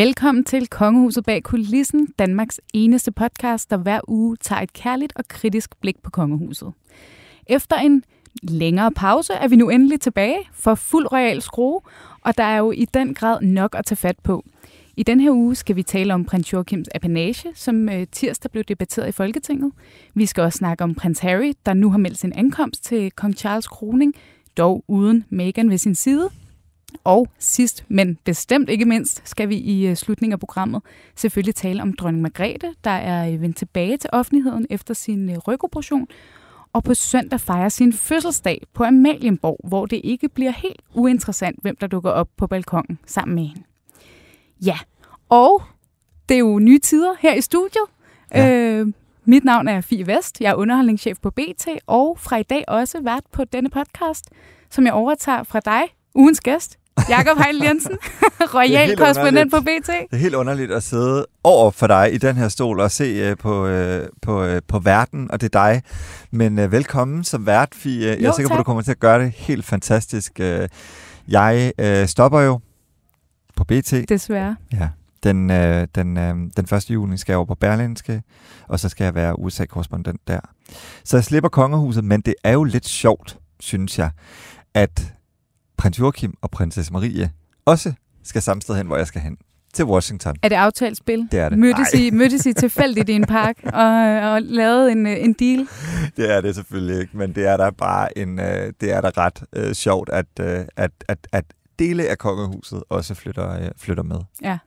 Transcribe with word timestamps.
Velkommen 0.00 0.44
til 0.44 0.66
Kongehuset 0.66 1.24
bag 1.24 1.42
kulissen, 1.42 2.08
Danmarks 2.18 2.60
eneste 2.74 3.12
podcast, 3.12 3.70
der 3.70 3.76
hver 3.76 4.00
uge 4.08 4.36
tager 4.36 4.62
et 4.62 4.72
kærligt 4.72 5.12
og 5.16 5.28
kritisk 5.28 5.80
blik 5.80 6.02
på 6.02 6.10
kongehuset. 6.10 6.72
Efter 7.46 7.76
en 7.76 8.04
længere 8.42 8.92
pause 8.92 9.32
er 9.32 9.48
vi 9.48 9.56
nu 9.56 9.68
endelig 9.68 10.00
tilbage 10.00 10.38
for 10.52 10.74
fuld 10.74 11.12
royal 11.12 11.42
skrue, 11.42 11.80
og 12.20 12.38
der 12.38 12.44
er 12.44 12.58
jo 12.58 12.70
i 12.70 12.84
den 12.84 13.14
grad 13.14 13.40
nok 13.40 13.74
at 13.78 13.84
tage 13.86 13.96
fat 13.96 14.18
på. 14.18 14.44
I 14.96 15.02
den 15.02 15.20
her 15.20 15.30
uge 15.30 15.54
skal 15.54 15.76
vi 15.76 15.82
tale 15.82 16.14
om 16.14 16.24
prins 16.24 16.52
Joachims 16.52 16.88
apanage, 16.94 17.52
som 17.54 17.88
øh, 17.88 18.06
tirsdag 18.12 18.50
blev 18.50 18.64
debatteret 18.64 19.08
i 19.08 19.12
Folketinget. 19.12 19.72
Vi 20.14 20.26
skal 20.26 20.42
også 20.42 20.56
snakke 20.56 20.84
om 20.84 20.94
prins 20.94 21.18
Harry, 21.18 21.52
der 21.66 21.74
nu 21.74 21.90
har 21.90 21.98
meldt 21.98 22.18
sin 22.18 22.32
ankomst 22.32 22.84
til 22.84 23.10
kong 23.10 23.34
Charles 23.34 23.68
kroning, 23.68 24.14
dog 24.56 24.84
uden 24.88 25.24
Meghan 25.30 25.70
ved 25.70 25.78
sin 25.78 25.94
side. 25.94 26.30
Og 27.04 27.28
sidst, 27.38 27.84
men 27.88 28.18
bestemt 28.24 28.68
ikke 28.68 28.84
mindst, 28.84 29.28
skal 29.28 29.48
vi 29.48 29.56
i 29.56 29.86
øh, 29.86 29.96
slutningen 29.96 30.32
af 30.32 30.40
programmet 30.40 30.82
selvfølgelig 31.16 31.54
tale 31.54 31.82
om 31.82 31.92
dronning 31.92 32.22
Margrethe, 32.22 32.74
der 32.84 32.90
er 32.90 33.32
øh, 33.32 33.42
vendt 33.42 33.56
tilbage 33.56 33.96
til 33.96 34.10
offentligheden 34.12 34.66
efter 34.70 34.94
sin 34.94 35.30
øh, 35.30 35.38
rygoperation, 35.38 36.08
og 36.72 36.84
på 36.84 36.94
søndag 36.94 37.40
fejrer 37.40 37.68
sin 37.68 37.92
fødselsdag 37.92 38.62
på 38.74 38.84
Amalienborg, 38.84 39.60
hvor 39.68 39.86
det 39.86 40.00
ikke 40.04 40.28
bliver 40.28 40.50
helt 40.50 40.80
uinteressant, 40.94 41.58
hvem 41.62 41.76
der 41.76 41.86
dukker 41.86 42.10
op 42.10 42.28
på 42.36 42.46
balkongen 42.46 42.98
sammen 43.06 43.34
med 43.34 43.44
hende. 43.44 43.62
Ja, 44.64 44.78
og 45.28 45.62
det 46.28 46.34
er 46.34 46.38
jo 46.38 46.58
nye 46.58 46.78
tider 46.78 47.14
her 47.20 47.34
i 47.34 47.40
studiet. 47.40 47.84
Ja. 48.34 48.50
Øh, 48.50 48.92
mit 49.24 49.44
navn 49.44 49.68
er 49.68 49.80
Fie 49.80 50.06
Vest, 50.06 50.40
jeg 50.40 50.50
er 50.50 50.54
underholdningschef 50.54 51.18
på 51.22 51.30
BT, 51.30 51.68
og 51.86 52.18
fra 52.18 52.36
i 52.36 52.42
dag 52.42 52.64
også 52.68 53.00
vært 53.02 53.24
på 53.32 53.44
denne 53.44 53.70
podcast, 53.70 54.24
som 54.70 54.84
jeg 54.86 54.92
overtager 54.92 55.42
fra 55.42 55.60
dig, 55.60 55.82
ugens 56.14 56.40
gæst, 56.40 56.78
Jakob 57.08 57.38
Heil 57.38 57.62
Jensen, 57.62 57.98
royal 58.54 58.96
korrespondent 58.96 59.50
på 59.50 59.60
BT. 59.60 59.86
Det 59.86 60.06
er 60.12 60.16
helt 60.16 60.34
underligt 60.34 60.72
at 60.72 60.82
sidde 60.82 61.26
over 61.44 61.70
for 61.70 61.86
dig 61.86 62.14
i 62.14 62.18
den 62.18 62.36
her 62.36 62.48
stol 62.48 62.80
og 62.80 62.90
se 62.90 63.30
uh, 63.30 63.36
på, 63.38 63.66
uh, 63.66 64.06
på, 64.22 64.44
uh, 64.44 64.58
på 64.68 64.78
verden, 64.78 65.30
og 65.30 65.40
det 65.40 65.54
er 65.54 65.70
dig. 65.70 65.82
Men 66.30 66.58
uh, 66.58 66.72
velkommen 66.72 67.24
som 67.24 67.46
vært, 67.46 67.74
Fie. 67.74 68.06
Jeg 68.06 68.28
er 68.28 68.32
sikker 68.32 68.48
på, 68.48 68.54
at 68.54 68.58
du 68.58 68.64
kommer 68.64 68.82
til 68.82 68.90
at 68.90 69.00
gøre 69.00 69.22
det 69.22 69.32
helt 69.32 69.66
fantastisk. 69.66 70.32
Uh, 70.40 70.66
jeg 71.28 71.72
uh, 71.82 72.08
stopper 72.08 72.40
jo 72.40 72.60
på 73.56 73.64
BT. 73.64 73.94
Desværre. 74.08 74.56
Ja. 74.72 74.88
Den, 75.22 75.50
øh, 75.50 75.88
den, 75.94 76.16
øh, 76.16 76.34
den 76.56 76.76
1. 76.76 76.90
juni 76.90 77.16
skal 77.16 77.32
jeg 77.32 77.38
over 77.38 77.46
på 77.46 77.54
Berlinske, 77.54 78.22
og 78.68 78.80
så 78.80 78.88
skal 78.88 79.04
jeg 79.04 79.14
være 79.14 79.38
USA-korrespondent 79.38 80.20
der. 80.28 80.40
Så 81.04 81.16
jeg 81.16 81.24
slipper 81.24 81.48
kongehuset, 81.48 82.04
men 82.04 82.20
det 82.20 82.34
er 82.44 82.52
jo 82.52 82.64
lidt 82.64 82.88
sjovt, 82.88 83.38
synes 83.60 83.98
jeg, 83.98 84.10
at 84.74 85.14
prins 85.80 85.98
Joachim 85.98 86.34
og 86.42 86.50
prinsesse 86.50 86.92
Marie 86.92 87.30
også 87.64 87.92
skal 88.22 88.42
samme 88.42 88.62
sted 88.62 88.76
hen, 88.76 88.86
hvor 88.86 88.96
jeg 88.96 89.06
skal 89.06 89.20
hen. 89.20 89.36
Til 89.74 89.84
Washington. 89.84 90.36
Er 90.42 90.48
det 90.48 90.56
aftalt 90.56 90.96
spil? 90.96 91.28
Det 91.32 91.40
er 91.40 91.48
det. 91.48 91.58
Mødtes 91.58 91.94
I, 91.94 92.10
mødtes 92.10 92.46
I 92.46 92.52
tilfældigt 92.52 93.08
i 93.08 93.12
en 93.12 93.24
park 93.24 93.56
og, 93.84 94.30
og 94.32 94.42
lavede 94.42 94.92
en, 94.92 95.06
en 95.06 95.32
deal? 95.32 95.68
Det 96.16 96.30
er 96.30 96.40
det 96.40 96.54
selvfølgelig 96.54 97.00
ikke, 97.00 97.16
men 97.16 97.34
det 97.34 97.46
er 97.46 97.56
da 97.56 97.70
bare 97.70 98.18
en, 98.18 98.40
øh, 98.40 98.72
det 98.80 98.92
er 98.92 99.00
da 99.00 99.10
ret 99.16 99.42
uh, 99.58 99.72
sjovt, 99.72 100.08
at, 100.08 100.26
uh, 100.40 100.46
at, 100.76 100.90
at, 101.08 101.18
at 101.32 101.44
dele 101.78 102.08
af 102.08 102.18
kongehuset 102.18 102.82
også 102.88 103.14
flytter, 103.14 103.60
uh, 103.60 103.68
flytter 103.76 104.02
med. 104.02 104.18
Ja. 104.42 104.58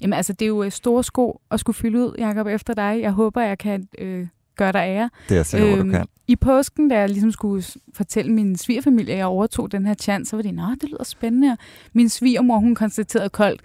Jamen 0.00 0.12
altså, 0.12 0.32
det 0.32 0.44
er 0.44 0.48
jo 0.48 0.70
store 0.70 1.04
sko 1.04 1.40
at 1.50 1.60
skulle 1.60 1.76
fylde 1.76 1.98
ud, 1.98 2.14
Jacob, 2.18 2.46
efter 2.46 2.74
dig. 2.74 2.98
Jeg 3.00 3.12
håber, 3.12 3.42
jeg 3.42 3.58
kan 3.58 3.88
øh, 3.98 4.26
gøre 4.56 4.72
dig 4.72 4.78
ære. 4.78 5.10
Det 5.28 5.34
er 5.34 5.38
jeg 5.38 5.46
sikker 5.46 5.76
øhm, 5.76 5.90
du 5.90 5.98
kan. 5.98 6.06
I 6.28 6.36
påsken, 6.36 6.88
da 6.88 6.98
jeg 6.98 7.08
ligesom 7.08 7.32
skulle 7.32 7.64
fortælle 7.94 8.32
min 8.32 8.56
svigerfamilie, 8.56 9.12
at 9.12 9.18
jeg 9.18 9.26
overtog 9.26 9.72
den 9.72 9.86
her 9.86 9.94
chance, 9.94 10.30
så 10.30 10.36
var 10.36 10.42
de, 10.42 10.52
nå, 10.52 10.62
det 10.80 10.90
lyder 10.90 11.04
spændende. 11.04 11.56
Min 11.92 12.08
svigermor, 12.08 12.58
hun 12.58 12.74
konstaterede 12.74 13.28
koldt, 13.28 13.60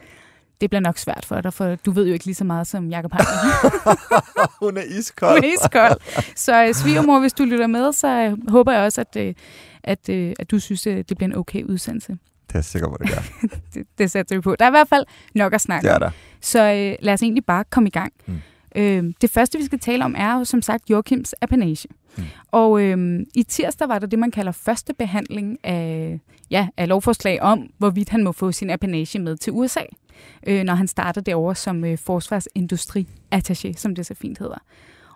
det 0.62 0.70
bliver 0.70 0.82
nok 0.82 0.98
svært 0.98 1.26
for 1.26 1.42
dig, 1.42 1.54
for 1.54 1.76
du 1.76 1.92
ved 1.92 2.08
jo 2.08 2.14
ikke 2.14 2.26
lige 2.26 2.36
så 2.36 2.44
meget 2.44 2.68
som 2.68 2.90
Jacob 2.90 3.12
Heine. 3.14 3.28
hun 4.62 4.78
er 4.78 4.82
iskold. 4.82 5.34
hun 5.34 5.44
er 5.44 5.54
iskold. 5.54 6.26
Så 6.36 6.68
uh, 6.68 6.76
svigermor, 6.76 7.20
hvis 7.20 7.34
du 7.34 7.44
lytter 7.44 7.68
med, 7.68 7.94
så 7.94 8.28
uh, 8.28 8.52
håber 8.52 8.72
jeg 8.72 8.82
også, 8.82 9.02
at, 9.02 9.16
uh, 9.16 9.34
at, 9.84 10.10
uh, 10.10 10.32
at 10.40 10.52
du 10.52 10.60
synes, 10.60 10.88
uh, 10.88 10.94
det 10.94 11.18
bliver 11.18 11.30
en 11.30 11.36
okay 11.36 11.64
udsendelse. 11.64 12.12
Det 12.48 12.56
er 12.56 12.60
jeg 12.60 12.66
sikker 12.66 12.90
på, 12.90 12.98
det 13.02 13.10
gør. 13.10 13.48
det, 13.74 13.88
det 13.98 14.12
sætter 14.12 14.36
vi 14.36 14.42
på. 14.42 14.56
Der 14.56 14.66
er 14.66 14.70
i 14.70 14.72
hvert 14.72 14.88
fald 14.88 15.06
nok 15.36 15.54
at 15.54 15.62
snakke 15.62 15.94
om. 15.94 16.00
Det 16.00 16.06
er 16.06 16.10
der. 16.10 16.16
Så 16.42 16.60
uh, 16.60 17.06
lad 17.06 17.14
os 17.14 17.22
egentlig 17.24 17.46
bare 17.46 17.64
komme 17.64 17.88
i 17.88 17.92
gang. 17.92 18.14
Mm. 18.26 18.42
Øh, 18.76 19.04
det 19.22 19.30
første, 19.30 19.58
vi 19.58 19.66
skal 19.66 19.80
tale 19.80 20.06
om, 20.06 20.16
er 20.18 20.38
jo 20.38 20.46
som 20.46 20.62
sagt 20.62 20.90
Joachims 20.90 21.36
apanage. 21.42 21.88
Mm. 22.18 22.24
Og 22.52 22.82
øh, 22.82 23.20
i 23.36 23.44
tirsdag 23.44 23.90
var 23.90 24.00
der 24.00 24.08
det, 24.08 24.20
man 24.20 24.32
kalder 24.32 24.52
første 24.52 24.94
behandling 24.94 25.58
af, 25.64 26.20
ja, 26.52 26.68
af 26.78 26.88
lovforslag 26.88 27.42
om, 27.42 27.70
hvorvidt 27.78 28.10
han 28.10 28.24
må 28.24 28.32
få 28.32 28.52
sin 28.52 28.70
apanage 28.70 29.20
med 29.20 29.38
til 29.38 29.54
USA, 29.54 29.84
øh, 30.48 30.64
når 30.64 30.74
han 30.74 30.88
starter 30.88 31.22
derovre 31.22 31.56
som 31.56 31.86
øh, 31.86 31.98
forsvarsindustri-attaché, 32.10 33.74
som 33.78 33.96
det 33.96 34.06
så 34.06 34.14
fint 34.14 34.40
hedder. 34.40 34.64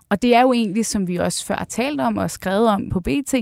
Og 0.10 0.22
det 0.22 0.36
er 0.36 0.42
jo 0.42 0.54
egentlig, 0.54 0.86
som 0.86 1.08
vi 1.08 1.16
også 1.16 1.46
før 1.46 1.56
har 1.56 1.66
talt 1.66 2.02
om 2.02 2.18
og 2.18 2.32
skrevet 2.32 2.68
om 2.68 2.90
på 2.90 3.00
BT, 3.00 3.34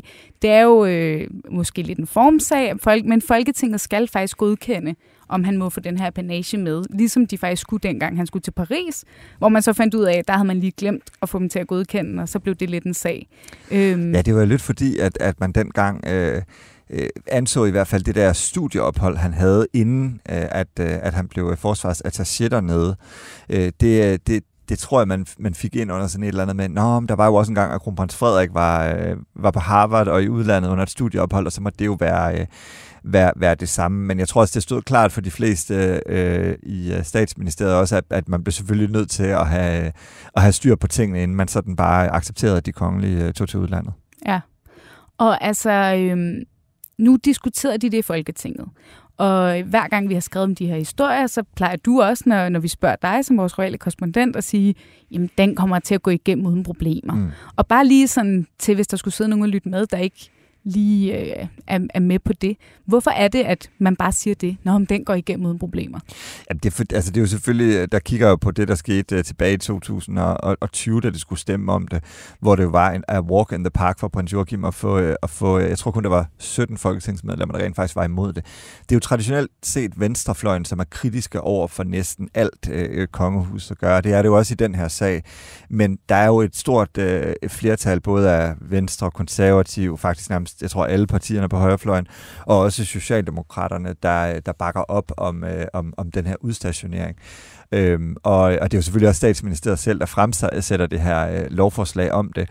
det 0.42 0.50
er 0.50 0.62
jo 0.62 0.86
øh, 0.86 1.28
måske 1.52 1.82
lidt 1.82 2.00
en 2.00 2.08
formsag, 2.08 2.76
men 3.06 3.22
Folketinget 3.22 3.82
skal 3.82 4.08
faktisk 4.08 4.38
godkende, 4.38 4.96
om 5.28 5.44
han 5.44 5.58
må 5.58 5.70
få 5.70 5.80
den 5.80 5.98
her 5.98 6.10
panage 6.10 6.58
med, 6.58 6.84
ligesom 6.90 7.28
de 7.28 7.38
faktisk 7.38 7.62
skulle 7.62 7.82
dengang, 7.82 8.18
han 8.18 8.28
skulle 8.28 8.44
til 8.44 8.52
Paris, 8.52 9.04
hvor 9.38 9.50
man 9.50 9.62
så 9.62 9.74
fandt 9.74 9.94
ud 9.94 10.04
af, 10.04 10.18
at 10.18 10.28
der 10.28 10.34
havde 10.34 10.48
man 10.48 10.60
lige 10.60 10.74
glemt 10.78 11.12
at 11.22 11.30
få 11.30 11.40
dem 11.40 11.50
til 11.50 11.60
at 11.60 11.68
godkende, 11.68 12.22
og 12.24 12.30
så 12.30 12.40
blev 12.40 12.56
det 12.56 12.70
lidt 12.70 12.84
en 12.84 12.94
sag. 12.94 13.28
Øhm. 13.72 14.16
Ja, 14.16 14.22
det 14.22 14.36
var 14.36 14.46
lidt 14.46 14.62
fordi, 14.62 14.98
at, 14.98 15.18
at 15.20 15.40
man 15.40 15.52
dengang... 15.52 16.08
Øh 16.08 16.42
øh, 16.90 17.10
anså 17.28 17.66
i 17.66 17.72
hvert 17.72 17.88
fald 17.88 18.04
det 18.04 18.16
der 18.16 18.34
studieophold, 18.34 19.18
han 19.18 19.34
havde, 19.34 19.68
inden 19.74 20.22
øh, 20.30 20.46
at, 20.52 20.68
øh, 20.80 20.88
at 21.02 21.14
han 21.14 21.28
blev 21.28 21.58
forsvarsattaché 21.66 22.48
dernede. 22.48 22.96
Øh, 23.50 23.72
det, 23.82 24.28
det, 24.28 24.44
det 24.70 24.80
tror 24.80 25.00
jeg, 25.00 25.08
man, 25.08 25.26
man 25.40 25.54
fik 25.54 25.76
ind 25.76 25.92
under 25.92 26.08
sådan 26.08 26.24
et 26.24 26.28
eller 26.28 26.42
andet 26.42 26.56
med, 26.56 26.70
Nå, 26.70 27.00
men 27.00 27.10
der 27.10 27.16
var 27.16 27.28
jo 27.28 27.36
også 27.36 27.52
en 27.52 27.56
gang, 27.56 27.74
at 27.74 27.82
kronprins 27.82 28.16
Frederik 28.16 28.54
var, 28.54 28.86
øh, 28.86 29.18
var 29.36 29.52
på 29.52 29.60
Harvard 29.60 30.08
og 30.08 30.24
i 30.24 30.30
udlandet 30.30 30.70
under 30.70 30.84
et 30.84 30.90
studieophold, 30.90 31.46
og 31.46 31.52
så 31.52 31.62
må 31.62 31.70
det 31.70 31.86
jo 31.86 31.98
være, 32.00 32.40
øh, 32.40 32.46
være, 33.04 33.32
være 33.36 33.56
det 33.56 33.70
samme. 33.70 34.06
Men 34.06 34.20
jeg 34.20 34.28
tror 34.28 34.42
også, 34.42 34.54
det 34.56 34.64
stod 34.64 34.82
klart 34.82 35.12
for 35.12 35.22
de 35.22 35.32
fleste 35.32 36.02
øh, 36.06 36.56
i 36.64 36.94
øh, 36.94 37.04
statsministeriet 37.04 37.76
også, 37.76 37.98
at, 37.98 38.04
at 38.10 38.30
man 38.30 38.44
blev 38.44 38.52
selvfølgelig 38.52 38.92
nødt 38.92 39.10
til 39.10 39.24
at 39.24 39.48
have, 39.48 39.92
at 40.36 40.42
have 40.42 40.52
styr 40.52 40.76
på 40.76 40.88
tingene, 40.88 41.24
inden 41.24 41.38
man 41.38 41.48
sådan 41.48 41.76
bare 41.76 42.10
accepterede, 42.10 42.58
at 42.58 42.66
de 42.66 42.72
kongelige 42.72 43.26
øh, 43.26 43.34
tog 43.34 43.50
til 43.50 43.60
udlandet. 43.60 43.94
Ja, 44.26 44.40
og 45.18 45.44
altså, 45.44 45.72
øh, 45.72 46.46
nu 46.98 47.16
diskuterede 47.16 47.78
de 47.78 47.90
det 47.90 47.98
i 47.98 48.02
Folketinget. 48.02 48.68
Og 49.18 49.62
hver 49.62 49.88
gang 49.88 50.10
vi 50.10 50.14
har 50.14 50.22
skrevet 50.22 50.44
om 50.44 50.56
de 50.56 50.68
her 50.68 50.76
historier, 50.76 51.28
så 51.28 51.44
plejer 51.56 51.76
du 51.76 52.02
også, 52.02 52.24
når, 52.28 52.50
når 52.50 52.60
vi 52.60 52.68
spørger 52.68 52.96
dig 52.96 53.26
som 53.26 53.38
vores 53.38 53.60
royale 53.60 53.78
korrespondent, 53.78 54.36
at 54.36 54.44
sige, 54.44 54.76
jamen 55.12 55.30
den 55.38 55.56
kommer 55.56 55.80
til 55.80 55.96
at 55.96 56.04
gå 56.04 56.12
igennem 56.12 56.46
uden 56.46 56.64
problemer. 56.64 57.14
Mm. 57.14 57.30
Og 57.56 57.68
bare 57.68 57.88
lige 57.88 58.08
sådan 58.08 58.48
til, 58.60 58.76
hvis 58.76 58.88
der 58.88 58.98
skulle 58.98 59.14
sidde 59.14 59.30
nogen 59.30 59.44
og 59.44 59.50
lytte 59.50 59.70
med, 59.70 59.86
der 59.88 59.98
ikke 59.98 60.30
lige 60.64 61.20
øh, 61.20 61.48
er, 61.68 61.80
er 61.94 62.00
med 62.00 62.20
på 62.20 62.34
det. 62.34 62.58
Hvorfor 62.86 63.12
er 63.12 63.28
det, 63.28 63.44
at 63.44 63.70
man 63.80 63.96
bare 63.96 64.12
siger 64.12 64.36
det, 64.36 64.58
når 64.64 64.78
den 64.80 65.06
går 65.06 65.14
igennem 65.14 65.46
uden 65.46 65.60
problemer? 65.60 66.00
Ja, 66.50 66.54
det, 66.54 66.66
er 66.66 66.72
for, 66.72 66.84
altså 66.94 67.12
det 67.12 67.18
er 67.18 67.22
jo 67.22 67.28
selvfølgelig, 67.28 67.76
øh, 67.76 67.88
der 67.92 68.00
kigger 68.00 68.30
jo 68.30 68.36
på 68.36 68.52
det, 68.52 68.68
der 68.68 68.76
skete 68.76 69.18
uh, 69.18 69.24
tilbage 69.24 69.54
i 69.54 69.58
2020, 69.58 71.02
da 71.02 71.10
det 71.10 71.22
skulle 71.22 71.40
stemme 71.40 71.72
om 71.72 71.88
det, 71.88 72.04
hvor 72.40 72.56
det 72.56 72.72
var 72.72 72.92
en 72.92 73.04
walk 73.20 73.52
in 73.52 73.64
the 73.64 73.72
park 73.72 74.00
for 74.00 74.08
prins 74.08 74.34
Joachim 74.34 74.66
at 74.66 74.74
få, 74.74 75.00
uh, 75.00 75.14
at 75.24 75.30
få, 75.30 75.58
uh, 75.58 75.64
jeg 75.64 75.78
tror 75.78 75.92
kun, 75.92 76.04
der 76.04 76.10
var 76.10 76.28
17 76.38 76.78
folketingsmedlemmer, 76.78 77.58
der 77.58 77.66
rent 77.66 77.76
faktisk 77.76 77.96
var 77.96 78.04
imod 78.04 78.34
det. 78.34 78.46
Det 78.80 78.92
er 78.92 78.96
jo 78.96 79.00
traditionelt 79.00 79.52
set 79.64 80.00
venstrefløjen, 80.00 80.66
som 80.66 80.80
er 80.80 80.84
kritiske 80.84 81.42
over 81.42 81.68
for 81.68 81.84
næsten 81.84 82.30
alt 82.34 82.70
uh, 82.70 83.06
kongehus 83.12 83.72
at 83.72 83.78
gøre. 83.78 84.02
Det 84.02 84.14
er 84.14 84.22
det 84.22 84.30
jo 84.30 84.38
også 84.38 84.54
i 84.54 84.56
den 84.56 84.76
her 84.76 84.88
sag. 84.88 85.24
Men 85.70 85.98
der 86.10 86.16
er 86.16 86.28
jo 86.28 86.42
et 86.42 86.56
stort 86.56 86.98
uh, 86.98 87.50
flertal, 87.50 88.02
både 88.02 88.32
af 88.32 88.56
venstre 88.62 89.08
og 89.08 89.14
konservative, 89.14 89.98
faktisk 89.98 90.30
nærmest 90.30 90.53
jeg 90.62 90.70
tror 90.70 90.86
alle 90.86 91.08
partierne 91.08 91.50
på 91.50 91.58
højrefløjen, 91.58 92.08
og 92.46 92.60
også 92.60 92.86
Socialdemokraterne, 92.86 93.96
der, 94.04 94.40
der 94.40 94.52
bakker 94.52 94.82
op 94.82 95.12
om, 95.18 95.44
øh, 95.44 95.66
om, 95.74 95.94
om 95.98 96.12
den 96.12 96.26
her 96.26 96.36
udstationering. 96.42 97.18
Øhm, 97.72 98.16
og, 98.24 98.42
og 98.42 98.72
det 98.72 98.74
er 98.74 98.78
jo 98.78 98.82
selvfølgelig 98.82 99.10
også 99.10 99.18
statsministeriet 99.18 99.80
selv, 99.80 100.00
der 100.00 100.06
fremsætter 100.06 100.88
det 100.88 101.02
her 101.02 101.28
øh, 101.28 101.46
lovforslag 101.50 102.12
om 102.12 102.34
det. 102.34 102.50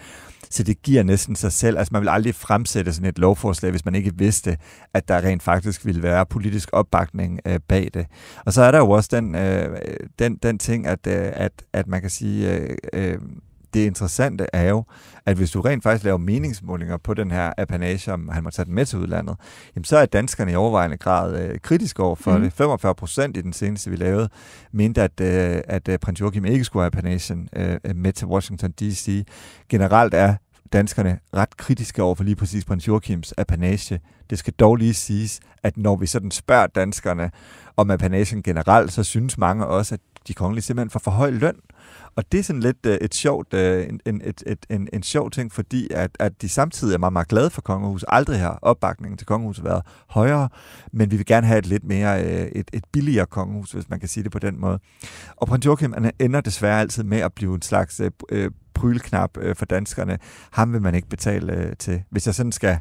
Så 0.52 0.62
det 0.62 0.82
giver 0.82 1.02
næsten 1.02 1.37
sig 1.37 1.52
selv. 1.52 1.78
Altså 1.78 1.88
man 1.93 2.02
vil 2.02 2.08
aldrig 2.08 2.34
fremsætte 2.34 2.93
sådan 2.93 3.08
et 3.08 3.19
lovforslag, 3.19 3.70
hvis 3.70 3.84
man 3.84 3.94
ikke 3.94 4.12
vidste, 4.19 4.56
at 4.94 5.08
der 5.08 5.16
rent 5.16 5.43
faktisk 5.43 5.87
ville 5.87 6.02
være 6.02 6.26
politisk 6.26 6.69
opbakning 6.72 7.40
øh, 7.46 7.60
bag 7.69 7.90
det. 7.94 8.06
Og 8.46 8.52
så 8.52 8.62
er 8.62 8.70
der 8.70 8.78
jo 8.78 8.90
også 8.90 9.08
den, 9.12 9.34
øh, 9.34 9.78
den, 10.19 10.37
den 10.37 10.58
ting, 10.58 10.87
at, 10.87 11.06
øh, 11.06 11.32
at, 11.32 11.52
at 11.72 11.87
man 11.87 12.00
kan 12.00 12.10
sige, 12.10 12.56
øh, 12.56 12.76
øh, 12.93 13.19
det 13.74 13.86
interessante 13.86 14.46
er 14.52 14.69
jo, 14.69 14.84
at 15.26 15.36
hvis 15.36 15.50
du 15.50 15.60
rent 15.60 15.82
faktisk 15.82 16.04
laver 16.04 16.19
meningsmålinger 16.19 16.96
på 16.96 17.14
den 17.14 17.30
her 17.30 17.52
apanage, 17.58 18.12
om 18.12 18.28
han 18.28 18.44
må 18.44 18.50
tage 18.50 18.66
den 18.66 18.74
med 18.74 18.86
til 18.86 18.98
udlandet, 18.98 19.36
jamen 19.76 19.84
så 19.84 19.96
er 19.96 20.06
danskerne 20.06 20.52
i 20.52 20.54
overvejende 20.54 20.96
grad 20.96 21.42
øh, 21.42 21.58
kritiske 21.58 22.02
over 22.02 22.14
for 22.14 22.36
mm. 22.36 22.42
det. 22.42 22.52
45 22.52 22.94
procent 22.94 23.36
i 23.36 23.40
den 23.40 23.52
seneste, 23.52 23.90
vi 23.90 23.96
lavede, 23.96 24.28
mente, 24.72 25.02
at, 25.02 25.20
øh, 25.20 25.60
at 25.64 25.88
øh, 25.88 25.98
prins 25.98 26.20
Joachim 26.20 26.44
ikke 26.44 26.64
skulle 26.64 26.82
have 26.82 26.86
apanagen 26.86 27.48
øh, 27.56 27.78
med 27.94 28.12
til 28.12 28.26
Washington 28.26 28.72
D.C. 28.72 29.26
Generelt 29.69 30.14
er 30.14 30.34
danskerne 30.72 31.19
ret 31.34 31.56
kritiske 31.56 32.02
over 32.02 32.14
for 32.14 32.24
lige 32.24 32.36
præcis 32.36 32.64
prins 32.64 32.88
Joachims 32.88 33.34
apanage. 33.36 34.00
Det 34.30 34.38
skal 34.38 34.52
dog 34.52 34.76
lige 34.76 34.94
siges, 34.94 35.40
at 35.62 35.76
når 35.76 35.96
vi 35.96 36.06
sådan 36.06 36.30
spørger 36.30 36.66
danskerne 36.66 37.30
om 37.76 37.90
apanagen 37.90 38.42
generelt, 38.42 38.92
så 38.92 39.04
synes 39.04 39.38
mange 39.38 39.66
også, 39.66 39.94
at 39.94 40.00
de 40.28 40.34
kongelige 40.34 40.62
simpelthen 40.62 40.90
får 40.90 41.00
for 41.00 41.10
høj 41.10 41.30
løn. 41.30 41.56
Og 42.17 42.32
det 42.32 42.41
er 42.41 42.44
sådan 42.44 42.61
lidt 42.61 42.87
uh, 42.87 42.93
et 42.93 43.14
sjovt, 43.14 43.55
uh, 43.55 43.61
en, 43.61 44.00
en, 44.06 44.20
et, 44.25 44.43
et, 44.47 44.67
en, 44.70 44.88
en 44.93 45.03
sjov 45.03 45.31
ting, 45.31 45.53
fordi 45.53 45.88
at, 45.91 46.11
at 46.20 46.43
de 46.43 46.49
samtidig 46.49 46.94
er 46.94 46.99
meget, 46.99 47.12
meget 47.12 47.29
glade 47.29 47.50
for 47.50 47.62
kongehuset. 47.62 48.09
Aldrig 48.09 48.41
har 48.41 48.59
opbakningen 48.62 49.19
til 49.19 49.26
kongehuset 49.26 49.64
været 49.64 49.82
højere, 50.09 50.49
men 50.93 51.11
vi 51.11 51.17
vil 51.17 51.26
gerne 51.26 51.47
have 51.47 51.59
et 51.59 51.67
lidt 51.67 51.85
mere, 51.85 52.20
uh, 52.25 52.31
et, 52.31 52.70
et 52.73 52.85
billigere 52.93 53.26
kongehus, 53.26 53.73
hvis 53.73 53.91
man 53.91 54.00
kan 54.00 54.09
sige 54.09 54.25
det 54.25 54.32
på 54.32 54.38
den 54.38 54.61
måde. 54.61 54.79
Og 55.37 55.49
prins 55.49 55.67
Joachim 55.67 55.94
ender 56.20 56.41
desværre 56.41 56.81
altid 56.81 57.03
med 57.03 57.19
at 57.19 57.32
blive 57.32 57.55
en 57.55 57.62
slags 57.62 58.00
uh, 58.00 58.09
prylknap 58.75 59.37
uh, 59.37 59.56
for 59.56 59.65
danskerne. 59.65 60.19
Ham 60.50 60.73
vil 60.73 60.82
man 60.82 60.94
ikke 60.94 61.08
betale 61.08 61.67
uh, 61.67 61.73
til. 61.79 62.03
Hvis 62.11 62.26
jeg 62.26 62.35
sådan 62.35 62.53
skal 62.53 62.79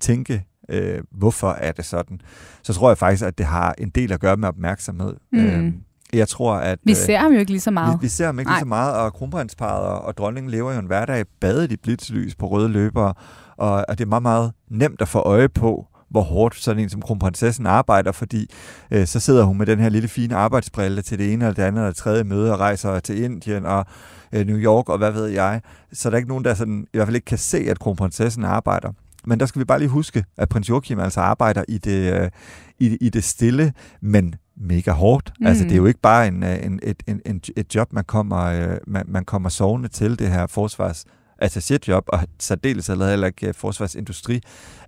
tænke 0.00 0.44
øh, 0.68 1.02
hvorfor 1.10 1.50
er 1.50 1.72
det 1.72 1.84
sådan, 1.84 2.20
så 2.62 2.72
tror 2.72 2.90
jeg 2.90 2.98
faktisk, 2.98 3.24
at 3.24 3.38
det 3.38 3.46
har 3.46 3.74
en 3.78 3.88
del 3.88 4.12
at 4.12 4.20
gøre 4.20 4.36
med 4.36 4.48
opmærksomhed. 4.48 5.16
Mm. 5.32 5.38
Øh, 5.38 5.72
jeg 6.14 6.28
tror, 6.28 6.54
at... 6.54 6.78
Vi 6.84 6.94
ser 6.94 7.18
ham 7.18 7.32
jo 7.32 7.38
ikke 7.38 7.50
lige 7.50 7.60
så 7.60 7.70
meget. 7.70 7.92
Vi, 8.00 8.04
vi 8.04 8.08
ser 8.08 8.26
ham 8.26 8.38
ikke 8.38 8.48
Nej. 8.48 8.56
lige 8.56 8.60
så 8.60 8.66
meget, 8.66 8.94
og 8.94 9.12
kronprinsparet 9.12 9.86
og, 9.86 10.04
og 10.04 10.16
dronningen 10.16 10.50
lever 10.50 10.72
jo 10.72 10.78
en 10.78 10.86
hverdag 10.86 11.24
badet 11.40 11.72
i 11.72 11.76
blitzlys 11.76 12.34
på 12.34 12.48
røde 12.48 12.68
løbere, 12.68 13.14
og, 13.56 13.84
og 13.88 13.98
det 13.98 14.04
er 14.04 14.08
meget, 14.08 14.22
meget 14.22 14.52
nemt 14.70 15.00
at 15.00 15.08
få 15.08 15.18
øje 15.18 15.48
på, 15.48 15.86
hvor 16.10 16.22
hårdt 16.22 16.56
sådan 16.56 16.82
en 16.82 16.88
som 16.88 17.02
kronprinsessen 17.02 17.66
arbejder, 17.66 18.12
fordi 18.12 18.50
øh, 18.90 19.06
så 19.06 19.20
sidder 19.20 19.44
hun 19.44 19.58
med 19.58 19.66
den 19.66 19.80
her 19.80 19.88
lille 19.88 20.08
fine 20.08 20.36
arbejdsbrille 20.36 21.02
til 21.02 21.18
det 21.18 21.32
ene 21.32 21.44
eller 21.44 21.54
det 21.54 21.62
andet 21.62 21.80
eller 21.80 21.90
det 21.90 21.96
tredje 21.96 22.24
møde 22.24 22.52
og 22.52 22.60
rejser 22.60 23.00
til 23.00 23.22
Indien 23.22 23.66
og 23.66 23.86
øh, 24.32 24.46
New 24.46 24.56
York 24.56 24.88
og 24.88 24.98
hvad 24.98 25.10
ved 25.10 25.26
jeg. 25.26 25.60
Så 25.92 26.10
der 26.10 26.14
er 26.14 26.16
ikke 26.16 26.28
nogen, 26.28 26.44
der 26.44 26.54
sådan, 26.54 26.86
i 26.92 26.96
hvert 26.96 27.06
fald 27.06 27.16
ikke 27.16 27.24
kan 27.24 27.38
se, 27.38 27.58
at 27.58 27.78
kronprinsessen 27.78 28.44
arbejder. 28.44 28.92
Men 29.26 29.40
der 29.40 29.46
skal 29.46 29.58
vi 29.58 29.64
bare 29.64 29.78
lige 29.78 29.88
huske, 29.88 30.24
at 30.36 30.48
prins 30.48 30.68
Joachim 30.68 30.98
altså 30.98 31.20
arbejder 31.20 31.64
i 31.68 31.78
det, 31.78 32.12
øh, 32.20 32.30
i, 32.78 32.96
i 33.00 33.08
det 33.08 33.24
stille, 33.24 33.72
men 34.00 34.34
mega 34.56 34.90
hårdt. 34.90 35.32
Mm. 35.40 35.46
Altså, 35.46 35.64
det 35.64 35.72
er 35.72 35.76
jo 35.76 35.86
ikke 35.86 36.00
bare 36.00 36.28
en, 36.28 36.42
øh, 36.42 36.66
en, 36.66 36.80
et, 36.82 37.02
en, 37.26 37.40
et 37.56 37.74
job, 37.74 37.92
man 37.92 38.04
kommer, 38.04 38.42
øh, 38.42 38.76
man, 38.86 39.04
man 39.08 39.24
kommer 39.24 39.48
sovende 39.48 39.88
til, 39.88 40.18
det 40.18 40.30
her 40.30 40.46
forsvars 40.46 41.04
attaché-job, 41.42 42.04
og 42.08 42.20
særdeles 42.40 42.88
eller 42.88 43.08
heller 43.08 43.26
ikke 43.26 43.52
forsvarsindustri 43.52 44.40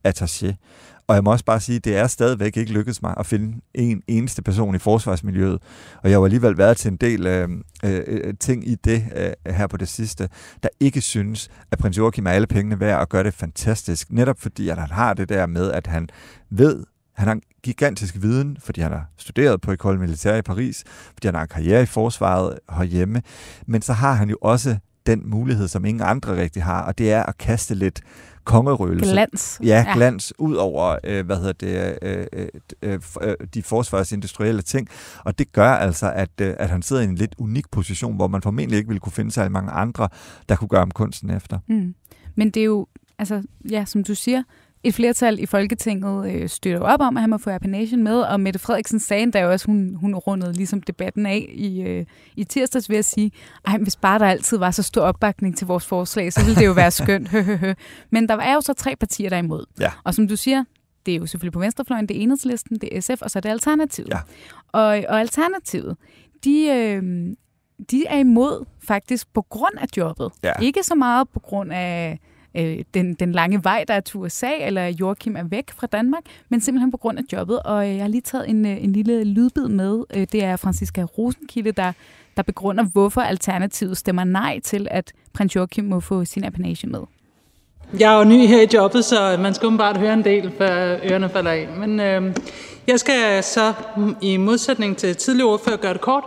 attaché. 0.09 0.55
Og 1.09 1.15
jeg 1.15 1.25
må 1.25 1.33
også 1.33 1.45
bare 1.45 1.61
sige, 1.61 1.79
det 1.79 1.97
er 1.97 2.07
stadigvæk 2.07 2.57
ikke 2.57 2.73
lykkedes 2.73 3.03
mig 3.03 3.15
at 3.19 3.27
finde 3.27 3.61
en 3.75 4.03
eneste 4.07 4.43
person 4.43 4.75
i 4.75 4.79
forsvarsmiljøet. 4.79 5.63
Og 6.03 6.11
jeg 6.11 6.19
har 6.19 6.25
alligevel 6.25 6.59
været 6.59 6.77
til 6.77 6.91
en 6.91 6.97
del 6.97 7.27
øh, 7.27 7.49
øh, 7.85 8.03
øh, 8.07 8.35
ting 8.41 8.69
i 8.69 8.75
det 8.75 9.05
øh, 9.17 9.55
her 9.55 9.67
på 9.67 9.77
det 9.77 9.89
sidste, 9.89 10.29
der 10.63 10.69
ikke 10.81 11.01
synes, 11.01 11.49
at 11.71 11.79
prins 11.79 11.99
Joachim 11.99 12.27
er 12.27 12.31
alle 12.31 12.47
pengene 12.47 12.81
værd 12.81 13.01
og 13.01 13.09
gør 13.09 13.23
det 13.23 13.35
fantastisk. 13.35 14.13
Netop 14.13 14.41
fordi, 14.41 14.69
at 14.69 14.79
han 14.79 14.91
har 14.91 15.15
det 15.15 15.29
der 15.29 15.47
med, 15.47 15.73
at 15.73 15.87
han 15.87 16.09
ved, 16.51 16.85
han 17.15 17.27
har 17.27 17.35
en 17.35 17.43
gigantisk 17.63 18.17
viden, 18.21 18.59
fordi 18.61 18.81
han 18.81 18.93
har 18.93 19.11
studeret 19.17 19.61
på 19.61 19.73
Ecole 19.73 19.99
Militaire 19.99 20.39
i 20.39 20.43
Paris, 20.43 20.85
fordi 20.87 21.29
han 21.29 21.35
har 21.35 21.43
en 21.43 21.49
karriere 21.49 21.83
i 21.83 21.87
forsvaret 21.87 22.59
herhjemme, 22.71 23.23
men 23.67 23.83
så 23.83 23.93
har 23.93 24.13
han 24.13 24.31
jo 24.31 24.37
også 24.41 24.77
den 25.07 25.31
mulighed, 25.31 25.69
som 25.69 25.85
ingen 25.85 26.03
andre 26.03 26.37
rigtig 26.37 26.63
har, 26.63 26.83
og 26.83 26.99
det 26.99 27.13
er 27.13 27.23
at 27.23 27.39
kaste 27.39 27.75
lidt 27.75 28.01
kongerøgelse. 28.47 29.13
Glans. 29.13 29.61
Ja, 29.63 29.85
ja. 29.87 29.95
glans 29.95 30.33
ud 30.39 30.55
over, 30.55 30.97
øh, 31.05 31.27
hvad 31.27 31.37
hedder 31.37 31.53
det, 31.53 31.99
øh, 32.03 32.27
øh, 32.33 32.49
øh, 32.83 33.01
øh, 33.23 33.35
de 33.55 33.63
forsvarsindustrielle 33.63 34.63
ting. 34.63 34.89
Og 35.25 35.39
det 35.39 35.53
gør 35.53 35.71
altså, 35.71 36.13
at, 36.13 36.41
øh, 36.41 36.55
at 36.59 36.71
han 36.71 36.83
sidder 36.83 37.03
i 37.03 37.05
en 37.05 37.15
lidt 37.15 37.35
unik 37.39 37.71
position, 37.71 38.17
hvor 38.17 38.27
man 38.27 38.43
formentlig 38.43 38.77
ikke 38.77 38.89
ville 38.89 39.01
kunne 39.01 39.13
finde 39.13 39.31
sig 39.31 39.53
mange 39.53 39.71
andre, 39.71 40.09
der 40.49 40.57
kunne 40.57 40.69
gøre 40.69 40.83
om 40.83 40.91
kunsten 40.91 41.31
efter. 41.31 41.59
Mm. 41.69 41.95
Men 42.35 42.51
det 42.51 42.61
er 42.61 42.65
jo, 42.65 42.87
altså, 43.19 43.43
ja, 43.71 43.85
som 43.85 44.05
du 44.05 44.15
siger, 44.15 44.43
et 44.85 44.95
flertal 44.95 45.39
i 45.41 45.47
Folketinget 45.47 46.33
øh, 46.33 46.49
støtter 46.49 46.81
op 46.81 47.01
om, 47.01 47.17
at 47.17 47.21
han 47.21 47.31
må 47.31 47.39
få 47.39 47.51
Appanation 47.51 48.03
med, 48.03 48.21
og 48.21 48.41
Mette 48.41 48.59
Frederiksen 48.59 49.01
sagde 49.01 49.33
der 49.33 49.47
også, 49.47 49.67
hun, 49.67 49.97
hun 50.01 50.15
rundede 50.15 50.53
ligesom 50.53 50.83
debatten 50.83 51.27
af 51.27 51.47
i, 51.53 51.83
øh, 51.83 52.07
i 52.37 52.45
tirsdags 52.45 52.91
ved 52.91 52.97
at 52.97 53.05
sige, 53.05 53.33
ej, 53.67 53.79
hvis 53.79 53.97
bare 53.97 54.19
der 54.19 54.27
altid 54.27 54.59
var 54.59 54.71
så 54.71 54.83
stor 54.83 55.03
opbakning 55.03 55.57
til 55.59 55.67
vores 55.67 55.87
forslag, 55.87 56.33
så 56.33 56.45
ville 56.45 56.61
det 56.61 56.67
jo 56.67 56.73
være 56.73 56.91
skønt. 57.01 57.33
Men 58.11 58.29
der 58.29 58.37
er 58.37 58.55
jo 58.55 58.61
så 58.61 58.73
tre 58.73 58.97
partier, 58.97 59.29
der 59.29 59.37
er 59.37 59.43
imod. 59.43 59.65
Ja. 59.81 59.93
Og 60.05 60.15
som 60.15 60.29
du 60.29 60.37
siger, 60.37 60.65
det 61.07 61.15
er 61.15 61.19
jo 61.19 61.27
selvfølgelig 61.27 61.53
på 61.53 61.61
venstrefløjen, 61.61 62.07
det 62.09 62.17
er 62.17 62.21
enhedslisten, 62.21 62.79
det 62.81 62.97
er 62.97 63.01
SF, 63.01 63.23
og 63.23 63.31
så 63.31 63.39
er 63.39 63.41
det 63.41 63.49
Alternativet. 63.49 64.11
Ja. 64.11 64.19
Og, 64.73 64.87
og 65.09 65.21
Alternativet, 65.21 65.97
de, 66.45 66.67
øh, 66.67 67.03
de 67.91 68.07
er 68.07 68.19
imod 68.19 68.65
faktisk 68.83 69.33
på 69.33 69.43
grund 69.43 69.75
af 69.79 69.87
jobbet. 69.97 70.33
Ja. 70.43 70.53
Ikke 70.63 70.83
så 70.83 70.95
meget 70.95 71.29
på 71.29 71.41
grund 71.41 71.73
af 71.73 72.19
øh, 72.57 72.85
den, 72.95 73.15
den 73.15 73.33
lange 73.33 73.65
vej, 73.65 73.85
der 73.89 73.95
er 73.95 74.01
til 74.01 74.17
USA, 74.17 74.51
eller 74.61 74.87
Joachim 74.87 75.37
er 75.37 75.45
væk 75.45 75.71
fra 75.71 75.87
Danmark, 75.87 76.23
men 76.49 76.61
simpelthen 76.61 76.91
på 76.91 76.97
grund 76.97 77.19
af 77.19 77.23
jobbet. 77.33 77.63
Og 77.63 77.89
øh, 77.89 77.95
jeg 77.95 78.03
har 78.03 78.09
lige 78.09 78.21
taget 78.21 78.49
en, 78.49 78.67
øh, 78.67 78.85
en 78.85 78.93
lille 78.93 79.25
lydbid 79.25 79.69
med. 79.69 80.05
Øh, 80.15 80.27
det 80.33 80.45
er 80.45 80.57
Franziska 80.57 81.03
Rosenkilde, 81.03 81.73
der, 81.73 81.93
der 82.37 82.43
begrunder, 82.43 82.85
hvorfor 82.85 83.21
Alternativet 83.21 83.97
stemmer 83.97 84.25
nej 84.25 84.61
til, 84.61 84.89
at 84.91 85.13
prins 85.33 85.57
Joachim 85.57 85.85
må 85.85 86.01
få 86.01 86.25
sin 86.25 86.45
appanage 86.45 86.87
med. 86.87 87.01
Jeg 87.99 88.15
er 88.15 88.19
jo 88.19 88.25
ny 88.25 88.47
her 88.47 88.63
i 88.63 88.69
jobbet, 88.75 89.05
så 89.05 89.37
man 89.41 89.55
skal 89.55 89.79
bare 89.79 89.97
høre 89.97 90.15
en 90.15 90.25
del, 90.25 90.53
før 90.59 90.99
ørerne 91.11 91.29
falder 91.29 91.51
af. 91.51 91.69
Men 91.79 92.01
øh, 92.01 92.35
jeg 92.87 93.01
skal 93.01 93.43
så 93.43 93.73
i 94.21 94.37
modsætning 94.37 94.97
til 94.97 95.17
tidligere 95.17 95.49
ordfører 95.49 95.77
gøre 95.77 95.93
det 95.93 96.01
kort. 96.01 96.25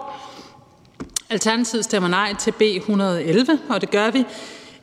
Alternativet 1.30 1.86
stemmer 1.86 2.10
nej 2.10 2.34
til 2.40 2.52
B111, 2.52 3.74
og 3.74 3.81
det 3.81 3.92
gør 3.92 4.12
vi, 4.12 4.26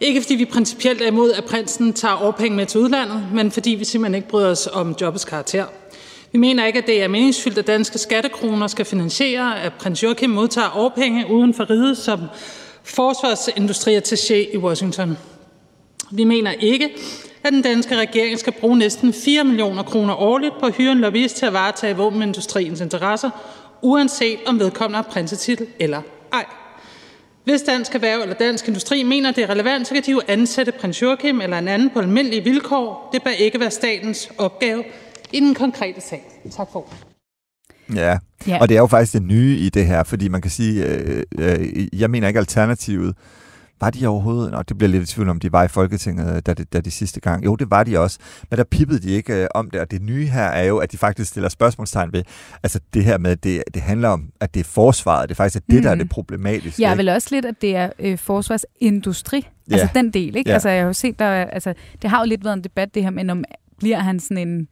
ikke 0.00 0.22
fordi 0.22 0.34
vi 0.34 0.44
principielt 0.44 1.02
er 1.02 1.06
imod, 1.06 1.32
at 1.32 1.44
prinsen 1.44 1.92
tager 1.92 2.22
årpenge 2.22 2.56
med 2.56 2.66
til 2.66 2.80
udlandet, 2.80 3.22
men 3.34 3.50
fordi 3.50 3.70
vi 3.70 3.84
simpelthen 3.84 4.14
ikke 4.14 4.28
bryder 4.28 4.50
os 4.50 4.68
om 4.72 4.96
jobbets 5.00 5.24
karakter. 5.24 5.66
Vi 6.32 6.38
mener 6.38 6.66
ikke, 6.66 6.78
at 6.78 6.86
det 6.86 7.02
er 7.02 7.08
meningsfyldt, 7.08 7.58
at 7.58 7.66
danske 7.66 7.98
skattekroner 7.98 8.66
skal 8.66 8.84
finansiere, 8.84 9.62
at 9.62 9.72
prins 9.72 10.02
Joachim 10.02 10.30
modtager 10.30 10.76
årpenge 10.76 11.30
uden 11.30 11.54
for 11.54 11.70
riget 11.70 11.98
som 11.98 12.20
forsvarsindustriattaché 12.84 14.54
i 14.54 14.56
Washington. 14.56 15.18
Vi 16.10 16.24
mener 16.24 16.52
ikke, 16.52 16.90
at 17.42 17.52
den 17.52 17.62
danske 17.62 17.96
regering 17.96 18.38
skal 18.38 18.52
bruge 18.52 18.78
næsten 18.78 19.12
4 19.12 19.44
millioner 19.44 19.82
kroner 19.82 20.14
årligt 20.14 20.54
på 20.60 20.66
at 20.66 20.74
hyre 20.74 20.92
en 20.92 20.98
lobbyist 20.98 21.36
til 21.36 21.46
at 21.46 21.52
varetage 21.52 21.96
våbenindustriens 21.96 22.80
interesser, 22.80 23.30
uanset 23.82 24.38
om 24.46 24.60
vedkommende 24.60 24.96
har 24.96 25.10
prinsetitel 25.10 25.66
eller. 25.78 26.02
Hvis 27.46 27.62
Dansk 27.62 27.94
Erhverv 27.94 28.22
eller 28.22 28.34
Dansk 28.34 28.68
Industri 28.68 29.02
mener, 29.02 29.32
det 29.32 29.44
er 29.44 29.50
relevant, 29.50 29.86
så 29.86 29.94
kan 29.94 30.02
de 30.02 30.10
jo 30.10 30.20
ansætte 30.28 30.72
prins 30.72 31.02
Joachim 31.02 31.40
eller 31.40 31.58
en 31.58 31.68
anden 31.68 31.90
på 31.90 32.00
almindelige 32.00 32.44
vilkår. 32.44 33.10
Det 33.12 33.22
bør 33.22 33.30
ikke 33.30 33.60
være 33.60 33.70
statens 33.70 34.30
opgave 34.38 34.84
i 35.32 35.40
den 35.40 35.54
konkrete 35.54 36.00
sag. 36.00 36.22
Tak 36.50 36.68
for 36.72 36.88
Ja, 37.94 38.18
ja. 38.46 38.58
og 38.60 38.68
det 38.68 38.76
er 38.76 38.80
jo 38.80 38.86
faktisk 38.86 39.12
det 39.12 39.22
nye 39.22 39.56
i 39.56 39.68
det 39.68 39.86
her, 39.86 40.02
fordi 40.02 40.28
man 40.28 40.40
kan 40.42 40.50
sige, 40.50 40.86
øh, 40.86 41.22
øh, 41.38 42.00
jeg 42.00 42.10
mener 42.10 42.28
ikke 42.28 42.40
alternativet 42.40 43.14
var 43.80 43.90
de 43.90 44.06
overhovedet? 44.06 44.52
Nå, 44.52 44.62
det 44.62 44.78
bliver 44.78 44.90
lidt 44.90 45.02
i 45.10 45.14
tvivl 45.14 45.28
om, 45.28 45.40
de 45.40 45.52
var 45.52 45.64
i 45.64 45.68
Folketinget, 45.68 46.46
da 46.46 46.54
de, 46.54 46.64
da 46.64 46.80
de 46.80 46.90
sidste 46.90 47.20
gang. 47.20 47.44
Jo, 47.44 47.56
det 47.56 47.70
var 47.70 47.84
de 47.84 47.98
også. 47.98 48.18
Men 48.50 48.58
der 48.58 48.64
pippede 48.64 48.98
de 48.98 49.10
ikke 49.10 49.42
øh, 49.42 49.48
om 49.54 49.70
det, 49.70 49.80
og 49.80 49.90
det 49.90 50.02
nye 50.02 50.26
her 50.26 50.44
er 50.44 50.64
jo, 50.64 50.78
at 50.78 50.92
de 50.92 50.98
faktisk 50.98 51.30
stiller 51.30 51.48
spørgsmålstegn 51.48 52.12
ved, 52.12 52.22
altså 52.62 52.80
det 52.94 53.04
her 53.04 53.18
med, 53.18 53.36
det, 53.36 53.62
det 53.74 53.82
handler 53.82 54.08
om, 54.08 54.28
at 54.40 54.54
det 54.54 54.60
er 54.60 54.64
forsvaret. 54.64 55.28
Det 55.28 55.34
er 55.34 55.36
faktisk 55.36 55.66
det, 55.66 55.74
mm. 55.74 55.82
der 55.82 55.90
er 55.90 55.94
det 55.94 56.08
problematiske. 56.08 56.82
Jeg 56.82 56.98
vil 56.98 57.08
også 57.08 57.28
lidt, 57.30 57.44
at 57.44 57.62
det 57.62 57.76
er 57.76 57.90
øh, 57.98 58.18
forsvarsindustri. 58.18 59.48
Ja. 59.70 59.74
Altså 59.74 59.88
den 59.94 60.10
del, 60.10 60.36
ikke? 60.36 60.50
Ja. 60.50 60.54
Altså 60.54 60.68
jeg 60.68 60.80
har 60.80 60.86
jo 60.86 60.92
set, 60.92 61.18
der, 61.18 61.26
altså, 61.26 61.74
det 62.02 62.10
har 62.10 62.20
jo 62.20 62.28
lidt 62.28 62.44
været 62.44 62.56
en 62.56 62.64
debat, 62.64 62.94
det 62.94 63.02
her 63.02 63.10
med, 63.10 63.30
om 63.30 63.44
bliver 63.78 63.98
han 63.98 64.20
sådan 64.20 64.48
en 64.48 64.68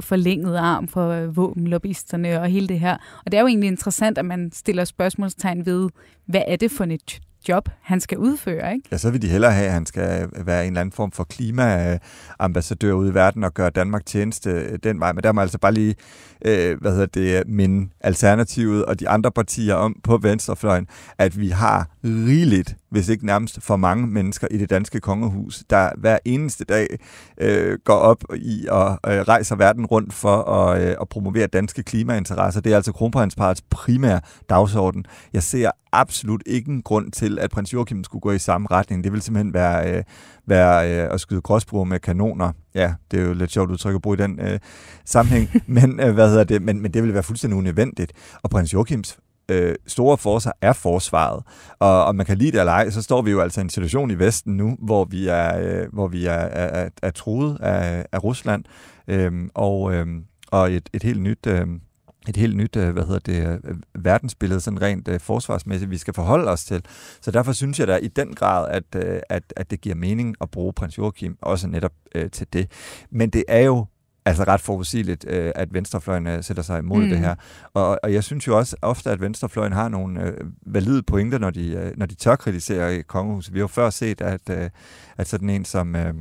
forlænget 0.00 0.56
arm 0.56 0.88
for 0.88 1.26
våbenlobbyisterne 1.26 2.40
og 2.40 2.48
hele 2.48 2.68
det 2.68 2.80
her. 2.80 2.96
Og 3.24 3.32
det 3.32 3.34
er 3.34 3.40
jo 3.40 3.46
egentlig 3.46 3.68
interessant, 3.68 4.18
at 4.18 4.24
man 4.24 4.50
stiller 4.54 4.84
spørgsmålstegn 4.84 5.66
ved, 5.66 5.88
hvad 6.26 6.42
er 6.46 6.56
det 6.56 6.70
for 6.70 6.84
et 6.84 7.20
job, 7.48 7.68
han 7.80 8.00
skal 8.00 8.18
udføre. 8.18 8.74
Ikke? 8.74 8.88
Ja, 8.92 8.96
så 8.96 9.10
vil 9.10 9.22
de 9.22 9.28
hellere 9.28 9.52
have, 9.52 9.66
at 9.66 9.72
han 9.72 9.86
skal 9.86 10.28
være 10.32 10.62
en 10.62 10.72
eller 10.72 10.80
anden 10.80 10.92
form 10.92 11.12
for 11.12 11.24
klimaambassadør 11.24 12.92
ude 12.92 13.10
i 13.10 13.14
verden 13.14 13.44
og 13.44 13.54
gøre 13.54 13.70
Danmark 13.70 14.06
tjeneste 14.06 14.50
øh, 14.50 14.78
den 14.82 15.00
vej. 15.00 15.12
Men 15.12 15.22
der 15.22 15.32
må 15.32 15.40
altså 15.40 15.58
bare 15.58 15.72
lige, 15.72 15.94
øh, 16.44 16.80
hvad 16.80 16.92
hedder 16.92 17.06
det, 17.06 17.48
minde 17.48 17.90
Alternativet 18.00 18.84
og 18.84 19.00
de 19.00 19.08
andre 19.08 19.32
partier 19.32 19.74
om 19.74 19.96
på 20.04 20.16
venstrefløjen, 20.16 20.86
at 21.18 21.40
vi 21.40 21.48
har 21.48 21.88
rigeligt 22.04 22.76
hvis 22.96 23.08
ikke 23.08 23.26
nærmest 23.26 23.62
for 23.62 23.76
mange 23.76 24.06
mennesker 24.06 24.48
i 24.50 24.58
det 24.58 24.70
danske 24.70 25.00
kongehus, 25.00 25.62
der 25.70 25.90
hver 25.96 26.18
eneste 26.24 26.64
dag 26.64 26.86
øh, 27.40 27.78
går 27.84 27.94
op 27.94 28.24
i 28.34 28.66
og 28.70 28.90
øh, 28.90 29.20
rejser 29.20 29.56
verden 29.56 29.86
rundt 29.86 30.14
for 30.14 30.42
at, 30.42 30.82
øh, 30.82 30.96
at 31.00 31.08
promovere 31.08 31.46
danske 31.46 31.82
klimainteresser. 31.82 32.60
Det 32.60 32.72
er 32.72 32.76
altså 32.76 32.92
kronprinsparets 32.92 33.62
primære 33.70 34.20
dagsorden. 34.48 35.04
Jeg 35.32 35.42
ser 35.42 35.70
absolut 35.92 36.42
ikke 36.46 36.70
en 36.70 36.82
grund 36.82 37.12
til, 37.12 37.38
at 37.38 37.50
prins 37.50 37.72
Joachim 37.72 38.04
skulle 38.04 38.22
gå 38.22 38.32
i 38.32 38.38
samme 38.38 38.68
retning. 38.70 39.04
Det 39.04 39.12
vil 39.12 39.22
simpelthen 39.22 39.54
være, 39.54 39.96
øh, 39.96 40.04
være 40.46 40.92
øh, 40.92 41.14
at 41.14 41.20
skyde 41.20 41.40
gråsbrug 41.40 41.88
med 41.88 42.00
kanoner. 42.00 42.52
Ja, 42.74 42.94
det 43.10 43.20
er 43.20 43.24
jo 43.24 43.32
lidt 43.32 43.52
sjovt 43.52 43.70
udtryk 43.70 43.94
at 43.94 44.02
bruge 44.02 44.16
i 44.18 44.22
den 44.22 44.40
øh, 44.40 44.58
sammenhæng, 45.04 45.50
men, 45.66 46.00
øh, 46.00 46.14
hvad 46.14 46.28
hedder 46.28 46.44
det? 46.44 46.62
Men, 46.62 46.82
men 46.82 46.94
det 46.94 47.02
vil 47.02 47.14
være 47.14 47.22
fuldstændig 47.22 47.58
unødvendigt. 47.58 48.12
Og 48.42 48.50
prins 48.50 48.72
Joachims 48.72 49.18
øh, 49.48 49.74
store 49.86 50.18
forsvar 50.18 50.56
er 50.60 50.72
forsvaret. 50.72 51.42
Og 51.78 52.04
og 52.04 52.16
man 52.16 52.26
kan 52.26 52.38
lide 52.38 52.52
det 52.52 52.60
eller 52.60 52.72
ej, 52.72 52.90
så 52.90 53.02
står 53.02 53.22
vi 53.22 53.30
jo 53.30 53.40
altså 53.40 53.60
i 53.60 53.64
en 53.64 53.70
situation 53.70 54.10
i 54.10 54.18
Vesten 54.18 54.56
nu, 54.56 54.76
hvor 54.78 55.04
vi 55.04 55.28
er, 55.28 55.58
øh, 55.58 55.92
hvor 55.92 56.08
vi 56.08 56.26
er, 56.26 56.32
er, 56.32 56.88
er 57.02 57.10
truet 57.10 57.58
af, 57.60 58.06
af 58.12 58.24
Rusland, 58.24 58.64
øh, 59.08 59.32
og, 59.54 59.94
øh, 59.94 60.06
og 60.50 60.72
et, 60.72 60.88
et 60.92 61.02
helt 61.02 61.20
nyt... 61.20 61.46
Øh, 61.46 61.66
et 62.28 62.36
helt 62.36 62.56
nyt, 62.56 62.76
øh, 62.76 62.92
hvad 62.92 63.04
hedder 63.04 63.18
det, 63.18 63.60
øh, 63.64 63.76
verdensbillede, 64.04 64.60
sådan 64.60 64.82
rent 64.82 65.08
øh, 65.08 65.20
forsvarsmæssigt, 65.20 65.90
vi 65.90 65.96
skal 65.96 66.14
forholde 66.14 66.50
os 66.50 66.64
til. 66.64 66.82
Så 67.20 67.30
derfor 67.30 67.52
synes 67.52 67.80
jeg 67.80 67.86
da 67.88 67.96
i 67.96 68.08
den 68.08 68.34
grad, 68.34 68.68
at, 68.70 69.04
at, 69.30 69.42
at 69.56 69.70
det 69.70 69.80
giver 69.80 69.94
mening 69.94 70.36
at 70.40 70.50
bruge 70.50 70.72
prins 70.72 70.98
Joachim 70.98 71.38
også 71.42 71.68
netop 71.68 71.92
til 72.32 72.46
det. 72.52 72.70
Men 73.10 73.30
det 73.30 73.44
er 73.48 73.60
jo 73.60 73.86
altså 74.26 74.44
ret 74.44 74.60
forudsigeligt, 74.60 75.24
øh, 75.28 75.52
at 75.54 75.74
venstrefløjen 75.74 76.26
øh, 76.26 76.44
sætter 76.44 76.62
sig 76.62 76.78
imod 76.78 77.02
mm. 77.02 77.08
det 77.08 77.18
her. 77.18 77.34
Og, 77.74 77.98
og 78.02 78.12
jeg 78.12 78.24
synes 78.24 78.46
jo 78.46 78.58
også 78.58 78.76
ofte, 78.82 79.10
at 79.10 79.20
venstrefløjen 79.20 79.72
har 79.72 79.88
nogle 79.88 80.22
øh, 80.22 80.36
valide 80.66 81.02
pointer, 81.02 81.38
når 81.38 81.50
de, 81.50 81.70
øh, 81.70 81.92
når 81.96 82.06
de 82.06 82.14
tør 82.14 82.36
kritisere 82.36 83.02
kongehuset. 83.02 83.54
Vi 83.54 83.58
har 83.58 83.62
jo 83.62 83.66
før 83.66 83.90
set, 83.90 84.20
at, 84.20 84.50
øh, 84.50 84.70
at 85.16 85.28
sådan 85.28 85.50
en 85.50 85.64
som... 85.64 85.96
Øh, 85.96 86.14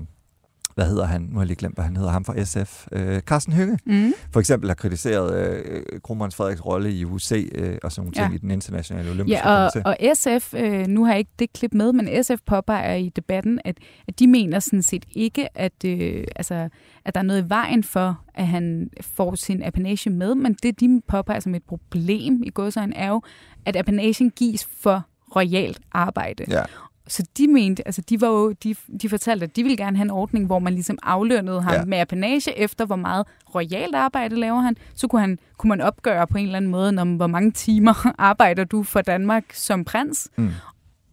hvad 0.76 0.86
hedder 0.86 1.06
han? 1.06 1.22
Nu 1.22 1.34
har 1.34 1.42
jeg 1.42 1.48
lige 1.48 1.58
glemt, 1.58 1.76
hvad 1.76 1.86
han 1.86 1.98
hedder. 1.98 2.12
Ham 2.12 2.26
fra 2.26 2.44
SF. 2.44 2.88
Øh, 2.92 3.20
Carsten 3.20 3.54
Hynge. 3.54 3.80
Mm. 3.86 4.14
For 4.34 4.40
eksempel 4.40 4.70
har 4.70 4.76
kritiseret 4.76 5.36
øh, 5.36 5.84
Kronprins 6.04 6.36
Frederiks 6.36 6.66
rolle 6.66 6.92
i 6.92 7.06
UC 7.06 7.52
øh, 7.56 7.78
og 7.84 7.92
sådan 7.92 8.02
nogle 8.02 8.14
ting 8.14 8.30
ja. 8.30 8.36
i 8.36 8.38
den 8.38 8.52
internationale 8.52 9.12
olympiske 9.12 9.50
Ja, 9.50 9.66
og, 9.66 9.72
og 9.86 9.98
SF, 10.14 10.54
øh, 10.54 10.88
nu 10.88 11.04
har 11.06 11.12
jeg 11.12 11.20
ikke 11.20 11.32
det 11.40 11.54
klip 11.54 11.74
med, 11.74 11.94
men 11.94 12.24
SF 12.24 12.40
påpeger 12.46 12.94
i 12.94 13.10
debatten, 13.10 13.60
at, 13.66 13.78
at 14.08 14.20
de 14.20 14.28
mener 14.28 14.60
sådan 14.60 14.82
set 14.82 15.06
ikke, 15.12 15.58
at, 15.58 15.86
øh, 15.86 16.24
altså, 16.36 16.70
at 17.06 17.16
der 17.16 17.20
er 17.20 17.26
noget 17.26 17.46
i 17.46 17.50
vejen 17.50 17.84
for, 17.84 18.20
at 18.34 18.48
han 18.48 18.90
får 19.02 19.36
sin 19.36 19.64
apanage 19.64 20.10
med, 20.10 20.36
men 20.36 20.54
det, 20.64 20.80
de 20.80 21.02
påpeger 21.08 21.40
som 21.40 21.56
et 21.56 21.64
problem 21.64 22.44
i 22.44 22.50
godsøjen, 22.54 22.94
er 22.94 23.10
jo, 23.10 23.22
at 23.66 23.76
apanagen 23.76 24.32
gives 24.32 24.66
for 24.66 25.04
royalt 25.36 25.80
arbejde. 25.92 26.46
Ja. 26.50 26.64
Så 27.08 27.24
de 27.38 27.48
mente, 27.48 27.88
altså 27.88 28.02
de 28.02 28.22
var 28.22 28.28
jo, 28.28 28.52
de, 28.52 28.76
de 29.02 29.10
fortalte, 29.10 29.44
at 29.44 29.56
de 29.56 29.64
ville 29.64 29.78
gerne 29.78 29.98
have 29.98 30.04
en 30.04 30.12
ordning, 30.12 30.46
hvor 30.46 30.60
man 30.60 30.74
ligesom 30.74 30.98
aflønnede 31.04 31.62
ham 31.62 31.74
ja. 31.74 31.86
med 31.86 31.98
apanage 31.98 32.58
efter, 32.58 32.86
hvor 32.86 32.96
meget 32.96 33.28
royalt 33.56 33.96
arbejde 33.96 34.36
laver 34.36 34.60
han. 34.60 34.78
Så 34.96 35.08
kunne, 35.08 35.22
han, 35.22 35.40
kunne 35.58 35.70
man 35.70 35.82
opgøre 35.82 36.28
på 36.28 36.38
en 36.38 36.46
eller 36.46 36.58
anden 36.58 36.72
måde, 36.72 37.02
om 37.02 37.16
hvor 37.16 37.28
mange 37.28 37.52
timer 37.52 38.08
arbejder 38.18 38.64
du 38.64 38.84
for 38.84 39.02
Danmark 39.02 39.44
som 39.54 39.86
prins. 39.86 40.30
Mm. 40.38 40.50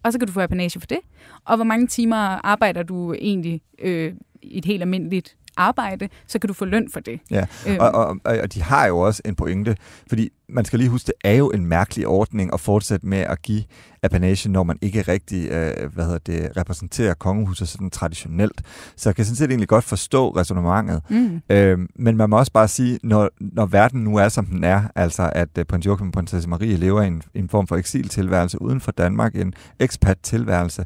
Og 0.02 0.12
så 0.12 0.18
kan 0.18 0.26
du 0.26 0.32
få 0.32 0.40
apanage 0.40 0.80
for 0.80 0.87
det. 0.87 0.99
Og 1.44 1.56
hvor 1.56 1.64
mange 1.64 1.87
timer 1.87 2.16
arbejder 2.46 2.82
du 2.82 3.12
egentlig 3.12 3.62
øh, 3.78 4.14
et 4.42 4.64
helt 4.64 4.82
almindeligt 4.82 5.37
arbejde, 5.56 6.08
så 6.26 6.38
kan 6.38 6.49
du 6.49 6.54
få 6.54 6.64
løn 6.64 6.90
for 6.90 7.00
det. 7.00 7.20
Ja, 7.30 7.46
øhm. 7.68 7.78
og, 7.80 7.90
og, 7.90 8.16
og 8.25 8.54
de 8.54 8.62
har 8.62 8.87
jo 8.87 8.99
også 8.99 9.22
en 9.25 9.34
pointe, 9.34 9.76
fordi 10.08 10.30
man 10.52 10.64
skal 10.64 10.78
lige 10.78 10.88
huske, 10.88 11.06
det 11.06 11.14
er 11.25 11.35
jo 11.35 11.50
en 11.50 11.66
mærkelig 11.66 12.06
ordning 12.06 12.54
at 12.54 12.61
fortsætte 12.61 13.06
med 13.06 13.18
at 13.18 13.42
give 13.42 13.64
apanage, 14.02 14.49
når 14.49 14.62
man 14.62 14.78
ikke 14.82 15.02
rigtig 15.02 15.50
øh, 15.50 15.92
hvad 15.94 16.04
hedder 16.04 16.18
det, 16.18 16.56
repræsenterer 16.56 17.14
kongehuset 17.14 17.68
sådan 17.68 17.90
traditionelt. 17.90 18.62
Så 18.97 19.09
jeg 19.09 19.16
kan 19.16 19.25
sådan 19.25 19.37
set 19.37 19.50
egentlig 19.50 19.68
godt 19.68 19.85
forstå 19.85 20.30
resonemanget. 20.30 21.02
Mm. 21.11 21.40
Øh, 21.50 21.78
men 21.97 22.16
man 22.16 22.30
må 22.30 22.38
også 22.38 22.52
bare 22.52 22.68
sige, 22.68 22.99
når, 23.02 23.30
når 23.40 23.66
verden 23.66 24.04
nu 24.04 24.16
er, 24.16 24.28
som 24.28 24.47
den 24.47 24.64
er, 24.64 24.82
altså 24.94 25.30
at 25.35 25.49
øh, 25.59 25.64
prins 25.64 25.87
Joachim 25.87 26.06
og 26.06 26.12
prinsesse 26.12 26.49
Marie 26.49 26.76
lever 26.76 27.02
i 27.02 27.06
en, 27.06 27.23
en 27.35 27.49
form 27.49 27.66
for 27.66 27.76
eksiltilværelse 27.76 28.62
uden 28.62 28.80
for 28.80 28.92
Danmark, 28.92 29.37
en 29.37 29.54
expat-tilværelse, 29.80 30.85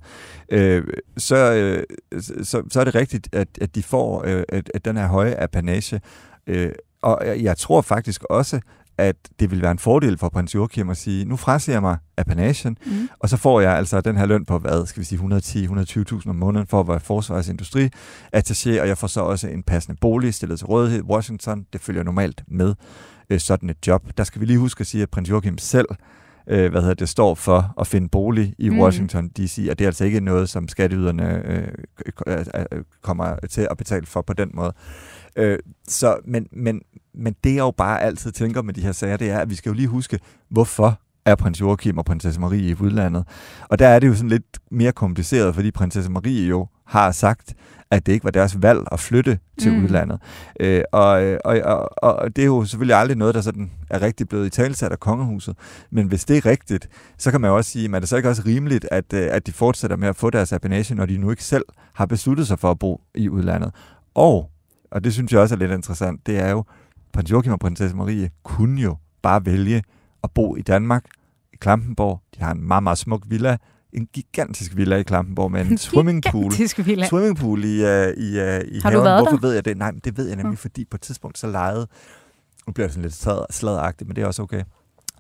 øh, 0.49 0.85
så, 1.17 1.37
øh, 1.55 1.85
så, 2.45 2.63
så 2.71 2.81
er 2.81 2.85
det 2.85 2.95
rigtigt, 2.95 3.29
at, 3.33 3.49
at 3.61 3.75
de 3.75 3.83
får 3.83 4.25
øh, 4.27 4.43
at, 4.49 4.71
at 4.75 4.85
den 4.85 4.97
her 4.97 5.07
høje 5.07 5.35
apanage. 5.35 6.01
Øh, 6.47 6.73
og 7.03 7.43
jeg 7.43 7.57
tror 7.57 7.81
faktisk 7.81 8.25
også, 8.25 8.61
at 8.99 9.17
det 9.41 9.51
vil 9.51 9.63
være 9.63 9.71
en 9.71 9.79
fordel 9.79 10.19
for 10.19 10.29
prins 10.29 10.55
Joachim 10.55 10.91
at 10.91 10.97
sige, 10.97 11.25
nu 11.25 11.37
frasiger 11.37 11.75
jeg 11.75 11.83
mig 11.83 11.97
apanagen, 12.17 12.79
mm. 12.87 13.09
og 13.19 13.29
så 13.29 13.37
får 13.37 13.61
jeg 13.61 13.73
altså 13.73 14.01
den 14.01 14.17
her 14.17 14.27
løn 14.27 14.45
på, 14.45 14.59
hvad 14.59 14.87
skal 14.87 15.01
vi 15.01 15.05
sige, 15.05 15.19
110-120.000 15.19 16.29
om 16.31 16.37
måneden 16.37 16.67
for 16.67 16.81
at 16.81 16.89
være 16.89 17.01
forsvarsindustri 17.01 17.89
attaché, 18.37 18.81
og 18.81 18.89
jeg 18.89 18.99
får 18.99 19.07
så 19.07 19.21
også 19.21 19.49
en 19.49 19.63
passende 19.63 19.99
bolig 20.01 20.35
stillet 20.35 20.59
til 20.59 20.67
rådighed. 20.67 21.03
Washington, 21.03 21.67
det 21.73 21.81
følger 21.81 22.03
normalt 22.03 22.45
med 22.49 22.75
øh, 23.31 23.41
sådan 23.41 23.71
et 23.71 23.87
job. 23.87 24.03
Der 24.17 24.25
skal 24.25 24.41
vi 24.41 24.47
lige 24.47 24.59
huske 24.59 24.81
at 24.81 24.87
sige, 24.87 25.03
at 25.03 25.11
prins 25.11 25.31
Joachim 25.31 25.59
selv 25.59 25.87
øh, 26.47 26.71
hvad 26.71 26.81
hedder 26.81 26.95
det, 26.95 27.09
står 27.09 27.35
for 27.35 27.75
at 27.81 27.87
finde 27.87 28.09
bolig 28.09 28.55
i 28.59 28.69
mm. 28.69 28.81
Washington 28.81 29.29
D.C., 29.29 29.67
og 29.71 29.79
det 29.79 29.85
er 29.85 29.89
altså 29.89 30.05
ikke 30.05 30.21
noget, 30.21 30.49
som 30.49 30.69
skatteyderne 30.69 31.43
øh, 31.47 31.69
øh, 32.27 32.45
kommer 33.03 33.37
til 33.51 33.69
at 33.71 33.77
betale 33.77 34.07
for 34.07 34.23
på 34.23 34.33
den 34.33 34.51
måde. 34.55 34.73
Øh, 35.37 35.59
så, 35.89 36.17
men, 36.25 36.47
men, 36.53 36.81
men 37.15 37.37
det 37.45 37.51
jeg 37.51 37.59
jo 37.59 37.71
bare 37.71 38.03
altid 38.03 38.33
tænker 38.33 38.63
med 38.63 38.75
de 38.75 38.81
her 38.81 38.93
sager, 38.93 39.17
det 39.17 39.31
er, 39.31 39.39
at 39.39 39.51
vi 39.51 39.55
skal 39.55 39.71
jo 39.71 39.75
lige 39.75 39.89
huske, 39.89 40.19
hvorfor 40.49 41.01
er 41.25 41.35
prins 41.35 41.61
Joachim 41.61 41.99
og 41.99 42.05
prinsesse 42.05 42.41
Marie 42.41 42.71
i 42.71 42.75
udlandet. 42.81 43.25
Og 43.69 43.79
der 43.79 43.89
er 43.89 43.99
det 43.99 44.09
jo 44.09 44.15
sådan 44.15 44.29
lidt 44.29 44.59
mere 44.71 44.93
kompliceret, 44.93 45.55
fordi 45.55 45.71
prinsesse 45.71 46.11
Marie 46.11 46.49
jo 46.49 46.67
har 46.87 47.11
sagt, 47.13 47.55
at 47.91 48.07
det 48.07 48.13
ikke 48.13 48.25
var 48.25 48.31
deres 48.31 48.63
valg 48.63 48.81
at 48.93 49.01
flytte 49.01 49.39
til 49.61 49.73
mm. 49.73 49.85
udlandet. 49.85 50.21
Øh, 50.61 50.83
og, 50.93 51.37
og, 51.45 51.61
og, 51.67 51.89
og 52.03 52.37
det 52.37 52.43
er 52.43 52.47
jo 52.47 52.65
selvfølgelig 52.65 52.97
aldrig 52.97 53.17
noget, 53.17 53.35
der 53.35 53.41
sådan 53.41 53.71
er 53.91 54.03
rigtig 54.03 54.29
blevet 54.29 54.47
i 54.47 54.51
talsat 54.51 54.93
af 54.93 55.01
kongehuset. 55.01 55.57
Men 55.91 56.07
hvis 56.07 56.25
det 56.25 56.37
er 56.37 56.47
rigtigt, 56.47 56.89
så 57.19 57.31
kan 57.31 57.41
man 57.41 57.51
jo 57.51 57.57
også 57.57 57.71
sige, 57.71 57.97
at 57.97 58.03
det 58.03 58.09
så 58.09 58.17
ikke 58.17 58.29
også 58.29 58.43
rimeligt, 58.47 58.87
at, 58.91 59.13
øh, 59.15 59.29
at 59.31 59.47
de 59.47 59.53
fortsætter 59.53 59.97
med 59.97 60.09
at 60.09 60.17
få 60.17 60.31
deres 60.31 60.53
apanage, 60.53 60.95
når 60.95 61.07
de 61.07 61.19
nu 61.19 61.31
ikke 61.31 61.45
selv 61.45 61.65
har 61.95 62.07
besluttet 62.07 62.47
sig 62.47 62.59
for 62.59 62.71
at 62.71 62.79
bo 62.79 63.01
i 63.15 63.29
udlandet. 63.29 63.73
Og 64.15 64.51
og 64.91 65.05
det 65.05 65.13
synes 65.13 65.33
jeg 65.33 65.41
også 65.41 65.55
er 65.55 65.59
lidt 65.59 65.71
interessant, 65.73 66.27
det 66.27 66.39
er 66.39 66.51
jo, 66.51 66.65
prins 67.13 67.31
Joachim 67.31 67.53
og 67.53 67.59
prinsesse 67.61 67.97
Marie 67.97 68.31
kunne 68.43 68.81
jo 68.83 68.97
bare 69.23 69.47
vælge 69.47 69.83
at 70.25 70.31
bo 70.31 70.57
i 70.57 70.63
Danmark, 70.63 71.05
i 71.53 71.57
Klampenborg. 71.61 72.21
De 72.37 72.43
har 72.43 72.53
en 72.53 72.63
meget, 72.63 72.83
meget 72.83 72.99
smuk 72.99 73.23
villa, 73.27 73.57
en 73.93 74.07
gigantisk 74.13 74.77
villa 74.77 74.97
i 74.97 75.03
Klampenborg 75.03 75.53
med 75.53 75.67
en 75.67 75.79
swimmingpool. 75.89 76.53
villa. 76.85 77.07
Swimmingpool 77.07 77.65
i, 77.65 77.67
uh, 77.67 77.69
i, 77.69 77.73
uh, 77.79 77.85
i 77.85 77.89
Har 77.89 78.41
haven. 78.41 78.95
du 78.97 79.03
været 79.03 79.21
Hvorfor 79.23 79.37
der? 79.37 79.41
ved 79.47 79.55
jeg 79.55 79.65
det? 79.65 79.77
Nej, 79.77 79.91
men 79.93 80.01
det 80.05 80.17
ved 80.17 80.27
jeg 80.29 80.37
nemlig, 80.37 80.59
fordi 80.59 80.85
på 80.85 80.97
et 80.97 81.01
tidspunkt 81.01 81.39
så 81.39 81.47
lejede, 81.47 81.87
nu 82.67 82.73
bliver 82.73 82.87
det 82.87 82.95
sådan 82.95 83.03
lidt 83.03 83.55
sladagtigt, 83.55 84.09
men 84.09 84.17
det 84.17 84.23
er 84.23 84.27
også 84.27 84.43
okay, 84.43 84.63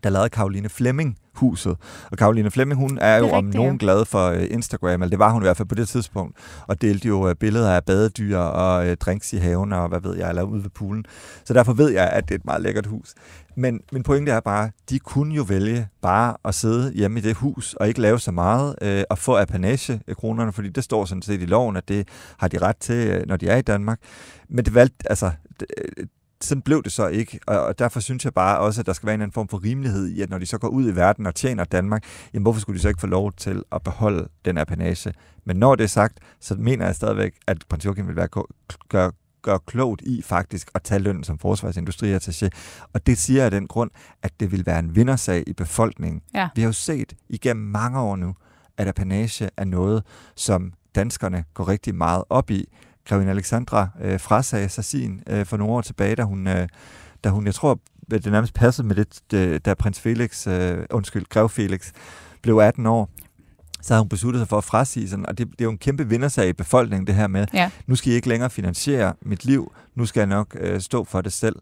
der 0.06 0.12
lavede 0.12 0.28
Karoline 0.28 0.68
Flemming 0.68 1.16
huset. 1.34 1.76
Og 2.10 2.18
Karoline 2.18 2.50
Flemming, 2.50 2.80
hun 2.80 2.98
er, 2.98 3.06
er 3.06 3.18
jo 3.18 3.24
rigtigt, 3.24 3.38
om 3.38 3.44
nogen 3.44 3.72
ja. 3.72 3.84
glad 3.84 4.04
for 4.04 4.30
uh, 4.30 4.44
Instagram, 4.50 5.02
eller 5.02 5.10
det 5.10 5.18
var 5.18 5.32
hun 5.32 5.42
i 5.42 5.44
hvert 5.44 5.56
fald 5.56 5.68
på 5.68 5.74
det 5.74 5.88
tidspunkt, 5.88 6.36
og 6.66 6.82
delte 6.82 7.08
jo 7.08 7.28
uh, 7.28 7.34
billeder 7.40 7.72
af 7.72 7.84
badedyr 7.84 8.38
og 8.38 8.86
uh, 8.86 8.92
drinks 8.92 9.32
i 9.32 9.36
haven, 9.36 9.72
og 9.72 9.88
hvad 9.88 10.00
ved 10.00 10.16
jeg, 10.16 10.28
eller 10.28 10.42
ude 10.42 10.62
ved 10.62 10.70
poolen. 10.70 11.04
Så 11.44 11.54
derfor 11.54 11.72
ved 11.72 11.90
jeg, 11.90 12.08
at 12.10 12.28
det 12.28 12.34
er 12.34 12.38
et 12.38 12.44
meget 12.44 12.62
lækkert 12.62 12.86
hus. 12.86 13.14
Men 13.56 13.80
min 13.92 14.02
pointe 14.02 14.32
er 14.32 14.40
bare, 14.40 14.70
de 14.90 14.98
kunne 14.98 15.34
jo 15.34 15.42
vælge 15.42 15.88
bare 16.02 16.36
at 16.44 16.54
sidde 16.54 16.92
hjemme 16.92 17.18
i 17.18 17.22
det 17.22 17.36
hus, 17.36 17.74
og 17.74 17.88
ikke 17.88 18.00
lave 18.00 18.18
så 18.18 18.32
meget, 18.32 18.74
uh, 18.82 19.02
og 19.10 19.18
få 19.18 19.36
apanage 19.36 20.00
kronerne, 20.18 20.52
fordi 20.52 20.68
det 20.68 20.84
står 20.84 21.04
sådan 21.04 21.22
set 21.22 21.42
i 21.42 21.46
loven, 21.46 21.76
at 21.76 21.88
det 21.88 22.08
har 22.38 22.48
de 22.48 22.58
ret 22.58 22.76
til, 22.76 23.24
når 23.26 23.36
de 23.36 23.48
er 23.48 23.56
i 23.56 23.62
Danmark. 23.62 24.00
Men 24.48 24.64
det 24.64 24.74
valgte, 24.74 25.10
altså, 25.10 25.30
sådan 26.40 26.62
blev 26.62 26.82
det 26.82 26.92
så 26.92 27.06
ikke, 27.06 27.40
og 27.46 27.78
derfor 27.78 28.00
synes 28.00 28.24
jeg 28.24 28.34
bare 28.34 28.58
også, 28.58 28.80
at 28.80 28.86
der 28.86 28.92
skal 28.92 29.06
være 29.06 29.14
en 29.14 29.20
anden 29.20 29.32
form 29.32 29.48
for 29.48 29.64
rimelighed 29.64 30.08
i, 30.08 30.20
at 30.20 30.30
når 30.30 30.38
de 30.38 30.46
så 30.46 30.58
går 30.58 30.68
ud 30.68 30.92
i 30.92 30.96
verden 30.96 31.26
og 31.26 31.34
tjener 31.34 31.64
Danmark, 31.64 32.04
jamen 32.34 32.42
hvorfor 32.42 32.60
skulle 32.60 32.76
de 32.76 32.82
så 32.82 32.88
ikke 32.88 33.00
få 33.00 33.06
lov 33.06 33.32
til 33.32 33.62
at 33.72 33.82
beholde 33.82 34.28
den 34.44 34.58
apanage? 34.58 35.12
Men 35.44 35.56
når 35.56 35.74
det 35.74 35.84
er 35.84 35.88
sagt, 35.88 36.18
så 36.40 36.54
mener 36.54 36.86
jeg 36.86 36.94
stadigvæk, 36.94 37.34
at 37.46 37.64
prins 37.68 37.84
Joachim 37.84 38.06
vil 38.08 38.16
være 38.16 38.28
gøre, 38.88 39.12
gøre 39.42 39.60
klogt 39.66 40.02
i 40.02 40.22
faktisk 40.22 40.70
at 40.74 40.82
tage 40.82 40.98
løn 40.98 41.24
som 41.24 41.38
forsvarsindustriattaché. 41.38 42.48
Og 42.92 43.06
det 43.06 43.18
siger 43.18 43.38
jeg 43.38 43.44
af 43.44 43.50
den 43.50 43.66
grund, 43.66 43.90
at 44.22 44.40
det 44.40 44.52
vil 44.52 44.66
være 44.66 44.78
en 44.78 44.96
vindersag 44.96 45.44
i 45.46 45.52
befolkningen. 45.52 46.22
Ja. 46.34 46.48
Vi 46.54 46.62
har 46.62 46.68
jo 46.68 46.72
set 46.72 47.12
igennem 47.28 47.66
mange 47.66 48.00
år 48.00 48.16
nu, 48.16 48.34
at 48.76 48.88
apanage 48.88 49.50
er 49.56 49.64
noget, 49.64 50.02
som 50.36 50.72
danskerne 50.94 51.44
går 51.54 51.68
rigtig 51.68 51.94
meget 51.94 52.24
op 52.30 52.50
i 52.50 52.64
grevinde 53.06 53.30
Alexandra 53.30 53.88
øh, 54.02 54.20
frasagde 54.20 54.68
sig 54.68 54.84
sin 54.84 55.22
øh, 55.26 55.46
for 55.46 55.56
nogle 55.56 55.72
år 55.72 55.80
tilbage, 55.80 56.16
da 56.16 56.22
hun, 56.22 56.46
øh, 56.46 56.68
da 57.24 57.28
hun 57.28 57.46
jeg 57.46 57.54
tror, 57.54 57.80
det 58.10 58.26
nærmest 58.26 58.54
passede 58.54 58.88
med 58.88 58.96
det, 59.30 59.66
da 59.66 59.74
prins 59.74 60.00
Felix, 60.00 60.46
øh, 60.46 60.78
undskyld, 60.90 61.24
grev 61.28 61.48
Felix, 61.48 61.92
blev 62.42 62.58
18 62.58 62.86
år, 62.86 63.10
så 63.82 63.94
har 63.94 64.00
hun 64.00 64.08
besluttet 64.08 64.40
sig 64.40 64.48
for 64.48 64.58
at 64.58 64.64
frasige 64.64 65.08
sådan, 65.08 65.26
og 65.26 65.38
det, 65.38 65.46
det 65.50 65.60
er 65.60 65.64
jo 65.64 65.70
en 65.70 65.78
kæmpe 65.78 66.08
vindersag 66.08 66.48
i 66.48 66.52
befolkningen, 66.52 67.06
det 67.06 67.14
her 67.14 67.26
med, 67.26 67.46
ja. 67.54 67.70
nu 67.86 67.96
skal 67.96 68.12
I 68.12 68.14
ikke 68.14 68.28
længere 68.28 68.50
finansiere 68.50 69.14
mit 69.22 69.44
liv, 69.44 69.72
nu 69.94 70.06
skal 70.06 70.20
jeg 70.20 70.26
nok 70.26 70.56
øh, 70.60 70.80
stå 70.80 71.04
for 71.04 71.20
det 71.20 71.32
selv. 71.32 71.56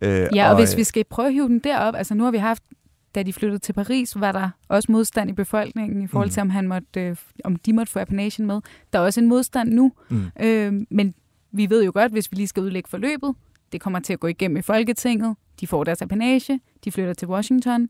Øh, 0.00 0.28
ja, 0.34 0.44
og, 0.44 0.50
og 0.50 0.58
hvis 0.58 0.72
øh, 0.72 0.78
vi 0.78 0.84
skal 0.84 1.04
prøve 1.10 1.28
at 1.28 1.34
hive 1.34 1.48
den 1.48 1.58
derop, 1.58 1.94
altså 1.96 2.14
nu 2.14 2.24
har 2.24 2.30
vi 2.30 2.38
haft 2.38 2.62
da 3.14 3.22
de 3.22 3.32
flyttede 3.32 3.58
til 3.58 3.72
Paris, 3.72 4.20
var 4.20 4.32
der 4.32 4.50
også 4.68 4.92
modstand 4.92 5.30
i 5.30 5.32
befolkningen 5.32 6.02
i 6.02 6.06
forhold 6.06 6.28
Mm. 6.28 6.32
til, 6.32 6.40
om, 6.40 6.50
han 6.50 6.68
måtte, 6.68 7.00
øh, 7.00 7.16
om 7.44 7.56
de 7.56 7.72
måtte 7.72 7.92
få 7.92 7.98
apanagen 7.98 8.46
med. 8.46 8.60
Der 8.92 8.98
er 8.98 9.02
også 9.02 9.20
en 9.20 9.26
modstand 9.28 9.72
nu, 9.72 9.92
Mm. 10.08 10.24
øh, 10.40 10.72
men 10.90 11.14
vi 11.52 11.70
ved 11.70 11.84
jo 11.84 11.90
godt, 11.94 12.12
hvis 12.12 12.30
vi 12.32 12.36
lige 12.36 12.46
skal 12.46 12.62
udlægge 12.62 12.88
forløbet, 12.88 13.34
det 13.72 13.80
kommer 13.80 14.00
til 14.00 14.12
at 14.12 14.20
gå 14.20 14.26
igennem 14.26 14.56
i 14.56 14.62
Folketinget, 14.62 15.36
de 15.60 15.66
får 15.66 15.84
deres 15.84 16.02
apanage, 16.02 16.60
de 16.84 16.92
flytter 16.92 17.14
til 17.14 17.28
Washington. 17.28 17.88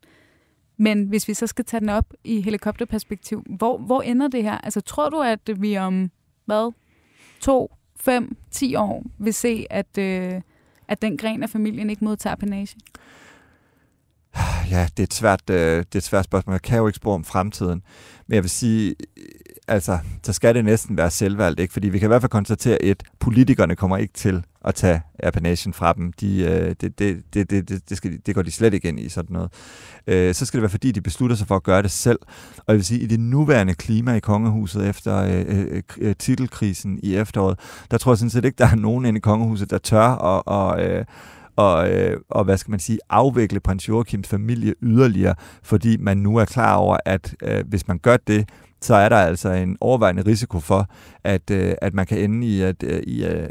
Men 0.76 1.04
hvis 1.04 1.28
vi 1.28 1.34
så 1.34 1.46
skal 1.46 1.64
tage 1.64 1.80
den 1.80 1.88
op 1.88 2.14
i 2.24 2.40
helikopterperspektiv, 2.40 3.42
hvor, 3.58 3.78
hvor 3.78 4.02
ender 4.02 4.28
det 4.28 4.42
her? 4.42 4.58
Altså 4.58 4.80
tror 4.80 5.08
du, 5.10 5.20
at 5.20 5.40
vi 5.62 5.76
om, 5.76 6.10
hvad, 6.44 6.72
to, 7.40 7.74
fem, 7.96 8.36
ti 8.50 8.74
år 8.74 9.04
vil 9.18 9.34
se, 9.34 9.66
at, 9.70 9.98
øh, 9.98 10.40
at 10.88 11.02
den 11.02 11.16
gren 11.16 11.42
af 11.42 11.50
familien 11.50 11.90
ikke 11.90 12.04
modtager 12.04 12.32
apanage? 12.32 12.76
Ja, 14.70 14.88
det 14.96 15.02
er, 15.02 15.06
et 15.06 15.14
svært, 15.14 15.50
øh, 15.50 15.78
det 15.78 15.94
er 15.94 15.98
et 15.98 16.02
svært 16.02 16.24
spørgsmål. 16.24 16.54
Jeg 16.54 16.62
kan 16.62 16.78
jo 16.78 16.86
ikke 16.86 16.96
spore 16.96 17.14
om 17.14 17.24
fremtiden. 17.24 17.82
Men 18.26 18.34
jeg 18.34 18.42
vil 18.42 18.50
sige, 18.50 18.94
øh, 19.16 19.24
altså, 19.68 19.98
så 20.22 20.32
skal 20.32 20.54
det 20.54 20.64
næsten 20.64 20.96
være 20.96 21.10
selvvalgt, 21.10 21.60
ikke? 21.60 21.72
Fordi 21.72 21.88
vi 21.88 21.98
kan 21.98 22.06
i 22.06 22.08
hvert 22.08 22.22
fald 22.22 22.30
konstatere, 22.30 22.82
at 22.82 23.02
politikerne 23.20 23.76
kommer 23.76 23.96
ikke 23.96 24.14
til 24.14 24.44
at 24.64 24.74
tage 24.74 25.02
appanagen 25.22 25.72
fra 25.72 25.92
dem. 25.92 26.12
De, 26.12 26.38
øh, 26.42 26.74
det, 26.80 26.80
det, 26.80 26.98
det, 27.34 27.50
det, 27.50 27.68
det, 27.68 27.88
det, 27.88 27.96
skal, 27.96 28.20
det 28.26 28.34
går 28.34 28.42
de 28.42 28.50
slet 28.50 28.74
ikke 28.74 28.88
ind 28.88 29.00
i 29.00 29.08
sådan 29.08 29.32
noget. 29.32 29.52
Øh, 30.06 30.34
så 30.34 30.46
skal 30.46 30.58
det 30.58 30.62
være, 30.62 30.70
fordi 30.70 30.92
de 30.92 31.00
beslutter 31.00 31.36
sig 31.36 31.46
for 31.46 31.56
at 31.56 31.62
gøre 31.62 31.82
det 31.82 31.90
selv. 31.90 32.18
Og 32.56 32.64
jeg 32.68 32.76
vil 32.76 32.84
sige, 32.84 33.00
i 33.00 33.06
det 33.06 33.20
nuværende 33.20 33.74
klima 33.74 34.14
i 34.14 34.20
kongehuset 34.20 34.88
efter 34.88 35.16
øh, 35.16 35.44
øh, 35.48 35.66
øh, 35.70 35.82
øh 35.98 36.14
titelkrisen 36.18 37.00
i 37.02 37.16
efteråret, 37.16 37.58
der 37.90 37.98
tror 37.98 38.12
jeg 38.12 38.18
sådan 38.18 38.30
set 38.30 38.44
ikke, 38.44 38.58
der 38.58 38.66
er 38.66 38.74
nogen 38.76 39.04
inde 39.04 39.18
i 39.18 39.20
kongehuset, 39.20 39.70
der 39.70 39.78
tør 39.78 40.08
at, 40.08 40.42
og, 40.46 40.82
øh, 40.82 41.04
og, 41.60 41.90
øh, 41.90 42.20
og 42.30 42.44
hvad 42.44 42.56
skal 42.56 42.70
man 42.70 42.80
sige, 42.80 42.98
afvikle 43.10 43.60
prins 43.60 43.88
Joachims 43.88 44.28
familie 44.28 44.74
yderligere, 44.82 45.34
fordi 45.62 45.96
man 45.96 46.18
nu 46.18 46.36
er 46.36 46.44
klar 46.44 46.76
over, 46.76 46.96
at 47.04 47.34
øh, 47.42 47.64
hvis 47.68 47.88
man 47.88 47.98
gør 47.98 48.16
det, 48.16 48.48
så 48.82 48.94
er 48.94 49.08
der 49.08 49.16
altså 49.16 49.50
en 49.50 49.76
overvejende 49.80 50.22
risiko 50.26 50.60
for, 50.60 50.86
at, 51.24 51.50
øh, 51.50 51.74
at 51.82 51.94
man 51.94 52.06
kan 52.06 52.18
ende 52.18 52.46
i, 52.46 52.60
at, 52.62 52.82
øh, 52.82 53.02
i, 53.06 53.24
øh, 53.24 53.48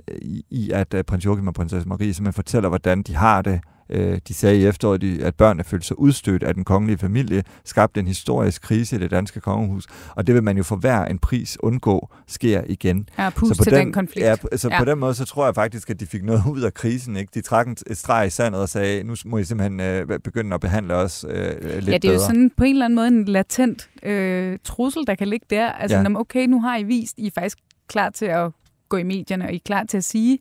i, 0.49 0.71
at 0.71 0.93
øh, 0.93 1.03
prins 1.03 1.25
Joachim 1.25 1.47
og 1.47 1.53
prinsesse 1.53 1.89
Marie 1.89 2.13
simpelthen 2.13 2.33
fortæller, 2.33 2.69
hvordan 2.69 3.01
de 3.01 3.15
har 3.15 3.41
det. 3.41 3.61
Øh, 3.89 4.19
de 4.27 4.33
sagde 4.33 4.61
i 4.61 4.65
efteråret, 4.65 5.01
de- 5.01 5.23
at 5.23 5.35
børnene 5.35 5.63
følte 5.63 5.87
sig 5.87 5.99
udstødt 5.99 6.43
af 6.43 6.53
den 6.53 6.63
kongelige 6.63 6.97
familie, 6.97 7.43
skabte 7.65 7.99
en 7.99 8.07
historisk 8.07 8.61
krise 8.61 8.95
i 8.95 8.99
det 8.99 9.11
danske 9.11 9.39
kongehus, 9.39 9.87
og 10.15 10.27
det 10.27 10.35
vil 10.35 10.43
man 10.43 10.57
jo 10.57 10.63
for 10.63 10.75
hver 10.75 11.05
en 11.05 11.19
pris 11.19 11.57
undgå 11.59 12.09
sker 12.27 12.63
igen. 12.67 13.09
Ja, 13.17 13.29
pus 13.29 13.57
på 13.57 13.63
til 13.63 13.73
den, 13.73 13.91
konflikt. 13.93 14.25
Ja, 14.25 14.35
så 14.55 14.69
Ja. 14.71 14.79
på 14.79 14.85
den 14.85 14.99
måde, 14.99 15.13
så 15.13 15.25
tror 15.25 15.45
jeg 15.45 15.55
faktisk, 15.55 15.89
at 15.89 15.99
de 15.99 16.05
fik 16.05 16.23
noget 16.23 16.43
ud 16.49 16.61
af 16.61 16.73
krisen. 16.73 17.15
Ikke? 17.17 17.31
De 17.33 17.41
trak 17.41 17.67
en- 17.67 17.77
et 17.87 17.97
streg 17.97 18.27
i 18.27 18.29
sandet 18.29 18.61
og 18.61 18.69
sagde, 18.69 19.03
nu 19.03 19.15
må 19.25 19.37
I 19.37 19.43
simpelthen 19.43 19.79
øh, 19.79 20.19
begynde 20.23 20.53
at 20.53 20.61
behandle 20.61 20.95
os 20.95 21.25
øh, 21.29 21.35
lidt 21.35 21.65
ja, 21.65 21.79
det 21.79 21.93
er 21.95 21.99
bedre. 21.99 22.13
jo 22.13 22.19
sådan 22.19 22.51
på 22.57 22.63
en 22.63 22.69
eller 22.75 22.85
anden 22.85 22.95
måde 22.95 23.07
en 23.07 23.25
latent 23.25 23.89
øh, 24.03 24.57
trussel, 24.63 25.07
der 25.07 25.15
kan 25.15 25.27
ligge 25.27 25.45
der. 25.49 25.69
Altså, 25.71 25.97
ja. 25.97 26.19
okay, 26.19 26.45
nu 26.47 26.61
har 26.61 26.77
I 26.77 26.83
vist, 26.83 27.13
I 27.17 27.27
er 27.27 27.31
faktisk 27.35 27.57
klar 27.87 28.09
til 28.09 28.25
at 28.25 28.51
gå 28.89 28.97
i 28.97 29.03
medierne, 29.03 29.45
og 29.45 29.51
I 29.51 29.55
er 29.55 29.59
klar 29.65 29.83
til 29.83 29.97
at 29.97 30.03
sige, 30.03 30.39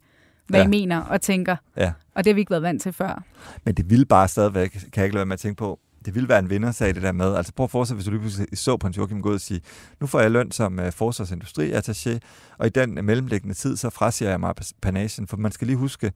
hvad 0.49 0.61
Ja. 0.61 0.67
I 0.67 0.69
mener 0.69 1.01
og 1.01 1.21
tænker. 1.21 1.57
Ja. 1.77 1.93
Og 2.15 2.25
det 2.25 2.31
har 2.31 2.35
vi 2.35 2.41
ikke 2.41 2.51
været 2.51 2.63
vant 2.63 2.83
til 2.83 2.93
før. 2.93 3.23
Men 3.65 3.75
det 3.75 3.91
ville 3.91 4.05
bare 4.07 4.29
stadigvæk, 4.29 4.71
kan 4.71 4.81
jeg 4.97 5.05
ikke 5.05 5.15
lade 5.15 5.21
være 5.21 5.27
med 5.27 5.35
at 5.35 5.41
tænke 5.41 5.57
på, 5.59 5.79
det 6.05 6.15
ville 6.15 6.29
være 6.29 6.39
en 6.39 6.51
vindersag, 6.51 6.95
det 6.95 7.03
der 7.03 7.13
med. 7.13 7.35
Altså 7.35 7.53
prøv 7.53 7.65
at 7.65 7.71
forestille 7.71 7.97
hvis 7.97 8.05
du 8.05 8.11
lige 8.11 8.21
pludselig 8.21 8.49
så 8.55 8.77
prins 8.77 8.97
Joachim 8.97 9.23
gå 9.23 9.33
og 9.33 9.41
sige, 9.41 9.61
nu 10.01 10.07
får 10.07 10.21
jeg 10.21 10.31
løn 10.31 10.51
som 10.53 10.79
uh, 10.79 10.85
forsvarsindustriattaché, 10.87 12.19
og 12.59 12.67
i 12.67 12.71
den 12.71 13.05
mellemliggende 13.05 13.55
tid, 13.55 13.77
så 13.77 13.91
frasiger 13.91 14.31
jeg 14.31 14.41
mig 14.41 14.55
panagen, 14.83 15.27
for 15.27 15.37
man 15.37 15.53
skal 15.53 15.67
lige 15.67 15.77
huske, 15.77 16.13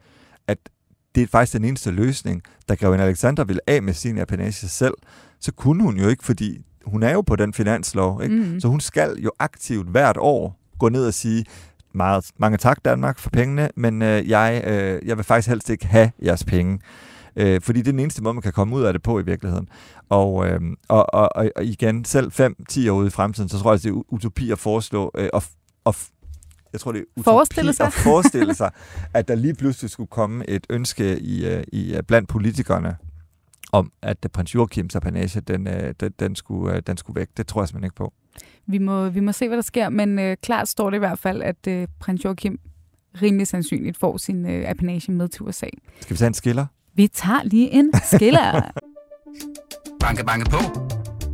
at 0.47 0.59
det 1.15 1.23
er 1.23 1.27
faktisk 1.27 1.53
den 1.53 1.65
eneste 1.65 1.91
løsning, 1.91 2.43
da 2.69 2.75
Grevin 2.75 3.01
Alexander 3.01 3.45
ville 3.45 3.61
af 3.67 3.83
med 3.83 3.95
sin 3.95 4.19
apanage 4.19 4.69
selv, 4.69 4.95
så 5.41 5.53
kunne 5.53 5.83
hun 5.83 5.99
jo 5.99 6.09
ikke, 6.09 6.25
fordi 6.25 6.65
hun 6.85 7.03
er 7.03 7.13
jo 7.13 7.21
på 7.21 7.37
den 7.37 7.55
finanslov, 7.55 8.23
ikke? 8.23 8.37
Mm. 8.37 8.61
Så 8.61 8.69
hun 8.69 8.81
skal 8.81 9.17
jo 9.19 9.31
aktivt 9.39 9.89
hvert 9.89 10.17
år 10.17 10.59
gå 10.79 10.89
ned 10.89 11.07
og 11.07 11.15
sige, 11.15 11.45
meget, 11.95 12.31
mange 12.39 12.59
tak 12.59 12.85
Danmark 12.85 13.19
for 13.19 13.31
pengene, 13.31 13.69
men 13.77 14.03
øh, 14.03 14.29
jeg, 14.29 14.63
øh, 14.67 15.09
jeg 15.09 15.17
vil 15.17 15.25
faktisk 15.25 15.49
helst 15.49 15.71
ikke 15.71 15.87
have 15.87 16.11
jeres 16.25 16.45
penge. 16.45 16.81
Øh, 17.37 17.61
fordi 17.61 17.79
det 17.79 17.89
er 17.89 17.93
den 17.93 18.01
eneste 18.01 18.23
måde, 18.23 18.35
man 18.35 18.43
kan 18.43 18.53
komme 18.53 18.77
ud 18.77 18.83
af 18.83 18.93
det 18.93 19.03
på 19.03 19.19
i 19.19 19.25
virkeligheden. 19.25 19.69
Og, 20.09 20.47
øh, 20.47 20.61
og, 20.89 21.15
og, 21.15 21.29
og, 21.37 21.51
og 21.57 21.65
igen, 21.65 22.05
selv 22.05 22.33
5-10 22.33 22.91
år 22.91 22.97
ude 22.97 23.07
i 23.07 23.11
fremtiden, 23.11 23.49
så 23.49 23.59
tror 23.59 23.71
jeg, 23.71 23.75
at 23.75 23.83
det 23.83 23.91
er 23.91 24.03
utopi 24.09 24.51
at 24.51 24.59
foreslå, 24.59 25.11
øh, 25.15 25.29
og, 25.33 25.43
og 25.85 25.95
jeg 26.73 26.81
tror, 26.81 26.93
det 26.93 26.99
er 26.99 27.05
utopi 27.17 27.25
Forestille 27.25 27.73
sig. 27.73 27.87
at 27.87 27.93
forestille 27.93 28.55
sig, 28.55 28.71
at 29.15 29.29
der 29.29 29.35
lige 29.35 29.55
pludselig 29.55 29.91
skulle 29.91 30.11
komme 30.11 30.49
et 30.49 30.67
ønske 30.71 31.19
i, 31.19 31.47
øh, 31.47 31.65
i 31.73 31.95
øh, 31.95 32.03
blandt 32.03 32.29
politikerne, 32.29 32.97
om 33.73 33.93
at 34.03 34.27
prins 34.33 34.55
Joachims 34.55 34.97
apanage, 34.97 35.41
den, 35.41 35.67
den, 36.01 36.13
den, 36.19 36.37
skulle, 36.37 36.81
den 36.81 36.97
skulle 36.97 37.21
væk. 37.21 37.29
Det 37.37 37.47
tror 37.47 37.63
jeg 37.63 37.69
simpelthen 37.69 37.87
ikke 37.87 37.97
på. 37.97 38.13
Vi 38.67 38.79
må, 38.79 39.09
vi 39.09 39.21
må 39.21 39.33
se, 39.33 39.49
hvad 39.49 39.57
der 39.57 39.63
sker, 39.63 39.89
men 39.89 40.19
øh, 40.19 40.37
klart 40.43 40.69
står 40.69 40.91
det 40.91 40.97
i 40.97 40.99
hvert 40.99 41.19
fald, 41.19 41.43
at 41.43 41.67
øh, 41.69 41.89
prins 42.01 42.25
Joachim 42.25 42.59
rimelig 43.23 43.47
sandsynligt 43.47 43.97
får 43.99 44.17
sin 44.17 44.47
øh, 44.47 44.71
apanage 44.71 45.13
med 45.13 45.29
til 45.29 45.43
USA. 45.43 45.67
Skal 46.01 46.15
vi 46.15 46.19
tage 46.19 46.27
en 46.27 46.35
skiller? 46.35 46.67
Vi 46.95 47.09
tager 47.09 47.43
lige 47.45 47.71
en 47.71 47.93
skiller. 48.05 48.61
Banke, 50.01 50.25
banke 50.25 50.51
på. 50.51 50.59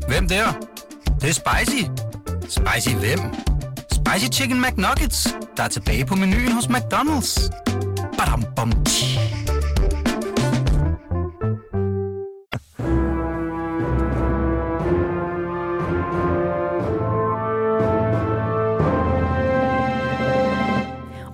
Hvem 0.08 0.28
der? 0.28 0.68
Det, 1.04 1.22
det 1.22 1.28
er 1.28 1.32
spicy. 1.32 1.84
Spicy 2.48 2.96
hvem? 2.96 3.18
Spicy 3.92 4.40
Chicken 4.40 4.60
McNuggets, 4.62 5.36
der 5.56 5.62
er 5.62 5.68
tilbage 5.68 6.06
på 6.06 6.14
menuen 6.14 6.52
hos 6.52 6.66
McDonald's. 6.66 7.50
Badum, 8.18 8.44
bom, 8.56 8.72
tji. 8.84 9.17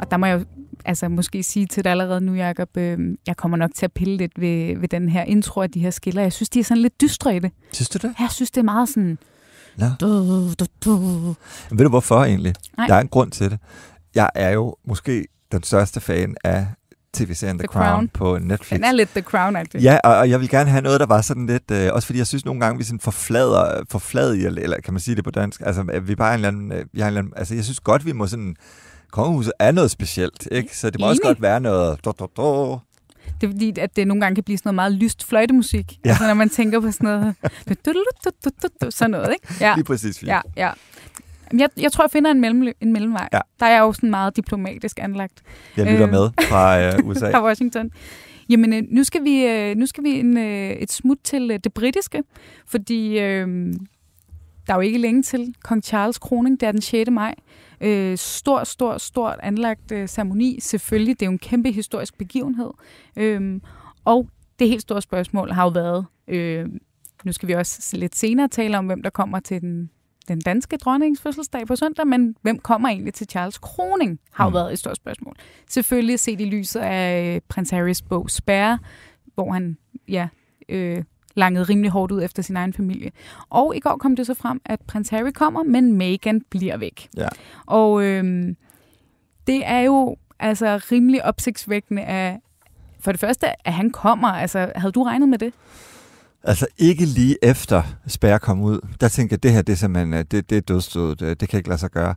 Og 0.05 0.11
der 0.11 0.17
må 0.17 0.27
jeg 0.27 0.40
jo 0.40 0.45
altså, 0.85 1.09
måske 1.09 1.43
sige 1.43 1.67
til 1.67 1.85
dig 1.85 1.90
allerede 1.90 2.21
nu, 2.21 2.35
Jacob, 2.35 2.77
øh, 2.77 2.99
jeg 3.27 3.37
kommer 3.37 3.57
nok 3.57 3.71
til 3.75 3.85
at 3.85 3.93
pille 3.93 4.17
lidt 4.17 4.33
ved, 4.40 4.79
ved 4.79 4.88
den 4.88 5.09
her 5.09 5.23
intro 5.23 5.61
af 5.61 5.71
de 5.71 5.81
her 5.81 5.90
skiller. 5.90 6.23
Jeg 6.23 6.33
synes, 6.33 6.49
de 6.49 6.61
er 6.61 6.64
sådan 6.64 6.83
lidt 6.83 7.01
dystre 7.01 7.37
i 7.37 7.38
det. 7.38 7.51
Synes 7.73 7.88
du 7.88 7.99
det? 8.09 8.14
Jeg 8.21 8.29
synes, 8.31 8.51
det 8.51 8.61
er 8.61 8.64
meget 8.64 8.88
sådan... 8.88 9.19
Nå. 9.77 9.87
Du, 10.01 10.49
du, 10.53 10.67
du. 10.85 10.97
Men 11.71 11.79
ved 11.79 11.85
du 11.85 11.88
hvorfor 11.88 12.25
egentlig? 12.25 12.55
Nej. 12.77 12.87
Der 12.87 12.95
er 12.95 13.01
en 13.01 13.09
grund 13.09 13.31
til 13.31 13.51
det. 13.51 13.59
Jeg 14.14 14.31
er 14.35 14.51
jo 14.51 14.77
måske 14.87 15.27
den 15.53 15.62
største 15.62 16.01
fan 16.01 16.37
af 16.45 16.67
tv-serien 17.14 17.59
The, 17.59 17.67
The 17.67 17.73
Crown, 17.73 17.87
Crown. 17.87 18.09
på 18.09 18.38
Netflix. 18.38 18.77
Den 18.77 18.85
er 18.85 18.93
lidt 18.93 19.09
The 19.09 19.21
crown 19.21 19.57
-agtig. 19.57 19.83
Ja, 19.83 19.99
og, 20.05 20.17
og 20.17 20.31
jeg 20.31 20.40
vil 20.40 20.49
gerne 20.49 20.71
have 20.71 20.83
noget, 20.83 21.01
der 21.01 21.07
var 21.07 21.21
sådan 21.21 21.47
lidt, 21.47 21.71
øh, 21.73 21.90
også 21.93 22.07
fordi 22.07 22.19
jeg 22.19 22.27
synes 22.27 22.45
nogle 22.45 22.61
gange, 22.61 22.79
vi 22.79 22.85
sådan 22.85 23.01
forflader, 23.01 23.83
forfladiger, 23.90 24.49
eller, 24.49 24.77
kan 24.85 24.95
man 24.95 25.01
sige 25.01 25.14
det 25.14 25.25
på 25.25 25.31
dansk, 25.31 25.61
altså 25.64 26.01
vi 26.03 26.14
bare 26.14 26.35
en 26.35 26.35
eller 26.35 26.49
anden, 26.49 26.73
øh, 26.73 26.85
vi 26.93 27.01
har 27.01 27.09
en 27.09 27.11
eller 27.11 27.21
anden, 27.21 27.33
altså 27.37 27.55
jeg 27.55 27.64
synes 27.64 27.81
godt, 27.81 28.07
vi 28.07 28.12
må 28.12 28.27
sådan, 28.27 28.57
kongehuset 29.14 29.53
er 29.59 29.72
noget 29.72 29.90
specielt, 29.90 30.48
ikke? 30.53 30.77
Så 30.77 30.90
det 30.90 31.00
må 31.00 31.07
også 31.09 31.20
Enig. 31.24 31.29
godt 31.29 31.42
være 31.42 31.61
noget, 31.61 32.05
du, 32.05 32.12
du, 32.18 32.29
du. 32.37 32.79
Det 33.40 33.46
er 33.46 33.50
fordi, 33.50 33.72
at 33.81 33.96
det 33.96 34.09
nogle 34.09 34.20
gange 34.20 34.35
kan 34.35 34.44
blive 34.44 34.59
sådan 34.59 34.68
noget 34.68 34.74
meget 34.74 34.92
lyst 34.92 35.24
fløjtemusik. 35.24 35.98
Ja. 36.05 36.09
Altså, 36.11 36.27
når 36.27 36.35
man 36.35 36.48
tænker 36.50 36.81
på 36.81 36.90
sådan 36.90 37.05
noget... 37.07 37.35
Du, 37.68 37.74
du, 37.85 37.92
du, 37.92 38.31
du, 38.44 38.50
du, 38.62 38.68
du, 38.83 38.90
sådan 38.90 39.11
noget, 39.11 39.33
ikke? 39.33 39.55
Ja, 39.64 39.74
lige 39.74 39.85
præcis 39.85 40.22
ja, 40.22 40.40
ja. 40.57 40.70
Jeg, 41.59 41.68
jeg 41.81 41.92
tror, 41.92 42.05
jeg 42.05 42.11
finder 42.11 42.31
en, 42.31 42.40
mellem, 42.40 42.72
en 42.81 42.92
mellemvej. 42.92 43.29
Ja. 43.33 43.40
Der 43.61 43.66
er 43.66 43.70
jeg 43.70 43.81
jo 43.81 43.92
sådan 43.92 44.11
meget 44.11 44.37
diplomatisk 44.37 44.98
anlagt 45.03 45.42
Jeg 45.77 45.87
lytter 45.87 46.07
Øh. 46.07 46.12
med 46.12 46.31
fra 46.48 46.81
øh, 46.81 46.92
USA. 47.09 47.31
fra 47.31 47.44
Washington. 47.44 47.90
Jamen, 48.48 48.72
øh, 48.72 48.83
nu 48.90 49.05
skal 49.05 49.24
vi, 49.24 49.44
øh, 49.44 49.77
nu 49.77 49.87
skal 49.87 50.05
vi 50.05 50.11
en, 50.11 50.37
øh, 50.38 50.70
et 50.70 50.92
smut 50.92 51.18
til 51.24 51.50
øh, 51.50 51.59
det 51.64 51.72
britiske, 51.72 52.22
fordi 52.66 53.18
øh, 53.18 53.74
der 54.66 54.72
er 54.72 54.77
jo 54.77 54.81
ikke 54.81 54.98
længe 54.98 55.22
til 55.22 55.55
Kong 55.62 55.85
Charles 55.85 56.18
kroning, 56.18 56.61
det 56.61 56.66
er 56.66 56.72
den 56.72 56.81
6. 56.81 57.11
maj. 57.11 57.35
Øh, 57.81 58.18
stor, 58.18 58.64
stor, 58.64 58.98
stort 58.98 59.38
anlagt 59.42 59.92
øh, 59.92 60.09
ceremoni. 60.09 60.61
Selvfølgelig, 60.61 61.20
det 61.20 61.27
er 61.27 61.31
jo 61.31 61.33
en 61.33 61.38
kæmpe 61.38 61.72
historisk 61.72 62.18
begivenhed. 62.18 62.70
Øh, 63.16 63.61
og 64.05 64.29
det 64.59 64.68
helt 64.68 64.83
store 64.83 65.03
spørgsmål 65.03 65.50
har 65.50 65.62
jo 65.64 65.68
været, 65.70 66.07
øh, 66.29 66.68
nu 67.24 67.33
skal 67.33 67.48
vi 67.48 67.53
også 67.53 67.96
lidt 67.96 68.16
senere 68.16 68.48
tale 68.48 68.79
om, 68.79 68.87
hvem 68.87 69.03
der 69.03 69.11
kommer 69.11 69.40
til 69.40 69.61
den, 69.61 69.90
den 70.29 70.40
danske 70.40 70.77
dronnings 70.77 71.20
fødselsdag 71.20 71.66
på 71.66 71.77
søndag, 71.77 72.07
men 72.07 72.37
hvem 72.42 72.59
kommer 72.59 72.88
egentlig 72.88 73.14
til 73.14 73.27
Charles 73.27 73.59
kroning, 73.59 74.18
har 74.33 74.44
jo 74.44 74.48
Mm. 74.50 74.55
været 74.55 74.72
et 74.72 74.79
stort 74.79 74.96
spørgsmål. 74.96 75.37
Selvfølgelig 75.70 76.20
set 76.20 76.40
i 76.40 76.44
lyset 76.44 76.81
af 76.81 77.35
øh, 77.35 77.40
prins 77.48 77.70
Harrys 77.70 78.03
bog 78.03 78.31
Spærre, 78.31 78.79
hvor 79.35 79.53
han 79.53 79.77
ja, 80.09 80.29
øh, 80.68 81.05
langede 81.35 81.64
rimelig 81.64 81.90
hårdt 81.90 82.12
ud 82.12 82.23
efter 82.23 82.42
sin 82.42 82.57
egen 82.57 82.73
familie. 82.73 83.11
Og 83.51 83.77
i 83.77 83.81
går 83.81 83.97
kom 83.97 84.16
det 84.16 84.27
så 84.27 84.35
frem, 84.35 84.61
at 84.64 84.81
prins 84.81 85.09
Harry 85.09 85.31
kommer, 85.31 85.62
men 85.62 85.92
Meghan 85.92 86.42
bliver 86.51 86.77
væk. 86.77 87.09
Ja. 87.16 87.29
Og 87.66 88.03
øh, 88.03 88.55
det 89.47 89.62
er 89.66 89.81
jo 89.81 90.16
altså 90.38 90.77
rimelig 90.92 91.25
opsigtsvækkende 91.25 92.03
af, 92.03 92.38
for 93.01 93.12
det 93.12 93.20
første, 93.20 93.66
at 93.66 93.73
han 93.73 93.90
kommer. 93.90 94.29
Altså, 94.29 94.73
havde 94.77 94.92
du 94.92 95.03
regnet 95.03 95.29
med 95.29 95.38
det? 95.38 95.53
Altså 96.42 96.66
ikke 96.79 97.05
lige 97.05 97.37
efter 97.42 97.83
Spærre 98.07 98.38
kom 98.38 98.61
ud. 98.61 98.81
Der 99.01 99.09
tænker 99.09 99.37
jeg, 99.37 99.42
det 99.42 99.53
her 99.53 99.62
det 99.62 99.73
er 99.73 99.77
simpelthen 99.77 100.14
øh, 100.14 100.25
det, 100.31 100.51
det 100.51 100.59
er 100.59 100.61
dødstødet. 100.61 101.23
Øh, 101.23 101.37
Det 101.40 101.49
kan 101.49 101.57
ikke 101.57 101.68
lade 101.68 101.81
sig 101.81 101.90
gøre. 101.90 102.14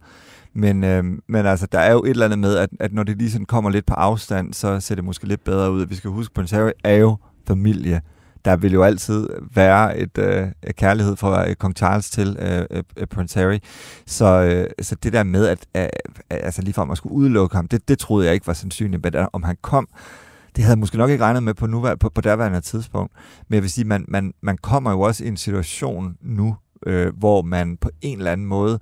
Men, 0.53 0.83
øh, 0.83 1.03
men 1.27 1.45
altså, 1.45 1.67
der 1.71 1.79
er 1.79 1.91
jo 1.91 2.03
et 2.03 2.09
eller 2.09 2.25
andet 2.25 2.39
med, 2.39 2.55
at, 2.55 2.69
at 2.79 2.93
når 2.93 3.03
det 3.03 3.17
lige 3.17 3.31
sådan 3.31 3.45
kommer 3.45 3.69
lidt 3.69 3.85
på 3.85 3.93
afstand, 3.93 4.53
så 4.53 4.79
ser 4.79 4.95
det 4.95 5.03
måske 5.03 5.27
lidt 5.27 5.43
bedre 5.43 5.71
ud. 5.71 5.85
Vi 5.85 5.95
skal 5.95 6.09
huske, 6.09 6.41
at 6.41 6.51
Harry 6.51 6.71
er 6.83 6.95
jo 6.95 7.17
familie 7.47 8.01
der 8.45 8.55
vil 8.55 8.73
jo 8.73 8.83
altid 8.83 9.27
være 9.55 9.97
et 9.97 10.17
øh, 10.17 10.47
kærlighed 10.71 11.15
fra 11.15 11.49
øh, 11.49 11.55
kong 11.55 11.75
Charles 11.77 12.09
til 12.09 12.37
øh, 12.39 12.65
øh, 12.71 12.83
øh 12.97 13.07
Prince 13.07 13.39
Harry. 13.39 13.59
Så, 14.05 14.25
øh, 14.25 14.69
så 14.81 14.95
det 14.95 15.13
der 15.13 15.23
med, 15.23 15.47
at 15.47 15.65
øh, 15.75 15.83
øh 15.83 15.89
altså 16.29 16.61
lige 16.61 16.73
for 16.73 16.81
at 16.81 16.87
man 16.87 16.97
skulle 16.97 17.15
udelukke 17.15 17.55
ham, 17.55 17.67
det, 17.67 17.87
det 17.87 17.99
troede 17.99 18.25
jeg 18.25 18.33
ikke 18.33 18.47
var 18.47 18.53
sandsynligt. 18.53 19.03
Men 19.03 19.27
om 19.33 19.43
han 19.43 19.57
kom, 19.61 19.87
det 20.55 20.63
havde 20.63 20.73
jeg 20.73 20.79
måske 20.79 20.97
nok 20.97 21.09
ikke 21.09 21.23
regnet 21.23 21.43
med 21.43 21.53
på, 21.53 21.67
på, 21.99 22.09
på 22.09 22.21
derværende 22.21 22.61
tidspunkt. 22.61 23.13
Men 23.47 23.55
jeg 23.55 23.63
vil 23.63 23.71
sige, 23.71 23.85
man, 23.85 24.05
man, 24.07 24.33
man 24.41 24.57
kommer 24.57 24.91
jo 24.91 25.01
også 25.01 25.23
i 25.23 25.27
en 25.27 25.37
situation 25.37 26.17
nu, 26.21 26.55
øh, 26.85 27.17
hvor 27.17 27.41
man 27.41 27.77
på 27.77 27.89
en 28.01 28.17
eller 28.17 28.31
anden 28.31 28.47
måde, 28.47 28.79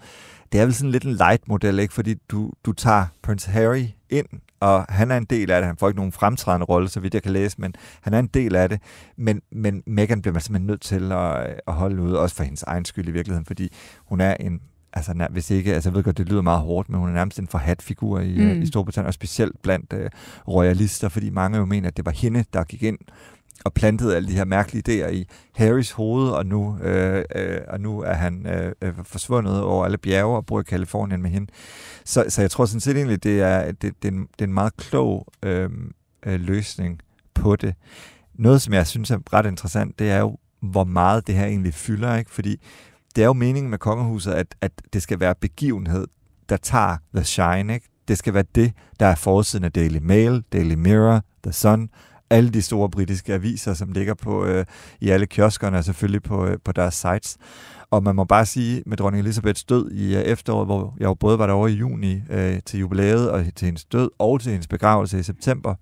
det 0.52 0.62
er 0.62 0.66
vel 0.66 0.74
sådan 0.74 0.92
lidt 0.92 1.04
en 1.04 1.14
light-model, 1.14 1.80
ikke? 1.80 1.94
fordi 1.94 2.14
du, 2.32 2.52
du 2.66 2.74
tager 2.74 3.06
Prince 3.24 3.52
Harry 3.52 3.86
ind, 4.10 4.26
og 4.60 4.86
han 4.90 5.12
er 5.12 5.18
en 5.18 5.26
del 5.26 5.52
af 5.52 5.62
det. 5.62 5.68
Han 5.68 5.78
får 5.78 5.88
ikke 5.88 6.00
nogen 6.00 6.12
fremtrædende 6.12 6.66
rolle, 6.66 6.90
så 6.90 7.00
vidt 7.00 7.14
jeg 7.14 7.24
kan 7.24 7.32
læse, 7.32 7.62
men 7.62 7.74
han 8.02 8.14
er 8.14 8.20
en 8.20 8.28
del 8.28 8.56
af 8.56 8.70
det. 8.70 8.82
Men, 9.18 9.42
men 9.52 9.84
Meghan 9.88 10.22
bliver 10.22 10.34
man 10.34 10.42
simpelthen 10.42 10.68
nødt 10.68 10.82
til 10.82 11.12
at, 11.12 11.62
at 11.68 11.74
holde 11.74 12.02
ud, 12.02 12.12
også 12.12 12.36
for 12.36 12.44
hendes 12.44 12.64
egen 12.64 12.86
skyld 12.86 13.08
i 13.08 13.12
virkeligheden, 13.12 13.46
fordi 13.46 13.74
hun 14.06 14.22
er 14.22 14.34
en 14.40 14.62
altså 14.96 15.28
hvis 15.32 15.52
ikke, 15.52 15.74
altså 15.74 15.90
jeg 15.90 15.96
ved 15.96 16.04
godt, 16.04 16.18
det 16.18 16.30
lyder 16.30 16.42
meget 16.42 16.62
hårdt, 16.62 16.90
men 16.90 17.00
hun 17.00 17.10
er 17.10 17.14
nærmest 17.14 17.40
en 17.40 17.48
forhat 17.48 17.82
figur 17.82 18.20
i, 18.20 18.38
mm. 18.38 18.62
i 18.62 18.66
Storbritannien, 18.66 19.08
og 19.08 19.14
specielt 19.14 19.62
blandt 19.62 19.94
uh, 19.94 20.00
royalister, 20.48 21.10
fordi 21.10 21.30
mange 21.30 21.58
jo 21.58 21.66
mener, 21.66 21.88
at 21.88 21.98
det 21.98 22.06
var 22.06 22.12
hende, 22.12 22.46
der 22.54 22.64
gik 22.64 22.84
ind 22.84 22.98
og 23.66 23.74
plantede 23.74 24.16
alle 24.16 24.30
de 24.30 24.34
her 24.34 24.46
mærkelige 24.46 24.84
idéer 25.06 25.10
i 25.10 25.28
Harrys 25.56 25.92
hoved, 25.92 26.30
og 26.30 26.46
nu, 26.46 26.78
øh, 26.78 27.24
øh, 27.36 27.60
og 27.68 27.82
nu 27.82 28.02
er 28.02 28.14
han 28.14 28.48
øh, 28.48 28.72
øh 28.82 28.94
forsvundet 29.04 29.62
over 29.62 29.86
alle 29.86 29.98
bjerge 29.98 30.36
og 30.36 30.46
bor 30.46 30.60
i 30.60 30.64
Kalifornien 30.64 31.22
med 31.22 31.30
hende. 31.30 31.52
Så, 32.06 32.26
så 32.30 32.42
jeg 32.42 32.52
tror 32.52 32.66
sådan 32.66 32.82
set 32.82 32.98
egentlig, 32.98 33.24
det 33.24 33.42
er, 33.42 33.72
det, 33.72 33.82
det, 33.82 34.08
er, 34.08 34.12
en, 34.12 34.22
det 34.22 34.42
er 34.42 34.46
en 34.46 34.54
meget 34.54 34.78
klog 34.78 35.28
øh, 35.44 35.70
øh, 36.26 36.40
løsning 36.40 37.00
på 37.34 37.56
det. 37.56 37.76
Noget, 38.34 38.62
som 38.62 38.74
jeg 38.74 38.88
synes 38.88 39.12
er 39.12 39.18
ret 39.34 39.46
interessant, 39.46 40.00
det 40.00 40.12
er 40.12 40.20
jo, 40.20 40.38
hvor 40.62 40.84
meget 40.84 41.28
det 41.28 41.36
her 41.36 41.46
egentlig 41.46 41.74
fylder, 41.74 42.16
ikke? 42.16 42.32
Fordi 42.32 42.62
det 43.16 43.22
er 43.22 43.26
jo 43.26 43.34
meningen 43.34 43.70
med 43.70 43.78
kongehuset, 43.78 44.32
at, 44.32 44.56
at 44.62 44.72
det 44.94 45.02
skal 45.02 45.20
være 45.20 45.36
begivenhed, 45.36 46.08
der 46.50 46.58
tager 46.58 46.98
The 47.16 47.24
Shine, 47.24 47.74
ikke? 47.74 47.88
Det 48.08 48.18
skal 48.18 48.34
være 48.34 48.44
det, 48.56 48.74
der 49.00 49.06
er 49.06 49.16
forsiden 49.16 49.66
af 49.66 49.72
Daily 49.72 50.00
Mail, 50.02 50.44
Daily 50.54 50.74
Mirror, 50.74 51.22
The 51.44 51.54
Sun, 51.54 51.90
alle 52.30 52.50
de 52.50 52.62
store 52.62 52.90
britiske 52.90 53.34
aviser, 53.34 53.74
som 53.74 53.92
ligger 53.92 54.14
på 54.14 54.46
øh, 54.46 54.66
i 55.00 55.10
alle 55.10 55.26
kioskerne 55.26 55.78
og 55.78 55.84
selvfølgelig 55.84 56.24
på, 56.24 56.46
øh, 56.46 56.58
på 56.64 56.72
deres 56.72 56.94
sites. 56.94 57.38
Og 57.92 58.04
man 58.04 58.16
må 58.16 58.24
bare 58.24 58.46
sige, 58.46 58.84
med 58.86 58.98
dronning 58.98 59.24
Elisabeths 59.24 59.64
død 59.64 59.92
i 59.92 60.16
øh, 60.16 60.22
efteråret, 60.22 60.68
hvor 60.68 60.96
jeg 61.00 61.06
jo 61.06 61.14
både 61.14 61.40
var 61.40 61.48
derovre 61.48 61.72
i 61.72 61.76
juni 61.76 62.22
øh, 62.30 62.60
til 62.66 62.80
jubilæet 62.80 63.32
og 63.32 63.46
til 63.56 63.66
hendes 63.66 63.86
død 63.86 64.10
og 64.20 64.42
til 64.42 64.52
hendes 64.52 64.68
begravelse 64.68 65.20
i 65.20 65.24
september, 65.24 65.76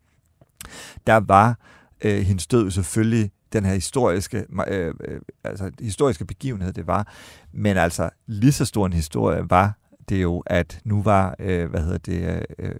der 1.07 1.15
var 1.15 1.59
øh, 2.03 2.21
hendes 2.21 2.47
død 2.47 2.71
selvfølgelig 2.71 3.31
den 3.53 3.65
her 3.65 3.73
historiske, 3.73 4.45
øh, 4.67 4.93
øh, 5.03 5.21
altså 5.43 5.71
historiske 5.79 6.25
begivenhed, 6.25 6.73
det 6.73 6.87
var. 6.87 7.13
Men 7.51 7.77
altså 7.77 8.09
lige 8.27 8.51
så 8.51 8.65
stor 8.65 8.85
en 8.85 8.93
historie 8.93 9.49
var 9.49 9.73
det 10.09 10.21
jo, 10.21 10.39
at 10.45 10.79
nu 10.83 11.01
var, 11.01 11.35
øh, 11.39 11.69
hvad 11.69 11.81
hedder 11.81 11.97
det, 11.97 12.45
øh, 12.59 12.75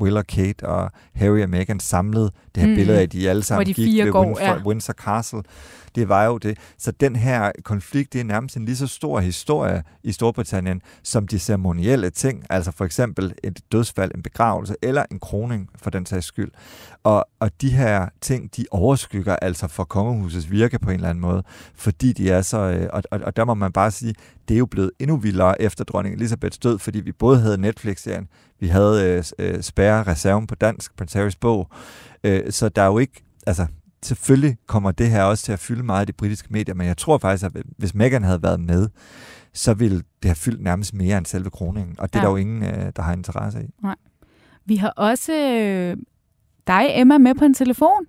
Will 0.00 0.16
og 0.16 0.26
Kate 0.26 0.68
og 0.68 0.90
Harry 1.14 1.42
og 1.42 1.50
Meghan 1.50 1.80
samlet 1.80 2.32
det 2.54 2.62
her 2.62 2.70
mm. 2.70 2.74
billede 2.74 2.98
af, 2.98 3.02
at 3.02 3.12
de 3.12 3.30
alle 3.30 3.42
sammen 3.42 3.66
de 3.66 3.74
gik 3.74 4.04
ved 4.04 4.12
går, 4.12 4.24
Windsor, 4.24 4.44
ja. 4.44 4.62
Windsor 4.66 4.92
Castle. 4.92 5.42
Det 5.94 6.08
var 6.08 6.24
jo 6.24 6.38
det. 6.38 6.58
Så 6.78 6.90
den 6.90 7.16
her 7.16 7.52
konflikt, 7.64 8.12
det 8.12 8.20
er 8.20 8.24
nærmest 8.24 8.56
en 8.56 8.64
lige 8.64 8.76
så 8.76 8.86
stor 8.86 9.20
historie 9.20 9.82
i 10.02 10.12
Storbritannien, 10.12 10.82
som 11.02 11.26
de 11.26 11.38
ceremonielle 11.38 12.10
ting, 12.10 12.44
altså 12.50 12.72
for 12.72 12.84
eksempel 12.84 13.34
et 13.44 13.60
dødsfald, 13.72 14.10
en 14.14 14.22
begravelse 14.22 14.74
eller 14.82 15.04
en 15.10 15.18
kroning 15.18 15.68
for 15.82 15.90
den 15.90 16.06
sags 16.06 16.26
skyld. 16.26 16.50
Og, 17.04 17.26
og 17.40 17.50
de 17.60 17.70
her 17.70 18.08
ting, 18.20 18.56
de 18.56 18.64
overskygger 18.70 19.36
altså 19.36 19.68
for 19.68 19.84
kongehusets 19.84 20.50
virke 20.50 20.78
på 20.78 20.90
en 20.90 20.94
eller 20.94 21.08
anden 21.08 21.22
måde, 21.22 21.42
fordi 21.74 22.12
de 22.12 22.30
er 22.30 22.42
så, 22.42 22.58
øh, 22.58 22.88
og, 22.92 23.02
og, 23.10 23.20
og 23.24 23.36
der 23.36 23.44
må 23.44 23.54
man 23.54 23.72
bare 23.72 23.90
sige, 23.90 24.14
det 24.48 24.54
er 24.54 24.58
jo 24.58 24.66
blevet 24.66 24.90
endnu 24.98 25.16
vildere 25.16 25.62
efter 25.62 25.84
dronning 25.84 26.14
Elisabeths 26.14 26.58
død, 26.58 26.78
fordi 26.78 27.00
vi 27.00 27.12
både 27.12 27.40
havde 27.40 27.58
Netflix-serien, 27.58 28.28
vi 28.60 28.66
havde 28.66 29.04
øh, 29.04 29.24
øh, 29.38 29.62
Spærre 29.62 30.02
Reserven 30.02 30.46
på 30.46 30.54
dansk, 30.54 30.96
Prince 30.96 31.18
Harrys 31.18 31.36
bog, 31.36 31.68
øh, 32.24 32.52
så 32.52 32.68
der 32.68 32.82
er 32.82 32.86
jo 32.86 32.98
ikke, 32.98 33.24
altså 33.46 33.66
selvfølgelig 34.02 34.56
kommer 34.66 34.90
det 34.90 35.10
her 35.10 35.22
også 35.22 35.44
til 35.44 35.52
at 35.52 35.58
fylde 35.58 35.82
meget 35.82 36.04
i 36.04 36.06
de 36.06 36.12
britiske 36.12 36.48
medier, 36.50 36.74
men 36.74 36.86
jeg 36.86 36.96
tror 36.96 37.18
faktisk, 37.18 37.44
at 37.44 37.62
hvis 37.78 37.94
Meghan 37.94 38.22
havde 38.22 38.42
været 38.42 38.60
med, 38.60 38.88
så 39.54 39.74
ville 39.74 39.96
det 39.96 40.24
have 40.24 40.34
fyldt 40.34 40.62
nærmest 40.62 40.94
mere 40.94 41.18
end 41.18 41.26
selve 41.26 41.50
kroningen, 41.50 41.94
og 41.98 42.12
det 42.12 42.14
ja. 42.14 42.20
er 42.20 42.24
der 42.24 42.30
jo 42.30 42.36
ingen, 42.36 42.62
øh, 42.62 42.92
der 42.96 43.02
har 43.02 43.12
interesse 43.12 43.62
i. 43.62 43.66
Nej. 43.82 43.96
Vi 44.64 44.76
har 44.76 44.88
også 44.88 45.32
øh, 45.32 45.96
dig, 46.66 46.90
Emma, 46.94 47.18
med 47.18 47.34
på 47.34 47.44
en 47.44 47.54
telefon. 47.54 48.06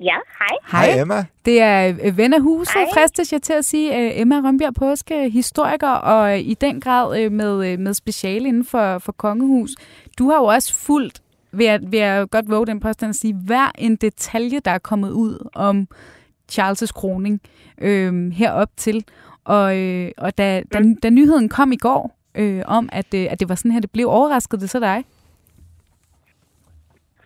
Ja, 0.00 0.16
hej. 0.38 0.86
Hej 0.86 1.00
Emma. 1.00 1.24
Det 1.44 1.60
er 1.60 1.98
øh, 2.04 2.16
ven 2.16 2.34
af 2.34 2.40
huset, 2.40 2.74
hej. 2.74 2.86
fristes 2.94 3.32
jeg 3.32 3.42
til 3.42 3.52
at 3.52 3.64
sige. 3.64 3.98
Øh, 3.98 4.20
Emma 4.20 4.34
Rønbjerg 4.34 4.74
Påske, 4.74 5.30
historiker, 5.30 5.90
og 5.90 6.38
i 6.38 6.54
den 6.54 6.80
grad 6.80 7.30
med, 7.30 7.76
med 7.78 7.94
speciale 7.94 8.48
inden 8.48 8.64
for, 8.64 8.98
for 8.98 9.12
kongehus. 9.12 9.70
Du 10.18 10.30
har 10.30 10.36
jo 10.36 10.44
også 10.44 10.74
fulgt 10.74 11.22
vil 11.52 11.66
jeg, 11.66 11.80
vil 11.82 11.98
jeg 11.98 12.30
godt 12.30 12.50
våge 12.50 12.66
den 12.66 12.80
påstand 12.80 13.10
at 13.10 13.16
sige, 13.16 13.34
hver 13.34 13.70
en 13.78 13.96
detalje, 13.96 14.60
der 14.60 14.70
er 14.70 14.78
kommet 14.78 15.10
ud 15.10 15.48
om 15.54 15.88
Charles' 16.52 16.92
kroning 16.92 17.40
øh, 17.78 18.32
herop 18.32 18.68
til. 18.76 19.04
Og, 19.44 19.78
øh, 19.78 20.10
og 20.18 20.38
da, 20.38 20.62
da, 20.72 20.82
da 21.02 21.10
nyheden 21.10 21.48
kom 21.48 21.72
i 21.72 21.76
går 21.76 22.18
øh, 22.34 22.62
om, 22.66 22.88
at, 22.92 23.14
øh, 23.14 23.26
at 23.30 23.40
det 23.40 23.48
var 23.48 23.54
sådan 23.54 23.70
her, 23.70 23.80
det 23.80 23.90
blev 23.90 24.08
overrasket 24.08 24.60
det 24.60 24.70
så 24.70 24.80
dig? 24.80 25.04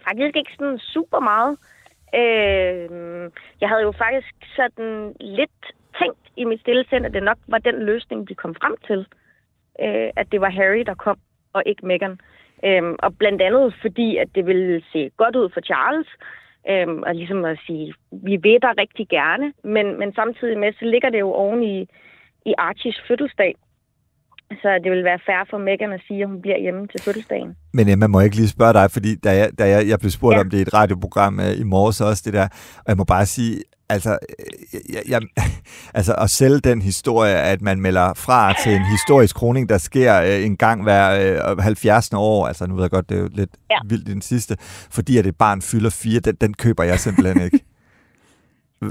Faktisk 0.05 0.37
ikke 0.37 0.53
sådan 0.59 0.79
super 0.79 1.21
meget. 1.21 1.59
Øh, 2.21 3.31
jeg 3.61 3.69
havde 3.69 3.83
jo 3.83 3.93
faktisk 3.93 4.35
sådan 4.57 5.15
lidt 5.21 5.61
tænkt 5.99 6.25
i 6.37 6.45
mit 6.45 6.61
stille 6.61 6.85
sind, 6.89 7.07
at 7.07 7.15
det 7.15 7.23
nok 7.23 7.39
var 7.49 7.59
den 7.59 7.83
løsning, 7.83 8.29
de 8.29 8.35
kom 8.35 8.55
frem 8.55 8.77
til. 8.87 9.07
Øh, 9.81 10.11
at 10.17 10.27
det 10.33 10.41
var 10.41 10.51
Harry, 10.51 10.83
der 10.87 10.95
kom, 10.95 11.19
og 11.53 11.63
ikke 11.67 11.87
Meghan. 11.87 12.21
Øhm, 12.65 12.97
og 12.99 13.19
blandt 13.19 13.43
andet 13.43 13.75
fordi, 13.81 14.17
at 14.17 14.29
det 14.35 14.47
ville 14.47 14.83
se 14.93 15.11
godt 15.17 15.37
ud 15.37 15.49
for 15.55 15.61
Charles, 15.61 16.09
øhm, 16.71 17.03
og 17.03 17.15
ligesom 17.15 17.45
at 17.45 17.59
sige, 17.67 17.95
vi 18.11 18.33
ved 18.43 18.61
dig 18.61 18.73
rigtig 18.79 19.09
gerne, 19.09 19.53
men, 19.65 19.99
men 19.99 20.15
samtidig 20.15 20.59
med, 20.59 20.73
så 20.73 20.85
ligger 20.85 21.11
det 21.11 21.21
jo 21.21 21.33
oven 21.33 21.63
i, 21.63 21.89
i 22.47 22.55
Archies 22.59 23.01
fødselsdag. 23.09 23.55
Så 24.53 24.81
det 24.85 24.91
vil 24.93 25.05
være 25.05 25.19
fair 25.27 25.47
for 25.51 25.59
Megan 25.59 25.93
at 25.93 26.01
sige, 26.07 26.23
at 26.23 26.29
hun 26.29 26.41
bliver 26.41 26.59
hjemme 26.59 26.87
til 26.87 27.03
fødselsdagen. 27.05 27.57
Men 27.73 27.89
Emma, 27.89 28.07
må 28.07 28.21
jeg 28.21 28.25
ikke 28.25 28.37
lige 28.37 28.49
spørge 28.49 28.73
dig, 28.73 28.91
fordi 28.91 29.17
da 29.17 29.37
jeg, 29.37 29.51
da 29.59 29.69
jeg, 29.69 29.89
jeg 29.89 29.99
blev 29.99 30.11
spurgt 30.11 30.35
ja. 30.35 30.41
om 30.41 30.51
det 30.51 30.59
i 30.59 30.63
et 30.63 30.75
radioprogram 30.75 31.39
uh, 31.39 31.61
i 31.61 31.63
morges 31.63 32.01
også, 32.01 32.23
det 32.25 32.33
der, 32.33 32.49
og 32.77 32.89
jeg 32.89 32.97
må 32.97 33.05
bare 33.05 33.27
sige, 33.27 33.63
altså, 33.89 34.19
jeg, 34.93 35.03
jeg, 35.09 35.21
altså 35.99 36.15
at 36.15 36.31
sælge 36.31 36.61
den 36.61 36.83
historie, 36.83 37.35
at 37.35 37.63
man 37.63 37.81
melder 37.81 38.15
fra 38.15 38.53
til 38.63 38.73
en 38.73 38.85
historisk 38.85 39.37
kroning, 39.37 39.69
der 39.69 39.79
sker 39.79 40.21
øh, 40.21 40.45
en 40.45 40.57
gang 40.57 40.83
hver 40.83 41.05
øh, 41.53 41.59
70. 41.59 42.11
år, 42.15 42.47
altså 42.47 42.67
nu 42.67 42.75
ved 42.75 42.83
jeg 42.83 42.91
godt, 42.91 43.09
det 43.09 43.17
er 43.17 43.21
jo 43.21 43.29
lidt 43.33 43.51
ja. 43.71 43.77
vildt 43.89 44.09
i 44.09 44.13
den 44.13 44.23
sidste, 44.23 44.57
fordi 44.91 45.19
at 45.19 45.27
et 45.27 45.37
barn 45.37 45.63
fylder 45.63 45.91
fire, 45.91 46.21
den, 46.21 46.35
den 46.35 46.55
køber 46.55 46.85
jeg 46.85 46.99
simpelthen 46.99 47.43
ikke. 47.43 47.61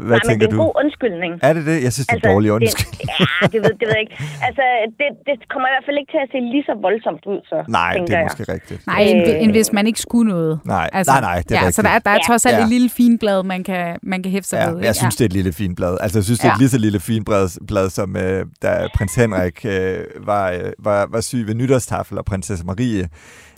Hvad 0.10 0.18
Nej, 0.18 0.28
tænker 0.28 0.34
men 0.34 0.40
det 0.40 0.48
er 0.48 0.52
en 0.52 0.58
du? 0.58 0.64
god 0.66 0.74
undskyldning. 0.84 1.32
Er 1.48 1.54
det 1.58 1.64
det? 1.70 1.78
Jeg 1.86 1.92
synes, 1.96 2.08
det 2.08 2.14
er 2.14 2.18
altså, 2.18 2.30
en 2.30 2.34
dårlig 2.34 2.50
undskyldning. 2.58 3.08
Det, 3.20 3.28
ja, 3.42 3.46
det 3.54 3.60
ved, 3.64 3.72
det 3.80 3.86
ved 3.90 3.96
jeg 3.98 4.04
ikke. 4.06 4.16
Altså, 4.48 4.64
det, 5.00 5.08
det 5.28 5.36
kommer 5.54 5.66
i 5.70 5.74
hvert 5.76 5.86
fald 5.88 5.98
ikke 6.02 6.12
til 6.16 6.22
at 6.26 6.30
se 6.34 6.38
lige 6.54 6.66
så 6.70 6.74
voldsomt 6.88 7.24
ud, 7.34 7.40
så 7.52 7.58
Nej, 7.80 7.94
det 8.08 8.16
er 8.16 8.24
måske 8.28 8.46
jeg. 8.48 8.54
rigtigt. 8.56 8.80
Nej, 8.92 9.02
end, 9.10 9.20
end 9.44 9.52
hvis 9.58 9.70
man 9.78 9.86
ikke 9.90 10.02
skulle 10.08 10.28
noget. 10.36 10.54
Nej, 10.76 10.88
altså, 10.94 11.12
nej, 11.12 11.22
nej, 11.30 11.38
det 11.48 11.52
er 11.52 11.56
ja, 11.56 11.60
rigtigt. 11.60 11.76
Så 11.76 11.82
der 11.88 11.94
er, 11.98 12.00
der 12.08 12.12
er 12.18 12.20
trods 12.28 12.44
alt 12.46 12.58
ja. 12.58 12.64
et 12.64 12.70
lille 12.76 12.90
finblad, 13.00 13.40
man 13.54 13.62
kan, 13.70 13.84
man 14.04 14.20
kan 14.24 14.32
hæfte 14.36 14.50
sig 14.50 14.58
ja, 14.58 14.68
ved. 14.70 14.76
Ikke? 14.78 14.88
Jeg 14.90 14.96
synes, 15.02 15.16
det 15.16 15.24
er 15.26 15.30
et 15.34 15.38
lille 15.40 15.54
finblad. 15.62 15.94
Altså, 16.04 16.18
jeg 16.20 16.24
synes, 16.30 16.40
det 16.40 16.46
er 16.46 16.50
ja. 16.50 16.56
et 16.56 16.60
lige 16.64 16.70
så 16.76 16.80
lille 16.88 17.00
finblad, 17.00 17.44
blad, 17.68 17.90
som 17.90 18.10
øh, 18.18 18.46
da 18.64 18.88
prins 18.96 19.16
Henrik 19.16 19.66
øh, 19.66 19.98
var, 20.30 20.52
øh, 20.52 20.72
var, 20.80 21.08
var 21.14 21.22
syg 21.22 21.48
ved 21.48 21.56
nytårstafel, 21.56 22.18
og 22.18 22.26
prinsesse 22.26 22.66
Marie 22.66 23.10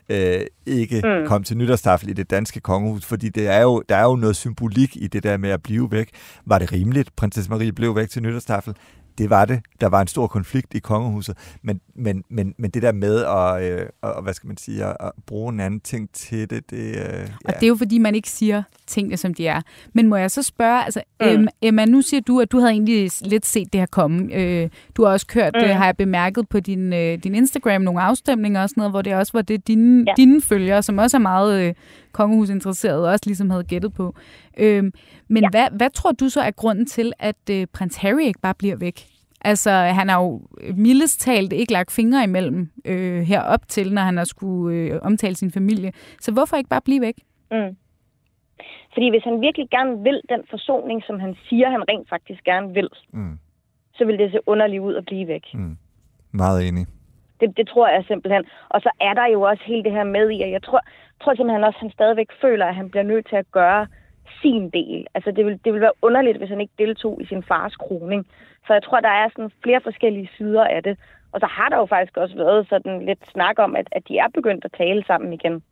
øh, 0.09 0.41
ikke 0.65 1.01
mm. 1.03 1.27
kom 1.27 1.43
til 1.43 1.57
nytårstafel 1.57 2.09
i 2.09 2.13
det 2.13 2.29
danske 2.29 2.59
kongehus, 2.59 3.05
fordi 3.05 3.29
det 3.29 3.47
er 3.47 3.61
jo, 3.61 3.83
der 3.89 3.95
er 3.95 4.03
jo 4.03 4.15
noget 4.15 4.35
symbolik 4.35 4.95
i 4.95 5.07
det 5.07 5.23
der 5.23 5.37
med 5.37 5.49
at 5.49 5.63
blive 5.63 5.91
væk. 5.91 6.09
Var 6.45 6.59
det 6.59 6.71
rimeligt, 6.71 7.15
prinsesse 7.15 7.51
Marie 7.51 7.71
blev 7.71 7.95
væk 7.95 8.09
til 8.09 8.21
nytårstafel? 8.21 8.75
Det 9.17 9.29
var 9.29 9.45
det. 9.45 9.61
Der 9.81 9.87
var 9.87 10.01
en 10.01 10.07
stor 10.07 10.27
konflikt 10.27 10.73
i 10.73 10.79
kongehuset, 10.79 11.37
men, 11.61 11.81
men, 11.95 12.23
men, 12.29 12.55
men 12.58 12.71
det 12.71 12.81
der 12.81 12.91
med 12.91 13.25
at, 13.25 13.63
øh, 13.63 13.89
og, 14.01 14.23
hvad 14.23 14.34
skal 14.34 14.47
man 14.47 14.58
sige, 14.58 14.86
at, 14.86 14.97
at 14.99 15.12
bruge 15.25 15.53
en 15.53 15.60
anden 15.60 15.79
ting 15.79 16.10
til 16.13 16.49
det, 16.49 16.69
det 16.69 16.77
øh, 16.77 16.93
ja. 16.95 17.25
Og 17.45 17.53
det 17.53 17.63
er 17.63 17.67
jo 17.67 17.75
fordi, 17.75 17.97
man 17.97 18.15
ikke 18.15 18.29
siger 18.29 18.63
tingene, 18.88 19.17
som 19.17 19.34
de 19.34 19.47
er. 19.47 19.62
Men 19.93 20.08
må 20.08 20.15
jeg 20.15 20.31
så 20.31 20.43
spørge, 20.43 20.84
altså 20.84 21.01
mm. 21.21 21.47
Emma, 21.62 21.86
nu 21.86 22.01
siger 22.01 22.21
du, 22.21 22.39
at 22.39 22.51
du 22.51 22.60
havde 22.60 22.71
egentlig 22.71 23.10
lidt 23.21 23.45
set 23.45 23.73
det 23.73 23.81
her 23.81 23.86
komme. 23.86 24.34
Øh, 24.34 24.69
du 24.95 25.03
har 25.05 25.12
også 25.12 25.27
kørt, 25.27 25.55
mm. 25.55 25.69
har 25.69 25.86
jeg 25.86 25.97
bemærket 25.97 26.49
på 26.49 26.60
din, 26.60 26.93
øh, 26.93 27.17
din 27.23 27.36
Instagram, 27.36 27.81
nogle 27.81 28.01
afstemninger 28.01 28.62
og 28.62 28.69
sådan 28.69 28.81
noget, 28.81 28.91
hvor 28.91 29.01
det 29.01 29.15
også 29.15 29.34
var 29.34 29.41
det, 29.41 29.67
dine, 29.67 30.03
ja. 30.08 30.13
dine 30.17 30.41
følgere, 30.41 30.84
som 30.84 30.97
også 30.97 31.17
er 31.17 31.21
meget 31.21 31.62
øh, 31.62 31.73
kongehusinteresserede, 32.12 33.12
også 33.12 33.23
ligesom 33.25 33.49
havde 33.49 33.63
gættet 33.63 33.93
på. 33.93 34.15
Øh, 34.58 34.84
men 35.27 35.43
ja. 35.43 35.49
hvad, 35.49 35.67
hvad 35.71 35.89
tror 35.89 36.12
du 36.12 36.29
så 36.29 36.41
er 36.41 36.51
grunden 36.51 36.86
til, 36.86 37.13
at 37.19 37.49
øh, 37.51 37.67
prins 37.73 37.95
Harry 37.95 38.21
ikke 38.21 38.39
bare 38.39 38.53
bliver 38.53 38.75
væk? 38.75 39.08
Altså, 39.51 39.71
han 39.71 40.10
har 40.10 40.19
jo 40.23 40.41
mildest 40.75 41.19
talt 41.21 41.53
ikke 41.53 41.73
lagt 41.73 41.91
fingre 41.91 42.23
imellem 42.23 42.69
øh, 42.86 43.21
herop 43.21 43.67
til, 43.67 43.93
når 43.93 44.01
han 44.01 44.17
har 44.17 44.23
skulle 44.23 44.77
øh, 44.77 44.99
omtale 45.01 45.36
sin 45.36 45.51
familie. 45.51 45.91
Så 46.19 46.31
hvorfor 46.34 46.58
ikke 46.58 46.69
bare 46.69 46.81
blive 46.81 47.01
væk? 47.01 47.17
Mm. 47.51 47.75
Fordi 48.93 49.10
hvis 49.10 49.23
han 49.23 49.41
virkelig 49.41 49.67
gerne 49.69 50.03
vil 50.03 50.21
den 50.29 50.41
forsoning, 50.49 51.03
som 51.08 51.19
han 51.19 51.36
siger, 51.49 51.69
han 51.69 51.84
rent 51.89 52.10
faktisk 52.10 52.43
gerne 52.43 52.73
vil, 52.73 52.89
Mm. 53.13 53.38
så 53.97 54.05
vil 54.05 54.17
det 54.19 54.31
se 54.31 54.39
underligt 54.45 54.81
ud 54.81 54.95
at 54.95 55.05
blive 55.05 55.27
væk. 55.27 55.45
Mm. 55.53 55.77
Meget 56.31 56.67
enig. 56.67 56.86
Det, 57.39 57.58
det 57.58 57.67
tror 57.67 57.88
jeg 57.88 58.03
simpelthen. 58.08 58.43
Og 58.69 58.81
så 58.81 58.89
er 59.01 59.13
der 59.13 59.25
jo 59.34 59.41
også 59.41 59.63
hele 59.65 59.84
det 59.84 59.91
her 59.91 60.03
med 60.03 60.29
i, 60.29 60.41
at 60.41 60.51
jeg 60.51 60.63
tror, 60.63 60.81
tror 61.21 61.36
simpelthen 61.36 61.63
også, 61.63 61.77
at 61.77 61.81
han 61.81 61.91
stadigvæk 61.91 62.27
føler, 62.41 62.65
at 62.65 62.75
han 62.75 62.89
bliver 62.89 63.03
nødt 63.03 63.27
til 63.29 63.36
at 63.36 63.51
gøre 63.51 63.88
sin 64.41 64.69
del. 64.69 65.08
Altså 65.15 65.31
det 65.31 65.45
vil, 65.45 65.60
det 65.65 65.73
vil 65.73 65.81
være 65.81 65.97
underligt, 66.01 66.38
hvis 66.38 66.49
han 66.49 66.62
ikke 66.62 66.73
deltog 66.77 67.21
i 67.21 67.25
sin 67.25 67.43
fars 67.43 67.75
kroning. 67.75 68.27
Så 68.67 68.73
jeg 68.73 68.84
tror, 68.84 68.99
der 68.99 69.10
er 69.10 69.28
sådan 69.30 69.51
flere 69.63 69.82
forskellige 69.84 70.30
sider 70.38 70.63
af 70.75 70.84
det. 70.84 70.97
Og 71.34 71.39
så 71.39 71.47
har 71.58 71.69
der 71.69 71.78
jo 71.78 71.86
faktisk 71.86 72.17
også 72.17 72.36
været 72.36 72.67
sådan 72.69 73.06
lidt 73.06 73.19
snak 73.34 73.56
om, 73.60 73.75
at, 73.75 73.88
at 73.91 74.04
de 74.08 74.17
er 74.17 74.28
begyndt 74.34 74.65
at 74.65 74.71
tale 74.78 75.04
sammen 75.08 75.34
igen. 75.34 75.63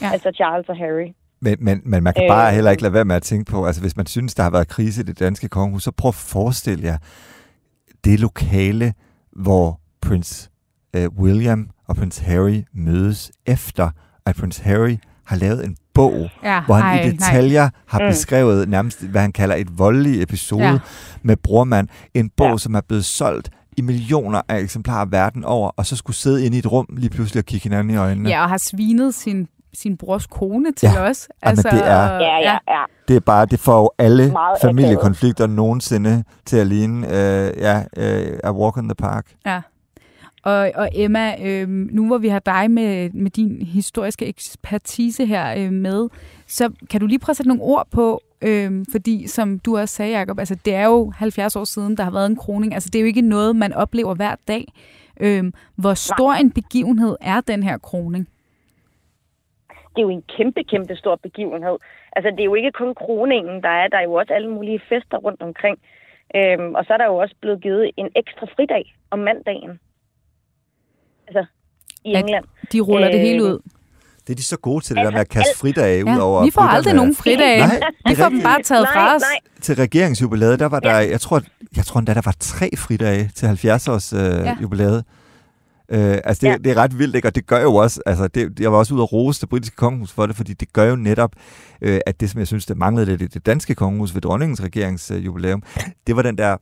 Ja. 0.00 0.10
Altså 0.12 0.30
Charles 0.34 0.68
og 0.68 0.76
Harry. 0.76 1.08
Men, 1.40 1.56
men, 1.60 1.82
men 1.84 2.02
man 2.02 2.14
kan 2.14 2.24
bare 2.28 2.48
Øh. 2.48 2.54
heller 2.54 2.70
ikke 2.70 2.82
lade 2.82 2.94
være 2.94 3.04
med 3.04 3.16
at 3.16 3.22
tænke 3.22 3.50
på, 3.52 3.66
altså 3.66 3.82
hvis 3.82 3.96
man 3.96 4.06
synes, 4.06 4.34
der 4.34 4.42
har 4.42 4.50
været 4.50 4.68
krise 4.68 5.00
i 5.02 5.04
det 5.04 5.18
danske 5.18 5.48
kongehus, 5.48 5.82
så 5.82 5.92
prøv 5.92 6.08
at 6.08 6.14
forestille 6.14 6.84
jer 6.84 6.98
det 8.04 8.20
lokale, 8.20 8.94
hvor 9.32 9.80
prins 10.02 10.50
øh, 10.96 11.08
William 11.18 11.70
og 11.88 11.96
prins 11.96 12.18
Harry 12.18 12.62
mødes 12.72 13.32
efter, 13.46 13.90
at 14.26 14.36
prins 14.36 14.58
Harry 14.58 14.96
har 15.26 15.36
lavet 15.36 15.64
en 15.64 15.76
bog, 15.94 16.28
Ja, 16.44 16.62
hvor 16.66 16.74
han 16.74 16.98
ej, 16.98 17.04
i 17.04 17.10
detaljer 17.10 17.68
har 17.88 17.98
Mm. 17.98 18.06
beskrevet 18.08 18.68
nærmest, 18.68 19.02
hvad 19.04 19.20
han 19.20 19.32
kalder 19.32 19.54
et 19.56 19.78
voldelig 19.78 20.22
episode 20.22 20.62
Ja. 20.64 20.78
med 21.22 21.36
brormand. 21.36 21.88
En 22.14 22.30
bog, 22.36 22.50
Ja. 22.50 22.56
som 22.58 22.74
er 22.74 22.80
blevet 22.88 23.04
solgt 23.04 23.50
i 23.76 23.82
millioner 23.82 24.42
af 24.48 24.58
eksemplarer 24.58 25.04
verden 25.04 25.44
over, 25.44 25.70
og 25.76 25.86
så 25.86 25.96
skulle 25.96 26.16
sidde 26.16 26.46
inde 26.46 26.56
i 26.56 26.58
et 26.58 26.72
rum 26.72 26.86
lige 26.96 27.10
pludselig 27.10 27.40
og 27.40 27.44
kigge 27.44 27.62
hinanden 27.68 27.94
i 27.94 27.96
øjnene. 27.96 28.28
Ja, 28.28 28.42
og 28.42 28.48
har 28.48 28.56
svinet 28.58 29.14
sin, 29.14 29.48
sin 29.74 29.96
brors 29.96 30.26
kone 30.26 30.72
til 30.72 30.88
Ja. 30.94 31.00
os. 31.00 31.28
Altså, 31.42 31.68
Jamen, 31.68 31.80
det 31.82 31.90
er- 31.90 32.04
Ja, 32.12 32.38
ja, 32.38 32.58
ja. 32.68 32.82
Det 33.08 33.16
er 33.16 33.20
bare, 33.20 33.46
det 33.46 33.60
får 33.60 33.78
jo 33.78 33.90
alle 33.98 34.32
Meget 34.32 34.58
familiekonflikter 34.62 35.46
nogensinde 35.46 36.24
til 36.46 36.56
at 36.56 36.66
ligne 36.66 37.06
øh, 37.06 37.52
ja, 37.58 37.82
øh, 37.96 38.38
A 38.44 38.52
Walk 38.52 38.76
in 38.76 38.82
the 38.88 38.94
Park. 38.94 39.26
Ja. 39.46 39.60
Og, 40.42 40.70
og 40.74 40.88
Emma, 40.94 41.34
øh, 41.46 41.68
nu 41.68 42.06
hvor 42.06 42.18
vi 42.18 42.28
har 42.28 42.38
dig 42.38 42.70
med, 42.70 43.10
med 43.10 43.30
din 43.30 43.62
historiske 43.62 44.26
ekspertise 44.26 45.26
her 45.26 45.54
øh, 45.58 45.72
med, 45.72 46.08
så 46.46 46.72
kan 46.90 47.00
du 47.00 47.06
lige 47.06 47.18
prøve 47.18 47.32
at 47.32 47.36
sætte 47.36 47.48
nogle 47.48 47.62
ord 47.62 47.88
på, 47.92 48.20
øh, 48.42 48.84
fordi 48.92 49.26
som 49.26 49.58
du 49.58 49.78
også 49.78 49.94
sagde, 49.94 50.18
Jacob, 50.18 50.38
altså 50.38 50.54
det 50.64 50.74
er 50.74 50.84
jo 50.84 51.12
70 51.16 51.56
år 51.56 51.64
siden, 51.64 51.96
der 51.96 52.04
har 52.04 52.10
været 52.10 52.26
en 52.26 52.36
kroning. 52.36 52.74
Altså 52.74 52.90
det 52.92 52.98
er 52.98 53.02
jo 53.02 53.06
ikke 53.06 53.20
noget, 53.20 53.56
man 53.56 53.72
oplever 53.72 54.14
hver 54.14 54.34
dag. 54.48 54.72
Øh, 55.20 55.44
hvor 55.76 55.94
stor 55.94 56.32
en 56.32 56.50
begivenhed 56.50 57.16
er 57.20 57.40
den 57.40 57.62
her 57.62 57.78
kroning? 57.78 58.28
det 59.92 59.98
er 59.98 60.02
jo 60.02 60.18
en 60.18 60.24
kæmpe, 60.36 60.64
kæmpe 60.64 60.96
stor 60.96 61.16
begivenhed. 61.16 61.76
Altså, 62.16 62.30
det 62.30 62.40
er 62.40 62.44
jo 62.44 62.54
ikke 62.54 62.72
kun 62.72 62.94
kroningen, 62.94 63.62
der 63.62 63.68
er. 63.68 63.88
Der 63.88 63.98
er 63.98 64.02
jo 64.02 64.12
også 64.12 64.34
alle 64.34 64.50
mulige 64.50 64.80
fester 64.88 65.16
rundt 65.16 65.42
omkring. 65.42 65.78
Øhm, 66.36 66.74
og 66.74 66.84
så 66.84 66.92
er 66.92 66.96
der 66.96 67.06
jo 67.06 67.16
også 67.16 67.34
blevet 67.40 67.62
givet 67.62 67.90
en 67.96 68.08
ekstra 68.16 68.46
fridag 68.56 68.94
om 69.10 69.18
mandagen. 69.18 69.80
Altså, 71.36 71.52
i 72.04 72.12
At- 72.14 72.20
England. 72.24 72.44
De 72.72 72.80
ruller 72.80 73.08
øh, 73.08 73.12
det 73.12 73.20
hele 73.20 73.38
Øh, 73.44 73.50
ud. 73.50 73.58
Det 74.26 74.32
er 74.32 74.36
de 74.36 74.42
så 74.42 74.56
gode 74.56 74.84
til, 74.84 74.94
det 74.96 75.00
Altså, 75.00 75.10
der 75.10 75.16
med 75.16 75.20
at 75.20 75.28
kaste 75.28 75.58
fridage 75.58 76.04
ud 76.04 76.10
Ja, 76.10 76.20
over 76.20 76.44
vi 76.44 76.50
får 76.50 76.62
aldrig 76.62 76.94
nogen 76.94 77.14
fridage. 77.14 77.58
Nej, 77.66 77.80
Vi 78.08 78.14
får 78.14 78.28
dem 78.28 78.42
bare 78.42 78.62
taget 78.62 78.82
nej, 78.82 78.92
fra 78.92 79.14
os. 79.14 79.20
nej, 79.20 79.38
Til 79.60 79.74
regeringsjubilæet, 79.76 80.58
der 80.58 80.66
var 80.66 80.80
der, 80.80 80.98
jeg 80.98 81.20
tror, 81.20 81.42
jeg 81.76 81.84
tror 81.84 81.98
endda, 81.98 82.14
der 82.14 82.20
var 82.24 82.34
tre 82.40 82.70
fridage 82.76 83.30
til 83.34 83.48
70 83.48 83.88
års 83.88 84.12
øh, 84.12 84.18
Ja. 84.20 84.56
jubilæet. 84.62 85.04
Øh, 85.88 86.18
altså 86.24 86.40
det, 86.40 86.48
Ja. 86.48 86.56
det 86.56 86.66
er 86.72 86.76
ret 86.76 86.98
vildt, 86.98 87.16
ikke? 87.16 87.28
og 87.28 87.34
det 87.34 87.46
gør 87.46 87.60
jo 87.62 87.74
også, 87.74 88.00
altså 88.06 88.28
det, 88.28 88.60
jeg 88.60 88.72
var 88.72 88.78
også 88.78 88.94
ude 88.94 89.02
at 89.02 89.12
rose 89.12 89.40
det 89.40 89.48
britiske 89.48 89.76
kongehus 89.76 90.12
for 90.12 90.26
det, 90.26 90.36
fordi 90.36 90.52
det 90.52 90.72
gør 90.72 90.84
jo 90.84 90.96
netop, 90.96 91.30
øh, 91.82 92.00
at 92.06 92.20
det, 92.20 92.30
som 92.30 92.38
jeg 92.38 92.46
synes, 92.46 92.66
der 92.66 92.74
manglede 92.74 93.06
lidt 93.06 93.22
i 93.22 93.26
det 93.26 93.46
danske 93.46 93.74
kongehus 93.74 94.14
ved 94.14 94.22
dronningens 94.22 94.62
regeringsjubilæum, 94.62 95.62
det 96.06 96.16
var 96.16 96.22
den 96.22 96.38
der 96.38 96.56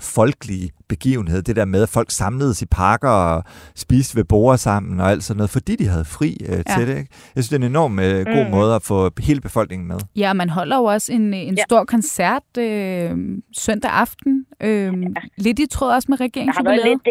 folkelige 0.00 0.70
begivenhed, 0.88 1.42
det 1.42 1.56
der 1.56 1.64
med, 1.64 1.82
at 1.82 1.88
folk 1.88 2.10
samledes 2.10 2.62
i 2.62 2.66
parker 2.66 3.08
og 3.08 3.44
spiste 3.74 4.16
ved 4.16 4.24
bord 4.24 4.56
sammen 4.58 5.00
og 5.00 5.10
alt 5.10 5.24
sådan 5.24 5.36
noget, 5.38 5.50
fordi 5.50 5.76
de 5.76 5.86
havde 5.88 6.04
fri 6.04 6.36
øh, 6.44 6.48
Ja. 6.50 6.56
ja. 6.56 6.62
til 6.62 6.86
det. 6.88 6.98
Ikke? 6.98 7.10
Jeg 7.34 7.44
synes, 7.44 7.48
det 7.48 7.56
er 7.56 7.60
en 7.66 7.70
enorm 7.70 7.98
øh, 7.98 8.24
god 8.24 8.42
Mhm. 8.42 8.50
måde 8.50 8.74
at 8.74 8.82
få 8.82 9.10
hele 9.20 9.40
befolkningen 9.40 9.88
med. 9.88 9.98
Ja, 10.16 10.32
man 10.32 10.48
holder 10.50 10.76
jo 10.76 10.84
også 10.84 11.12
en, 11.12 11.34
en 11.34 11.54
Ja. 11.54 11.62
stor 11.68 11.84
koncert 11.84 12.48
øh, 12.58 13.10
søndag 13.56 13.90
aften. 13.90 14.46
Øh, 14.62 14.92
lidt 15.36 15.58
i 15.58 15.66
tråd 15.66 15.90
også 15.92 16.06
med 16.08 16.18
der 16.18 16.52
har 16.52 16.64
været 16.64 16.84
lidt... 16.90 17.06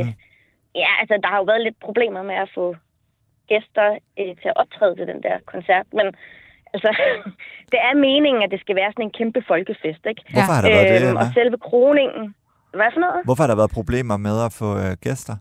Øh, 0.00 0.06
Mm. 0.06 0.12
Ja, 0.84 0.90
altså, 1.00 1.14
der 1.22 1.28
har 1.28 1.38
jo 1.42 1.46
været 1.52 1.62
lidt 1.62 1.78
problemer 1.86 2.22
med 2.30 2.34
at 2.44 2.48
få 2.54 2.66
gæster 3.52 3.88
øh, 4.20 4.32
til 4.40 4.48
at 4.52 4.56
optræde 4.62 4.94
til 4.98 5.06
den 5.12 5.20
der 5.26 5.34
koncert. 5.52 5.86
Men 5.98 6.06
altså, 6.74 6.90
det 7.74 7.80
er 7.88 7.94
meningen, 8.08 8.40
at 8.46 8.50
det 8.54 8.60
skal 8.64 8.76
være 8.80 8.90
sådan 8.92 9.06
en 9.08 9.14
kæmpe 9.20 9.40
folkefest, 9.52 10.02
ikke? 10.10 10.22
Hvorfor 10.34 10.52
har 10.56 10.62
der 10.64 10.70
været 10.76 10.88
det, 11.02 11.08
Øhm, 11.08 11.16
og 11.20 11.26
selve 11.40 11.56
kroningen... 11.68 12.24
Hvad 12.78 12.90
for 12.94 13.00
noget? 13.06 13.20
Hvorfor 13.28 13.42
har 13.44 13.50
der 13.52 13.60
været 13.62 13.72
problemer 13.78 14.16
med 14.28 14.36
at 14.46 14.52
få 14.60 14.68
øh, 14.84 14.92
gæster? 15.06 15.36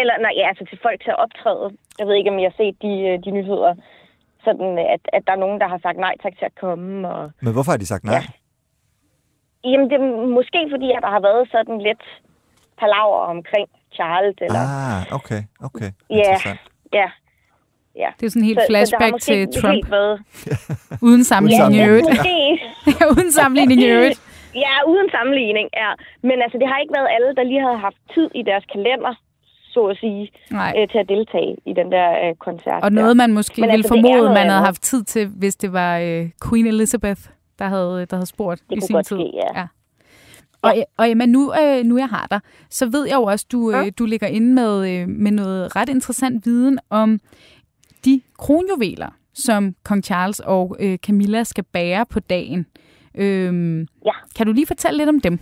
Eller, 0.00 0.14
nej, 0.24 0.32
ja, 0.40 0.44
altså 0.50 0.64
til 0.70 0.78
folk 0.86 0.98
til 1.04 1.10
at 1.14 1.18
optræde. 1.24 1.66
Jeg 1.98 2.06
ved 2.06 2.14
ikke, 2.18 2.30
om 2.32 2.38
I 2.42 2.44
har 2.48 2.54
set 2.62 2.76
de, 2.84 2.92
øh, 3.08 3.16
de 3.24 3.30
nyheder. 3.38 3.72
Sådan, 4.46 4.70
at, 4.94 5.02
at 5.16 5.22
der 5.26 5.32
er 5.36 5.40
nogen, 5.44 5.58
der 5.62 5.68
har 5.72 5.80
sagt 5.86 5.98
nej 6.06 6.14
tak 6.24 6.34
til 6.38 6.46
at 6.50 6.56
komme. 6.64 7.08
Og... 7.14 7.22
Men 7.44 7.52
hvorfor 7.52 7.70
har 7.72 7.78
de 7.82 7.86
sagt 7.92 8.04
nej? 8.04 8.14
Ja. 8.14 8.22
Jamen, 9.70 9.86
det 9.90 9.96
er 10.00 10.06
måske 10.38 10.60
fordi, 10.74 10.88
at 10.96 11.02
der 11.04 11.10
har 11.16 11.22
været 11.28 11.44
sådan 11.54 11.78
lidt 11.88 12.04
palaver 12.80 13.20
omkring 13.34 13.68
Charles. 13.96 14.36
Eller... 14.46 14.62
Ah, 14.64 15.02
okay, 15.18 15.42
okay. 15.68 15.90
Ja. 16.10 16.36
Ja, 17.00 17.08
ja. 17.98 18.08
Det 18.20 18.26
er 18.26 18.30
sådan 18.30 18.42
en 18.42 18.46
helt 18.50 18.58
Så- 18.60 18.66
så 18.66 18.70
flashback 18.72 19.12
måske 19.12 19.24
til 19.24 19.36
ikke 19.38 19.60
Trump. 19.60 19.84
Uden 21.08 21.24
sammenligning 21.24 21.74
i 21.74 21.78
ja, 21.82 21.86
øvrigt. 21.88 22.08
Uden 23.16 23.32
sammenligning 23.32 23.80
i 23.80 23.86
øvrigt. 23.96 24.20
Ja, 24.54 24.74
uden 24.92 25.08
sammenligning, 25.16 25.68
ja. 25.82 25.90
Men 26.28 26.36
altså, 26.44 26.56
det 26.60 26.66
har 26.70 26.78
ikke 26.82 26.94
været 26.98 27.08
alle, 27.16 27.28
der 27.38 27.42
lige 27.50 27.62
havde 27.66 27.78
haft 27.78 27.96
tid 28.14 28.28
i 28.34 28.42
deres 28.50 28.64
kalender, 28.74 29.12
så 29.74 29.80
at 29.92 29.96
sige, 30.00 30.30
Nej. 30.50 30.72
øh, 30.78 30.88
til 30.88 30.98
at 30.98 31.08
deltage 31.08 31.56
i 31.66 31.72
den 31.80 31.92
der 31.92 32.08
øh, 32.28 32.34
koncert. 32.46 32.82
Og 32.84 32.90
der. 32.90 32.96
noget, 33.00 33.16
man 33.16 33.32
måske 33.32 33.60
Men 33.60 33.68
ville 33.70 33.74
altså, 33.84 33.88
formode, 33.88 34.28
man 34.40 34.48
havde 34.50 34.64
haft 34.70 34.82
tid 34.82 35.04
til, 35.04 35.26
hvis 35.26 35.56
det 35.56 35.72
var 35.72 35.98
øh, 35.98 36.30
Queen 36.48 36.66
Elizabeth, 36.66 37.20
der 37.58 37.64
havde, 37.64 38.06
der 38.10 38.16
havde 38.16 38.26
spurgt 38.26 38.60
Det 38.70 38.76
i 38.76 38.78
kunne 38.80 38.86
sin 38.86 38.94
godt 38.94 39.06
tid. 39.06 39.16
ske, 39.16 39.30
ja. 39.56 39.66
Og, 40.62 40.74
og 40.98 41.10
Emma, 41.10 41.26
nu, 41.26 41.52
øh, 41.62 41.84
nu 41.84 41.98
jeg 41.98 42.08
har 42.08 42.26
dig, 42.30 42.40
så 42.70 42.86
ved 42.86 43.06
jeg 43.08 43.14
jo 43.16 43.22
også, 43.22 43.46
du, 43.52 43.70
Ja. 43.70 43.84
øh, 43.84 43.92
du 43.98 44.04
ligger 44.04 44.26
inde 44.26 44.54
med, 44.54 44.90
øh, 44.90 45.08
med 45.08 45.30
noget 45.32 45.76
ret 45.76 45.88
interessant 45.88 46.46
viden 46.46 46.78
om 46.90 47.20
de 48.04 48.20
kronjuveler, 48.38 49.10
som 49.34 49.74
kong 49.84 50.04
Charles 50.04 50.40
og 50.40 50.76
øh, 50.80 50.98
Camilla 50.98 51.44
skal 51.44 51.64
bære 51.64 52.06
på 52.12 52.20
dagen. 52.20 52.66
Øhm, 53.14 53.80
Ja. 54.04 54.12
Kan 54.36 54.46
du 54.46 54.52
lige 54.52 54.66
fortælle 54.66 54.98
lidt 54.98 55.08
om 55.08 55.20
dem? 55.20 55.38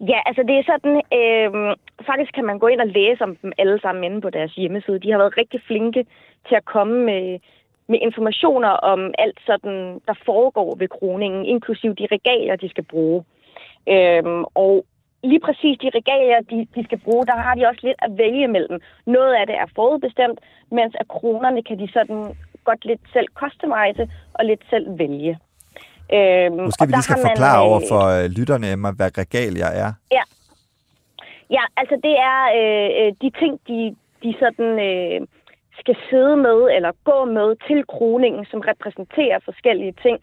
Ja, 0.00 0.18
altså 0.26 0.42
det 0.48 0.54
er 0.58 0.64
sådan, 0.72 0.96
øh, 1.18 1.76
faktisk 2.06 2.32
kan 2.34 2.44
man 2.44 2.58
gå 2.58 2.66
ind 2.66 2.80
og 2.80 2.86
læse 2.86 3.22
om 3.22 3.36
dem 3.36 3.52
alle 3.58 3.80
sammen 3.80 4.04
inde 4.04 4.20
på 4.20 4.30
deres 4.30 4.54
hjemmeside. 4.54 4.98
De 4.98 5.10
har 5.10 5.18
været 5.18 5.36
rigtig 5.36 5.60
flinke 5.66 6.06
til 6.48 6.54
at 6.54 6.64
komme 6.64 7.04
med, 7.04 7.38
med 7.88 7.98
informationer 8.02 8.68
om 8.68 9.14
alt 9.18 9.38
sådan, 9.46 10.00
der 10.08 10.14
foregår 10.24 10.76
ved 10.76 10.88
kroningen, 10.88 11.44
inklusiv 11.44 11.94
de 11.94 12.06
regalier, 12.12 12.56
de 12.56 12.68
skal 12.68 12.84
bruge. 12.84 13.24
Øh, 13.88 14.24
og 14.54 14.84
lige 15.32 15.44
præcis 15.46 15.74
de 15.82 15.88
regalier, 15.98 16.40
de, 16.52 16.58
de 16.74 16.84
skal 16.84 17.00
bruge, 17.06 17.26
der 17.26 17.36
har 17.46 17.54
de 17.54 17.66
også 17.70 17.82
lidt 17.88 18.00
at 18.06 18.18
vælge 18.18 18.48
mellem. 18.48 18.80
Noget 19.06 19.34
af 19.34 19.46
det 19.46 19.56
er 19.62 19.66
forudbestemt, 19.74 20.38
mens 20.70 20.94
af 20.94 21.08
kronerne 21.08 21.62
kan 21.62 21.78
de 21.78 21.88
sådan 21.92 22.20
godt 22.64 22.84
lidt 22.84 23.00
selv 23.12 23.28
customize 23.40 24.04
og 24.34 24.44
lidt 24.44 24.62
selv 24.70 24.98
vælge. 24.98 25.38
Øhm, 26.16 26.62
Måske 26.68 26.86
vi 26.86 26.92
lige 26.92 27.02
skal 27.02 27.16
har 27.16 27.22
man, 27.22 27.30
forklare 27.30 27.60
over 27.68 27.80
øh, 27.82 27.88
for 27.90 28.02
øh, 28.16 28.24
lytterne, 28.38 28.66
Emma, 28.72 28.90
hvad 28.98 29.10
regalier 29.18 29.70
er. 29.84 29.92
Ja, 31.50 31.64
altså 31.76 31.96
det 32.06 32.14
er 32.32 32.40
øh, 32.58 32.90
øh, 33.00 33.12
de 33.22 33.30
ting, 33.40 33.52
de, 33.68 33.96
de 34.22 34.34
sådan 34.42 34.70
øh, 34.88 35.20
skal 35.80 35.96
sidde 36.10 36.36
med 36.36 36.58
eller 36.76 36.92
gå 37.04 37.24
med 37.24 37.48
til 37.68 37.84
kroningen, 37.94 38.44
som 38.50 38.60
repræsenterer 38.60 39.38
forskellige 39.44 39.94
ting 40.02 40.16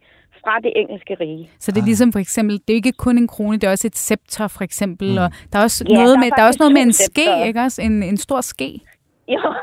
fra 0.44 0.60
det 0.60 0.72
engelske 0.76 1.14
rige. 1.20 1.50
Så 1.60 1.72
det 1.72 1.82
er 1.82 1.86
ligesom 1.86 2.12
for 2.12 2.20
eksempel, 2.20 2.54
det 2.68 2.70
er 2.70 2.76
ikke 2.76 2.92
kun 2.92 3.18
en 3.18 3.28
krone, 3.28 3.58
det 3.58 3.68
er 3.68 3.72
også 3.72 3.88
et 3.88 3.98
scepter 3.98 4.48
for 4.48 4.64
eksempel, 4.64 5.12
mm. 5.12 5.18
og 5.18 5.32
der 5.54 5.60
er 5.60 5.64
også 5.64 5.86
Ja, 5.90 5.94
noget 5.96 6.10
der 6.10 6.16
er 6.16 6.20
med, 6.20 6.30
der 6.38 6.44
er 6.44 6.48
også 6.48 6.58
noget 6.60 6.74
med 6.74 6.82
en 6.82 6.94
ske, 6.94 7.48
ikke 7.48 7.60
også? 7.62 7.82
En, 7.82 8.04
en 8.04 8.18
stor 8.18 8.42
ske. 8.42 8.80
Jo. 9.28 9.54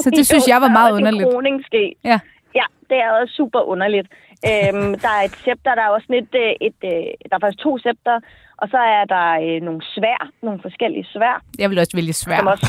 Så 0.00 0.10
det 0.10 0.26
synes 0.30 0.48
jeg 0.48 0.60
var 0.60 0.68
meget 0.68 0.92
også 0.92 1.00
en 1.00 1.06
underligt. 1.06 1.32
kroningsske. 1.32 1.94
Ja. 2.04 2.18
Ja, 2.54 2.64
det 2.90 2.96
er 3.04 3.10
også 3.20 3.34
super 3.34 3.60
underligt. 3.60 4.08
øhm, 4.50 4.94
der 5.04 5.08
er 5.18 5.22
et 5.28 5.34
scepter, 5.42 5.74
der 5.74 5.82
er 5.82 5.88
også 5.88 6.06
sådan 6.06 6.22
et, 6.24 6.34
øh, 6.44 6.52
et, 6.68 6.78
øh, 6.84 7.06
der 7.28 7.34
er 7.36 7.40
faktisk 7.44 7.62
to 7.66 7.78
scepter, 7.78 8.16
og 8.62 8.66
så 8.74 8.78
er 8.98 9.04
der 9.14 9.26
øh, 9.46 9.58
nogle 9.68 9.82
svær, 9.94 10.20
nogle 10.42 10.58
forskellige 10.62 11.04
svær, 11.14 11.42
Jeg 11.58 11.70
vil 11.70 11.78
også 11.78 11.96
vælge 11.96 12.12
svær. 12.12 12.40
også 12.54 12.66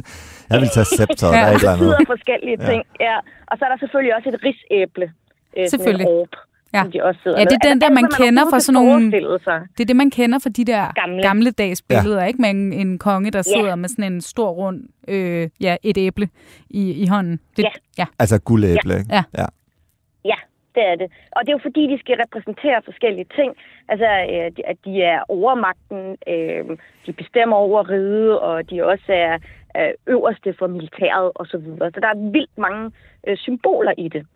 Jeg 0.50 0.60
vil 0.60 0.68
tage 0.76 0.84
scepteret, 0.84 1.32
Ja. 1.32 1.38
der 1.38 1.44
er 1.46 1.50
et 1.50 1.54
eller 1.56 1.72
andet. 1.94 2.06
forskellige 2.14 2.56
ting. 2.70 2.82
Ja. 3.00 3.16
Og 3.50 3.54
så 3.58 3.64
er 3.64 3.68
der 3.72 3.78
selvfølgelig 3.78 4.14
også 4.16 4.28
et 4.34 4.40
risæble. 4.48 5.04
Øh, 5.04 5.10
sådan 5.12 5.62
en 5.64 5.68
Selvfølgelig. 5.70 6.06
orb, 6.08 6.32
Ja. 6.74 6.82
som 6.82 6.92
de 6.92 7.04
også 7.04 7.20
sidder 7.22 7.38
Ja, 7.38 7.44
det 7.44 7.52
er 7.52 7.58
med. 7.64 7.70
den 7.70 7.80
der, 7.80 7.86
alt, 7.86 7.94
man 7.94 8.04
hvad 8.04 8.26
kender 8.26 8.42
fra 8.50 8.60
sådan 8.60 8.74
nogle-. 8.82 9.10
Det 9.76 9.80
er 9.80 9.84
det, 9.84 9.96
man 9.96 10.10
kender 10.10 10.38
fra 10.38 10.50
de 10.50 10.64
der 10.64 10.92
gamle, 10.94 11.22
Gamle. 11.22 11.50
dags 11.50 11.82
billeder, 11.82 12.24
ikke? 12.24 12.40
Med 12.42 12.50
en, 12.50 12.72
en 12.72 12.98
konge, 12.98 13.30
der 13.30 13.42
sidder 13.42 13.74
med 13.74 13.88
sådan 13.88 14.12
en 14.12 14.20
stor 14.20 14.50
rund, 14.50 14.82
øh, 15.08 15.48
ja, 15.60 15.76
et 15.82 15.98
æble 15.98 16.28
i, 16.70 17.02
i 17.02 17.06
hånden. 17.06 17.40
Det, 17.56 17.62
Ja. 17.64 17.70
ja. 17.98 18.06
Altså 18.18 18.40
guldæble, 18.40 18.98
ikke? 18.98 19.06
Ja. 19.10 19.22
ja. 19.38 19.46
det 20.74 20.86
er 20.92 20.96
det. 20.96 21.08
Og 21.36 21.40
det 21.42 21.48
er 21.48 21.56
jo 21.58 21.66
fordi, 21.68 21.82
de 21.92 21.98
skal 21.98 22.16
repræsentere 22.24 22.82
forskellige 22.84 23.26
ting. 23.38 23.50
Altså, 23.88 24.06
øh, 24.32 24.50
at 24.72 24.76
de 24.84 25.02
er 25.02 25.20
overmagten, 25.28 26.16
øh, 26.32 26.76
de 27.06 27.12
bestemmer 27.12 27.56
over 27.56 27.90
ride, 27.90 28.40
og 28.40 28.70
de 28.70 28.84
også 28.84 29.12
er 29.12 29.38
øverste 30.06 30.54
for 30.58 30.66
militæret 30.66 31.32
osv. 31.34 31.50
Så, 31.50 31.58
videre. 31.58 31.90
så 31.94 32.00
der 32.00 32.08
er 32.08 32.30
vildt 32.30 32.58
mange 32.58 32.90
øh, 33.28 33.36
symboler 33.36 33.92
i 33.98 34.08
det. 34.08 34.26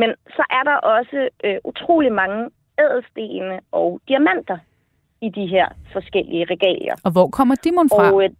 Men 0.00 0.10
så 0.36 0.44
er 0.58 0.62
der 0.70 0.76
også 0.76 1.28
øh, 1.44 1.58
utrolig 1.64 2.12
mange 2.12 2.50
ædelstene 2.82 3.60
og 3.72 4.00
diamanter 4.08 4.58
i 5.20 5.28
de 5.28 5.46
her 5.46 5.66
forskellige 5.92 6.44
regalier. 6.44 6.94
Og 7.04 7.10
hvor 7.12 7.28
kommer 7.28 7.54
de 7.54 7.70
mon 7.72 7.88
fra? 7.88 8.12
Og, 8.12 8.24
øh, 8.24 8.30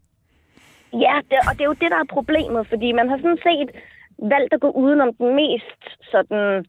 ja, 1.04 1.14
det, 1.30 1.38
og 1.48 1.52
det 1.56 1.60
er 1.60 1.70
jo 1.72 1.80
det, 1.82 1.90
der 1.90 2.00
er 2.04 2.14
problemet, 2.18 2.66
fordi 2.68 2.92
man 2.92 3.08
har 3.08 3.16
sådan 3.16 3.42
set 3.48 3.70
valgt 4.18 4.54
at 4.54 4.60
gå 4.60 4.70
udenom 4.70 5.14
den 5.14 5.34
mest 5.34 5.82
sådan 6.12 6.66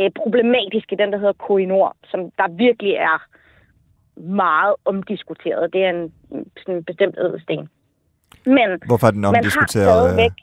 øh, 0.00 0.10
problematiske, 0.22 0.96
den 0.96 1.12
der 1.12 1.18
hedder 1.18 1.42
Koinor, 1.46 1.96
som 2.10 2.20
der 2.38 2.48
virkelig 2.48 2.94
er 2.94 3.18
meget 4.16 4.74
omdiskuteret. 4.84 5.72
Det 5.72 5.84
er 5.84 5.90
en 5.90 6.12
sådan 6.56 6.84
bestemt 6.84 7.16
ædelsten. 7.18 7.68
Men 8.46 8.68
Hvorfor 8.86 9.06
er 9.06 9.10
den 9.10 9.24
omdiskuteret? 9.24 10.16
Man 10.16 10.24
har 10.24 10.34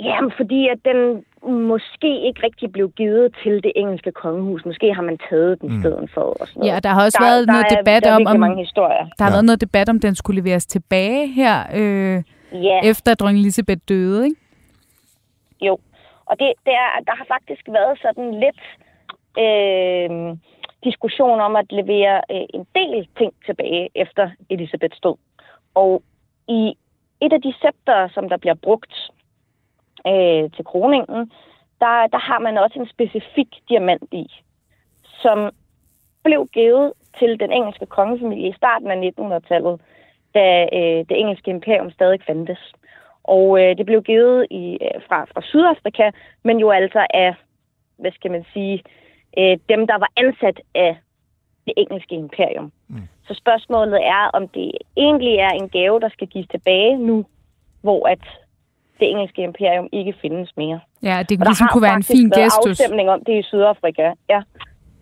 Jamen, 0.00 0.32
fordi 0.36 0.68
at 0.68 0.78
den 0.84 1.24
måske 1.50 2.20
ikke 2.26 2.40
rigtig 2.42 2.72
blev 2.72 2.90
givet 2.90 3.36
til 3.42 3.62
det 3.62 3.72
engelske 3.76 4.12
kongehus. 4.12 4.64
Måske 4.64 4.94
har 4.94 5.02
man 5.02 5.18
taget 5.30 5.60
den 5.60 5.72
mm. 5.72 5.80
stedet 5.80 6.10
for. 6.14 6.20
Og 6.20 6.48
sådan 6.48 6.60
noget. 6.60 6.72
Ja, 6.72 6.80
der 6.80 6.88
har 6.88 7.04
også 7.04 7.18
der, 7.20 7.24
været 7.24 7.46
der 7.46 7.52
noget 7.52 7.66
er, 7.70 7.76
debat 7.76 8.04
der 8.04 8.14
om, 8.14 8.26
om 8.26 8.40
mange 8.40 8.58
historier. 8.64 9.04
Der 9.18 9.24
har 9.24 9.30
ja. 9.30 9.34
været 9.34 9.44
noget 9.44 9.60
debat 9.60 9.88
om, 9.88 10.00
den 10.00 10.14
skulle 10.14 10.40
leveres 10.40 10.66
tilbage 10.66 11.26
her, 11.26 11.56
øh, 11.74 12.22
ja. 12.52 12.80
efter 12.84 13.14
dronning 13.14 13.38
Elisabeth 13.38 13.80
døde, 13.88 14.24
ikke? 14.24 14.36
Jo, 15.60 15.78
og 16.26 16.38
det, 16.38 16.52
det 16.66 16.74
er, 16.84 16.88
der 17.06 17.14
har 17.16 17.26
faktisk 17.28 17.64
været 17.68 17.98
sådan 18.02 18.28
lidt 18.44 18.62
øh, 19.44 20.36
diskussion 20.84 21.40
om 21.40 21.56
at 21.56 21.68
levere 21.70 22.20
øh, 22.30 22.46
en 22.54 22.66
del 22.74 23.08
ting 23.18 23.32
tilbage 23.46 23.88
efter 23.94 24.30
Elisabeths 24.50 25.00
død. 25.00 25.16
Og 25.74 26.02
i 26.48 26.74
et 27.20 27.32
af 27.32 27.42
de 27.42 27.52
scepter, 27.58 28.08
som 28.14 28.28
der 28.28 28.36
bliver 28.36 28.54
brugt 28.54 29.10
øh, 30.06 30.50
til 30.56 30.64
kroningen, 30.64 31.32
der, 31.80 32.06
der 32.06 32.18
har 32.18 32.38
man 32.38 32.58
også 32.58 32.78
en 32.78 32.88
specifik 32.88 33.48
diamant 33.68 34.08
i, 34.12 34.26
som 35.22 35.50
blev 36.24 36.46
givet 36.52 36.92
til 37.18 37.40
den 37.40 37.52
engelske 37.52 37.86
kongefamilie 37.86 38.48
i 38.48 38.52
starten 38.56 38.90
af 38.90 39.12
1900-tallet, 39.18 39.80
da 40.34 40.62
øh, 40.72 41.04
det 41.08 41.20
engelske 41.20 41.50
imperium 41.50 41.90
stadig 41.90 42.20
fandtes. 42.26 42.72
Og 43.24 43.60
øh, 43.60 43.76
det 43.78 43.86
blev 43.86 44.02
givet 44.02 44.46
i, 44.50 44.78
øh, 44.80 45.02
fra, 45.08 45.24
fra 45.24 45.42
Sydafrika, 45.42 46.10
men 46.44 46.58
jo 46.58 46.70
altså 46.70 47.06
af, 47.14 47.34
hvad 47.96 48.12
skal 48.12 48.30
man 48.30 48.44
sige, 48.52 48.82
øh, 49.38 49.58
dem, 49.68 49.86
der 49.86 49.98
var 49.98 50.10
ansat 50.16 50.60
af 50.74 50.96
det 51.66 51.74
engelske 51.76 52.14
imperium. 52.14 52.72
Mm. 52.88 53.08
Så 53.28 53.34
spørgsmålet 53.34 54.06
er, 54.06 54.30
om 54.32 54.48
det 54.48 54.72
egentlig 54.96 55.36
er 55.36 55.50
en 55.50 55.68
gave, 55.68 56.00
der 56.00 56.08
skal 56.08 56.26
gives 56.26 56.48
tilbage 56.50 56.96
nu, 56.96 57.24
hvor 57.82 58.08
at 58.08 58.24
det 59.00 59.10
engelske 59.10 59.42
imperium 59.42 59.88
ikke 59.92 60.14
findes 60.22 60.50
mere. 60.56 60.80
Ja, 61.02 61.16
det 61.28 61.38
kunne 61.38 61.48
ligesom 61.48 61.68
kunne 61.72 61.86
være 61.88 62.00
en 62.02 62.10
fin 62.14 62.30
gestus. 62.30 62.80
afstemning 62.80 63.10
om 63.10 63.20
det 63.26 63.34
i 63.38 63.42
Sydafrika. 63.42 64.12
Ja, 64.28 64.40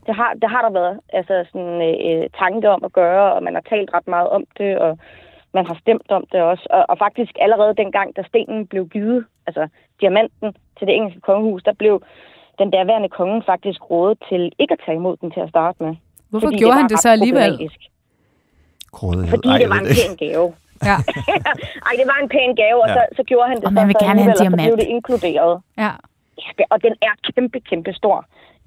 det 0.07 0.15
har, 0.15 0.31
det 0.43 0.49
har 0.51 0.63
der 0.63 0.73
været 0.81 1.01
altså 1.13 1.45
sådan, 1.53 1.77
øh, 1.89 2.25
tanke 2.43 2.71
om 2.71 2.81
at 2.85 2.93
gøre, 2.93 3.33
og 3.35 3.43
man 3.43 3.55
har 3.55 3.65
talt 3.73 3.91
ret 3.95 4.09
meget 4.09 4.29
om 4.29 4.45
det, 4.59 4.79
og 4.79 4.99
man 5.55 5.67
har 5.67 5.77
stemt 5.81 6.11
om 6.11 6.25
det 6.33 6.41
også. 6.43 6.67
Og, 6.71 6.85
og 6.89 6.99
faktisk 6.99 7.33
allerede 7.41 7.75
dengang, 7.83 8.17
da 8.17 8.23
stenen 8.29 8.67
blev 8.67 8.89
givet, 8.89 9.25
altså 9.47 9.69
diamanten 10.01 10.49
til 10.79 10.87
det 10.87 10.95
engelske 10.95 11.21
kongehus, 11.21 11.63
der 11.63 11.73
blev 11.73 12.03
den 12.59 12.73
derværende 12.73 13.09
konge 13.09 13.43
faktisk 13.47 13.81
rådet 13.91 14.19
til 14.29 14.53
ikke 14.59 14.73
at 14.73 14.81
tage 14.87 14.97
imod 14.97 15.17
den 15.17 15.31
til 15.31 15.41
at 15.41 15.49
starte 15.49 15.83
med. 15.83 15.95
Hvorfor 16.31 16.59
gjorde 16.59 16.75
det 16.75 16.83
han 16.83 16.89
det 16.89 16.99
så 16.99 17.09
alligevel? 17.09 17.71
Grådighed. 18.93 19.31
Fordi 19.31 19.49
Ej, 19.49 19.59
det 19.59 19.69
var 19.69 19.79
en 19.79 19.87
pæn 19.87 20.29
gave. 20.29 20.55
Ja. 20.91 20.97
Ej, 21.87 21.93
det 22.01 22.07
var 22.11 22.19
en 22.23 22.29
pæn 22.35 22.51
gave, 22.63 22.79
og 22.85 22.89
ja. 22.89 22.95
så, 22.95 23.01
så 23.17 23.23
gjorde 23.31 23.49
han 23.51 23.57
det. 23.57 23.65
Og 23.65 23.73
man 23.73 23.87
vil 23.89 23.97
gerne 24.07 24.21
have 24.23 24.33
en 24.35 24.41
diamant. 24.43 24.63
Så 24.63 24.67
blev 24.67 24.77
det 24.83 24.89
inkluderet. 24.97 25.55
Ja. 25.85 25.93
ja. 26.59 26.65
Og 26.73 26.83
den 26.83 26.95
er 27.09 27.15
kæmpe, 27.35 27.61
kæmpe 27.71 27.93
stor 27.93 28.17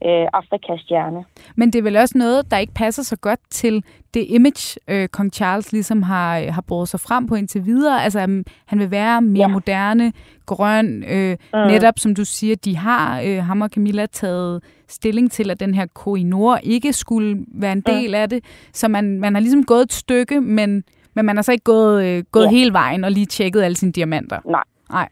øh, 0.06 0.28
Afrikas 0.34 0.82
stjerne. 0.82 1.24
Men 1.56 1.74
det 1.74 1.80
er 1.80 1.84
vel 1.84 1.98
også 1.98 2.18
noget, 2.18 2.52
der 2.52 2.58
ikke 2.58 2.74
passer 2.74 3.04
så 3.04 3.16
godt 3.16 3.40
til 3.50 3.84
det 4.14 4.26
image, 4.30 4.80
øh, 4.88 5.08
kong 5.08 5.34
Charles 5.34 5.72
ligesom 5.72 6.04
har, 6.04 6.52
har 6.52 6.62
båret 6.62 6.90
sig 6.90 7.00
frem 7.00 7.28
på 7.28 7.36
indtil 7.36 7.66
videre. 7.66 8.04
Altså, 8.04 8.24
um, 8.24 8.46
han 8.66 8.80
vil 8.80 8.92
være 8.92 9.22
mere 9.22 9.42
ja. 9.42 9.48
moderne, 9.48 10.14
grøn. 10.46 11.04
Øh, 11.04 11.38
mm. 11.54 11.60
Netop, 11.60 12.00
som 12.00 12.16
du 12.16 12.26
siger, 12.26 12.56
de 12.56 12.78
har, 12.78 13.22
øh, 13.26 13.44
ham 13.44 13.62
og 13.62 13.70
Camilla, 13.70 14.06
taget 14.06 14.64
stilling 14.88 15.32
til, 15.32 15.52
at 15.52 15.60
den 15.60 15.74
her 15.74 15.86
Koinor 15.94 16.60
ikke 16.64 16.94
skulle 16.94 17.46
være 17.48 17.72
en 17.72 17.84
mm. 17.88 17.94
del 17.94 18.10
mm. 18.10 18.16
af 18.16 18.30
det. 18.30 18.44
Så 18.74 18.88
man, 18.88 19.20
man 19.20 19.34
har 19.34 19.42
ligesom 19.42 19.64
gået 19.64 19.82
et 19.82 19.94
stykke, 19.94 20.42
men, 20.42 20.84
men 21.18 21.26
man 21.26 21.36
har 21.38 21.44
så 21.44 21.52
ikke 21.52 21.72
gået, 21.74 21.96
øh, 22.08 22.24
gået 22.36 22.50
ja. 22.50 22.56
hele 22.58 22.74
vejen 22.74 23.04
og 23.04 23.12
lige 23.12 23.26
tjekket 23.26 23.62
alle 23.64 23.78
sine 23.78 23.92
diamanter. 23.92 24.40
Nej. 24.46 24.68
Nej. 24.98 25.08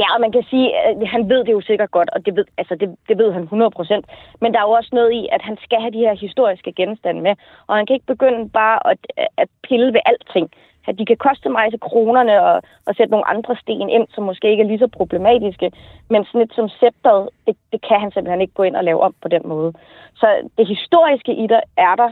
Ja, 0.00 0.08
og 0.14 0.20
man 0.20 0.32
kan 0.32 0.44
sige, 0.50 0.66
at 0.76 1.08
han 1.14 1.28
ved 1.28 1.40
det 1.44 1.52
jo 1.52 1.60
sikkert 1.60 1.90
godt, 1.90 2.10
og 2.14 2.26
det 2.26 2.36
ved, 2.36 2.44
altså 2.58 2.74
det, 2.80 2.88
det 3.08 3.18
ved 3.18 3.32
han 3.32 3.42
100 3.42 3.70
procent. 3.70 4.04
Men 4.40 4.52
der 4.52 4.58
er 4.58 4.68
jo 4.68 4.78
også 4.80 4.90
noget 4.92 5.12
i, 5.12 5.22
at 5.32 5.42
han 5.42 5.56
skal 5.64 5.80
have 5.80 5.94
de 5.96 6.04
her 6.06 6.14
historiske 6.14 6.72
genstande 6.72 7.20
med, 7.20 7.34
og 7.66 7.76
han 7.76 7.86
kan 7.86 7.94
ikke 7.94 8.12
begynde 8.14 8.48
bare 8.48 8.78
at, 8.90 8.98
at 9.42 9.48
pille 9.68 9.92
ved 9.92 10.00
alting. 10.06 10.50
At 10.88 10.98
de 10.98 11.06
kan 11.06 11.16
customize 11.16 11.78
kronerne 11.78 12.42
og, 12.48 12.62
og 12.86 12.94
sætte 12.94 13.10
nogle 13.10 13.28
andre 13.28 13.56
sten 13.62 13.88
ind, 13.96 14.06
som 14.14 14.24
måske 14.24 14.50
ikke 14.50 14.62
er 14.62 14.66
lige 14.66 14.84
så 14.84 14.88
problematiske, 14.98 15.70
men 16.10 16.24
sådan 16.24 16.40
lidt 16.40 16.54
som 16.54 16.68
scepteret, 16.68 17.28
det, 17.46 17.56
det 17.72 17.80
kan 17.88 18.00
han 18.00 18.10
simpelthen 18.12 18.40
ikke 18.40 18.54
gå 18.54 18.62
ind 18.62 18.76
og 18.76 18.84
lave 18.84 19.00
om 19.00 19.14
på 19.22 19.28
den 19.28 19.42
måde. 19.44 19.72
Så 20.14 20.26
det 20.58 20.66
historiske 20.68 21.34
i 21.34 21.46
det 21.46 21.60
er 21.76 21.94
der, 22.02 22.10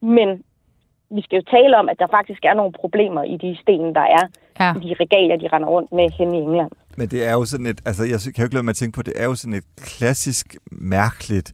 men 0.00 0.42
vi 1.10 1.22
skal 1.22 1.36
jo 1.36 1.44
tale 1.56 1.76
om, 1.80 1.88
at 1.88 1.98
der 1.98 2.06
faktisk 2.18 2.42
er 2.44 2.54
nogle 2.54 2.72
problemer 2.72 3.22
i 3.22 3.36
de 3.44 3.56
sten, 3.62 3.94
der 3.98 4.06
er 4.18 4.24
ja. 4.60 4.70
i 4.74 4.80
de 4.88 4.94
regalier, 5.02 5.36
de 5.36 5.48
render 5.52 5.68
rundt 5.68 5.92
med 5.92 6.10
hen 6.18 6.34
i 6.34 6.38
England. 6.38 6.70
Men 6.96 7.08
det 7.08 7.26
er 7.28 7.32
jo 7.32 7.44
sådan 7.44 7.66
et, 7.66 7.80
altså 7.86 8.04
jeg 8.04 8.18
kan 8.20 8.42
jo 8.42 8.44
ikke 8.44 8.54
lade 8.54 8.64
mig 8.64 8.70
at 8.70 8.76
tænke 8.76 8.96
på, 8.96 9.02
det 9.02 9.14
er 9.16 9.24
jo 9.24 9.34
sådan 9.34 9.54
et 9.60 9.64
klassisk 9.76 10.56
mærkeligt 10.70 11.52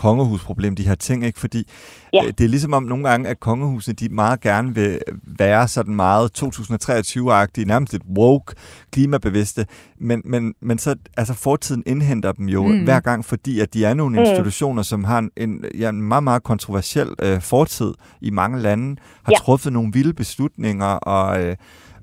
kongehusproblem, 0.00 0.76
de 0.76 0.88
her 0.88 0.94
ting, 0.94 1.24
ikke? 1.24 1.40
Fordi 1.40 1.68
ja. 2.12 2.24
øh, 2.24 2.32
det 2.38 2.44
er 2.44 2.48
ligesom 2.48 2.72
om 2.72 2.82
nogle 2.82 3.08
gange, 3.08 3.28
at 3.28 3.40
kongehusene, 3.40 3.94
de 3.94 4.08
meget 4.08 4.40
gerne 4.40 4.74
vil 4.74 4.98
være 5.38 5.68
sådan 5.68 5.94
meget 5.94 6.42
2023-agtige, 6.42 7.64
nærmest 7.64 7.94
et 7.94 8.02
woke, 8.16 8.54
klimabevidste, 8.92 9.66
men, 9.98 10.22
men, 10.24 10.54
men 10.62 10.78
så, 10.78 10.94
altså 11.16 11.34
fortiden 11.34 11.82
indhenter 11.86 12.32
dem 12.32 12.48
jo 12.48 12.66
mm. 12.66 12.84
hver 12.84 13.00
gang, 13.00 13.24
fordi 13.24 13.60
at 13.60 13.74
de 13.74 13.84
er 13.84 13.94
nogle 13.94 14.16
mm. 14.16 14.24
institutioner, 14.24 14.82
som 14.82 15.04
har 15.04 15.18
en, 15.18 15.30
en, 15.36 15.64
ja, 15.78 15.88
en 15.88 16.02
meget, 16.02 16.24
meget 16.24 16.42
kontroversiel 16.42 17.08
øh, 17.22 17.40
fortid 17.40 17.92
i 18.20 18.30
mange 18.30 18.60
lande, 18.60 18.96
har 19.22 19.32
ja. 19.32 19.38
truffet 19.38 19.72
nogle 19.72 19.92
vilde 19.92 20.12
beslutninger, 20.12 20.86
og 20.86 21.42
øh, 21.42 21.56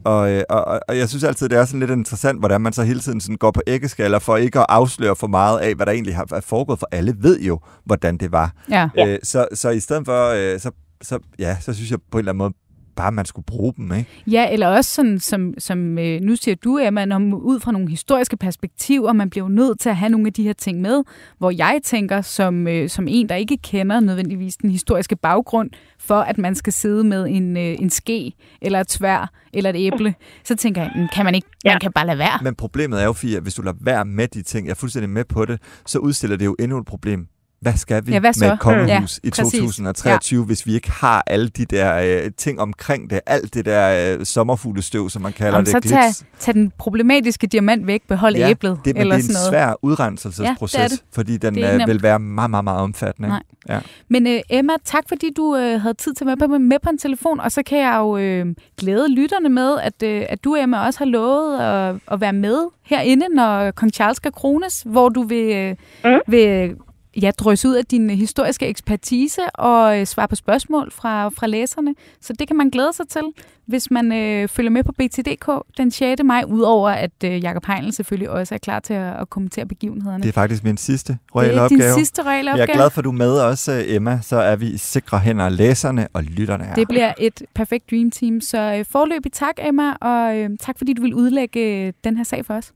og, 0.08 0.32
øh, 0.32 0.44
og, 0.50 0.80
og 0.88 0.98
jeg 0.98 1.10
synes 1.10 1.24
altid, 1.24 1.50
det 1.50 1.58
er 1.58 1.66
sådan 1.66 1.80
lidt 1.80 1.92
interessant, 1.92 2.40
hvordan 2.40 2.62
man 2.62 2.74
så 2.74 2.84
hele 2.84 3.00
tiden 3.00 3.22
sådan 3.22 3.36
går 3.36 3.52
på 3.52 3.62
æggeskaller 3.68 4.20
for 4.20 4.38
ikke 4.38 4.60
at 4.60 4.66
afsløre 4.70 5.16
for 5.16 5.28
meget 5.28 5.60
af, 5.60 5.76
hvad 5.76 5.86
der 5.86 5.92
egentlig 5.92 6.16
har 6.16 6.42
foregået, 6.46 6.80
for 6.80 6.88
alle 6.92 7.16
ved 7.20 7.40
jo, 7.42 7.60
hvordan 7.86 8.18
det 8.18 8.32
var. 8.32 8.52
Ja. 8.70 8.90
Øh, 8.98 9.20
så, 9.24 9.48
så 9.54 9.70
i 9.70 9.80
stedet 9.80 10.06
for, 10.06 10.30
øh, 10.30 10.60
så, 10.60 10.72
så, 11.02 11.20
ja, 11.40 11.58
så 11.60 11.74
synes 11.74 11.92
jeg 11.92 12.00
på 12.12 12.18
en 12.18 12.20
eller 12.20 12.32
anden 12.32 12.38
måde, 12.38 12.54
bare 12.98 13.12
man 13.12 13.26
skulle 13.26 13.46
bruge 13.46 13.74
dem, 13.78 13.94
ikke? 13.94 14.10
Ja, 14.28 14.54
eller 14.54 14.68
også 14.68 14.92
sådan, 14.94 15.20
som, 15.20 15.54
som 15.58 15.98
øh, 15.98 16.22
nu 16.22 16.36
siger 16.36 16.56
du, 16.56 16.78
at 16.78 16.94
man 16.94 17.12
om, 17.12 17.34
ud 17.34 17.60
fra 17.60 17.72
nogle 17.72 17.90
historiske 17.90 18.38
perspektiver, 18.38 19.14
man 19.14 19.30
bliver 19.30 19.50
nødt 19.50 19.80
til 19.80 19.90
at 19.90 19.96
have 19.96 20.10
nogle 20.10 20.28
af 20.28 20.34
de 20.34 20.44
her 20.44 20.54
ting 20.54 20.82
med, 20.82 21.04
hvor 21.38 21.52
jeg 21.52 21.80
tænker, 21.84 22.22
som, 22.22 22.68
øh, 22.68 22.90
som 22.90 23.08
en, 23.10 23.30
der 23.30 23.36
ikke 23.36 23.58
kender 23.58 24.00
nødvendigvis 24.00 24.58
den 24.58 24.70
historiske 24.70 25.16
baggrund, 25.16 25.70
for 26.00 26.20
at 26.20 26.38
man 26.38 26.56
skal 26.56 26.74
sidde 26.74 27.04
med 27.04 27.28
en, 27.30 27.58
øh, 27.58 27.76
en 27.80 27.90
ske, 27.90 28.34
eller 28.62 28.80
et 28.80 28.92
svær, 28.92 29.32
eller 29.54 29.70
et 29.70 29.76
æble, 29.76 30.16
så 30.44 30.56
tænker 30.56 30.82
jeg, 30.82 31.10
kan 31.14 31.26
man 31.26 31.36
ikke, 31.36 31.48
ja. 31.66 31.74
man 31.74 31.80
kan 31.80 31.92
bare 31.92 32.08
lade 32.08 32.18
være. 32.18 32.40
Men 32.44 32.56
problemet 32.56 33.02
er 33.02 33.06
jo, 33.06 33.14
Fia, 33.14 33.40
hvis 33.40 33.54
du 33.54 33.62
lader 33.62 33.78
være 33.82 34.06
med 34.06 34.28
de 34.28 34.42
ting, 34.42 34.68
jeg 34.68 34.72
er 34.72 34.76
fuldstændig 34.76 35.10
med 35.10 35.26
på 35.26 35.46
det, 35.46 35.62
så 35.86 36.00
udstiller 36.00 36.38
det 36.38 36.46
jo 36.46 36.56
endnu 36.60 36.78
et 36.78 36.86
problem 36.86 37.28
hvad 37.62 37.74
skal 37.74 38.08
vi 38.08 38.12
ja, 38.12 38.20
hvad 38.20 38.34
med 38.40 38.54
et 38.54 38.60
kongehus 38.60 39.20
ja, 39.24 39.28
i 39.28 39.32
2023, 39.32 40.40
ja. 40.40 40.46
hvis 40.46 40.66
vi 40.66 40.74
ikke 40.76 40.92
har 40.92 41.24
alle 41.28 41.50
de 41.50 41.66
der 41.66 42.24
øh, 42.26 42.32
ting 42.38 42.62
omkring 42.62 43.10
det, 43.10 43.20
alt 43.26 43.54
det 43.54 43.66
der 43.66 44.16
øh, 44.20 44.26
sommerfuglestøv, 44.26 45.10
som 45.10 45.22
man 45.22 45.34
kalder 45.34 45.52
Jamen, 45.54 45.66
det. 45.66 45.84
Så 45.84 45.90
tag, 45.90 46.28
tag 46.40 46.54
den 46.54 46.72
problematiske 46.78 47.48
diamant 47.48 47.88
væk, 47.88 48.02
behold 48.08 48.36
ja, 48.36 48.50
æblet. 48.50 48.80
Det, 48.86 48.98
eller 48.98 49.16
det 49.16 49.26
er 49.26 49.30
en 49.30 49.34
noget. 49.34 49.50
svær 49.50 49.74
udrenselsesproces, 49.82 50.78
ja, 50.78 50.84
det 50.84 50.92
det. 50.92 51.04
fordi 51.14 51.38
den 51.38 51.60
øh, 51.60 51.88
vil 51.88 52.04
være 52.04 52.20
meget, 52.20 52.50
meget, 52.50 52.64
meget 52.64 52.80
omfattende. 52.80 53.30
Nej. 53.30 53.44
Ja. 53.70 53.80
Men 54.10 54.28
øh, 54.28 54.40
Emma, 54.50 54.74
tak 54.86 55.04
fordi 55.10 55.34
du 55.38 55.56
øh, 55.56 55.82
havde 55.82 55.94
tid 55.94 56.14
til 56.14 56.24
at 56.24 56.40
være 56.40 56.48
med, 56.48 56.60
med 56.60 56.78
på 56.84 56.90
en 56.90 56.98
telefon, 56.98 57.40
og 57.40 57.52
så 57.52 57.64
kan 57.64 57.80
jeg 57.80 57.96
jo 57.98 58.18
øh, 58.18 58.46
glæde 58.78 59.14
lytterne 59.14 59.50
med, 59.50 59.78
at, 59.80 60.04
øh, 60.04 60.26
at 60.30 60.44
du, 60.44 60.56
Emma, 60.56 60.86
også 60.86 61.00
har 61.00 61.06
lovet 61.06 61.60
at, 61.60 61.96
at 62.12 62.22
være 62.22 62.34
med 62.34 62.60
herinde, 62.86 63.26
når 63.36 63.72
Kong 63.72 63.94
Charles 63.94 64.18
skal 64.18 64.32
krones, 64.32 64.84
hvor 64.86 65.10
du 65.10 65.24
vil, 65.24 65.56
øh, 65.56 65.76
mm. 66.06 66.20
vil 66.28 66.76
ja, 67.22 67.32
drøse 67.32 67.68
ud 67.68 67.74
af 67.76 67.86
din 67.86 68.10
historiske 68.10 68.68
ekspertise 68.68 69.42
og 69.54 70.00
øh, 70.00 70.06
svare 70.06 70.28
på 70.28 70.36
spørgsmål 70.36 70.92
fra, 70.92 71.30
fra 71.30 71.48
læserne. 71.48 71.96
Så 72.22 72.34
det 72.34 72.48
kan 72.48 72.58
man 72.58 72.70
glæde 72.70 72.94
sig 72.94 73.08
til, 73.08 73.22
hvis 73.66 73.92
man 73.92 74.12
øh, 74.12 74.48
følger 74.48 74.70
med 74.70 74.84
på 74.84 74.92
BTDK 74.92 75.78
den 75.78 75.92
6. 75.92 76.24
maj, 76.24 76.44
udover 76.48 76.90
at 76.90 77.24
øh, 77.26 77.44
Jakob 77.44 77.66
Heinl 77.66 77.94
selvfølgelig 77.94 78.30
også 78.30 78.56
er 78.56 78.60
klar 78.60 78.80
til 78.80 78.94
at, 78.94 79.22
at 79.22 79.30
kommentere 79.30 79.66
begivenhederne. 79.66 80.24
Det 80.24 80.30
er 80.30 80.34
faktisk 80.34 80.64
min 80.64 80.78
sidste 80.78 81.18
royale 81.36 81.54
det 81.54 81.60
er 81.60 81.64
opgave. 81.64 81.82
din 81.82 81.94
sidste 81.94 82.24
royale 82.26 82.52
opgave. 82.52 82.68
Jeg 82.68 82.74
er 82.74 82.78
glad 82.78 82.90
for, 82.90 83.00
at 83.00 83.06
du 83.06 83.10
er 83.10 83.14
med 83.14 83.40
også, 83.40 83.84
Emma. 83.88 84.20
Så 84.22 84.36
er 84.36 84.56
vi 84.56 84.68
i 84.68 84.78
sikre 84.78 85.20
hænder, 85.20 85.50
læserne 85.50 86.08
og 86.14 86.24
lytterne 86.24 86.64
her. 86.64 86.76
Det 86.76 86.88
bliver 86.88 87.14
et 87.18 87.42
perfekt 87.56 87.92
dream 87.92 88.12
team. 88.12 88.42
Så 88.42 88.58
øh, 88.58 88.86
forløbig 88.86 89.32
tak, 89.32 89.56
Emma, 89.60 89.94
og 89.94 90.38
øh, 90.38 90.50
tak 90.60 90.78
fordi 90.78 90.94
du 90.94 91.02
vil 91.02 91.14
udlægge 91.14 91.88
øh, 91.88 91.94
den 92.04 92.18
her 92.18 92.24
sag 92.24 92.46
for 92.46 92.54
os. 92.54 92.74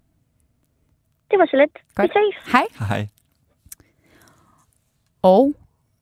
Det 1.32 1.40
var 1.40 1.46
så 1.46 1.58
let. 1.58 1.70
Godt. 1.96 2.12
Vi 2.12 2.14
ses. 2.14 2.52
Hej. 2.52 2.88
Hej. 2.88 3.08
Og 5.22 5.54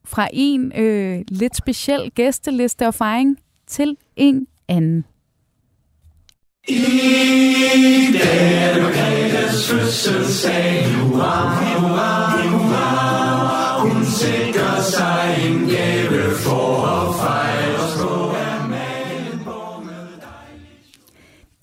fra 0.06 0.28
en 0.34 0.72
øh, 0.76 1.22
lidt 1.28 1.56
speciel 1.56 2.12
gæsteliste 2.12 2.88
og 2.88 2.94
fejring 2.94 3.38
til 3.68 3.98
en 4.16 4.48
anden. 4.68 5.06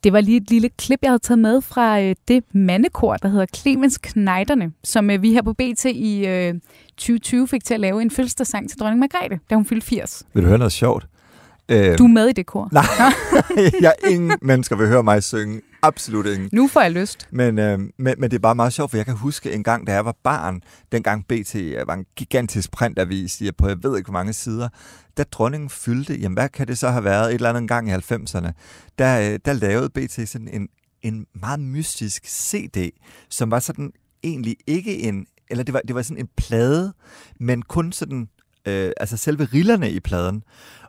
Det 0.07 0.13
var 0.13 0.21
lige 0.21 0.37
et 0.37 0.51
lille 0.51 0.69
klip, 0.79 0.99
jeg 1.03 1.11
havde 1.11 1.19
taget 1.19 1.39
med 1.39 1.61
fra 1.61 2.01
øh, 2.01 2.15
det 2.29 2.45
mandekor, 2.53 3.17
der 3.17 3.29
hedder 3.29 3.47
Clemens 3.57 3.99
Kneiderne, 3.99 4.73
som 4.85 5.11
øh, 5.11 5.23
vi 5.23 5.33
her 5.33 5.43
på 5.43 5.53
BT 5.53 5.85
i 5.85 6.27
øh, 6.27 6.55
2020 6.97 7.49
fik 7.49 7.65
til 7.65 7.75
at 7.75 7.81
lave 7.81 8.03
en 8.03 8.11
fødselsdagssang 8.11 8.71
til 8.71 8.79
dronning 8.79 9.01
Margrethe, 9.01 9.39
da 9.51 9.55
hun 9.55 9.65
fyldte 9.67 9.87
80. 9.87 10.23
Vil 10.35 10.43
du 10.43 10.49
høre 10.49 10.59
noget 10.59 10.73
sjovt? 10.73 11.07
Øh, 11.69 11.99
Du 11.99 12.05
er 12.05 12.09
med 12.09 12.29
i 12.29 12.33
det 12.33 12.47
kor. 12.47 12.69
Nej, 12.73 12.85
jeg 13.81 13.95
ingen 14.11 14.33
mennesker 14.43 14.77
vil 14.77 14.89
høre 14.89 15.03
mig 15.03 15.23
synge. 15.23 15.61
Absolut 15.87 16.27
ingen. 16.27 16.49
Nu 16.53 16.69
får 16.69 16.81
jeg 16.81 16.93
lyst. 16.93 17.29
Men, 17.31 17.59
øh, 17.59 17.79
men, 17.79 18.15
men 18.19 18.23
det 18.23 18.35
er 18.35 18.39
bare 18.39 18.55
meget 18.55 18.73
sjovt, 18.73 18.91
for 18.91 18.97
jeg 18.97 19.07
kan 19.07 19.17
huske 19.17 19.53
en 19.53 19.63
gang, 19.65 19.87
da 19.87 19.93
jeg 19.93 20.05
var 20.05 20.17
barn, 20.25 20.61
dengang 20.93 21.27
BT 21.27 21.55
var 21.87 21.95
en 21.95 22.07
gigantisk 22.17 22.71
printavis, 22.71 23.41
jeg 23.41 23.57
på 23.57 23.69
jeg 23.69 23.77
ved 23.83 23.97
ikke 23.97 24.07
hvor 24.07 24.19
mange 24.19 24.33
sider, 24.33 24.69
da 25.17 25.23
dronningen 25.23 25.71
fyldte, 25.71 26.15
jamen 26.15 26.37
hvad 26.37 26.49
kan 26.49 26.67
det 26.67 26.79
så 26.79 26.89
have 26.89 27.05
været, 27.05 27.29
et 27.29 27.35
eller 27.35 27.49
andet 27.49 27.69
gang 27.69 27.89
i 27.89 27.93
90'erne, 27.93 28.51
der, 28.99 29.33
øh, 29.33 29.39
der 29.45 29.53
lavede 29.53 29.91
BT 29.91 30.29
sådan 30.29 30.49
en, 30.49 30.69
en 31.03 31.27
meget 31.35 31.61
mystisk 31.61 32.27
CD, 32.27 32.91
som 33.31 33.51
var 33.51 33.59
sådan 33.59 33.93
egentlig 34.23 34.57
ikke 34.67 34.99
en, 34.99 35.27
eller 35.51 35.65
det 35.65 35.75
var, 35.75 35.81
det 35.81 35.95
var 35.95 36.03
sådan 36.03 36.23
en 36.23 36.29
plade, 36.37 36.93
men 37.41 37.63
kun 37.63 37.93
sådan, 37.93 38.29
øh, 38.69 38.93
altså 38.97 39.17
selve 39.17 39.45
rillerne 39.45 39.91
i 39.91 40.01
pladen. 40.01 40.43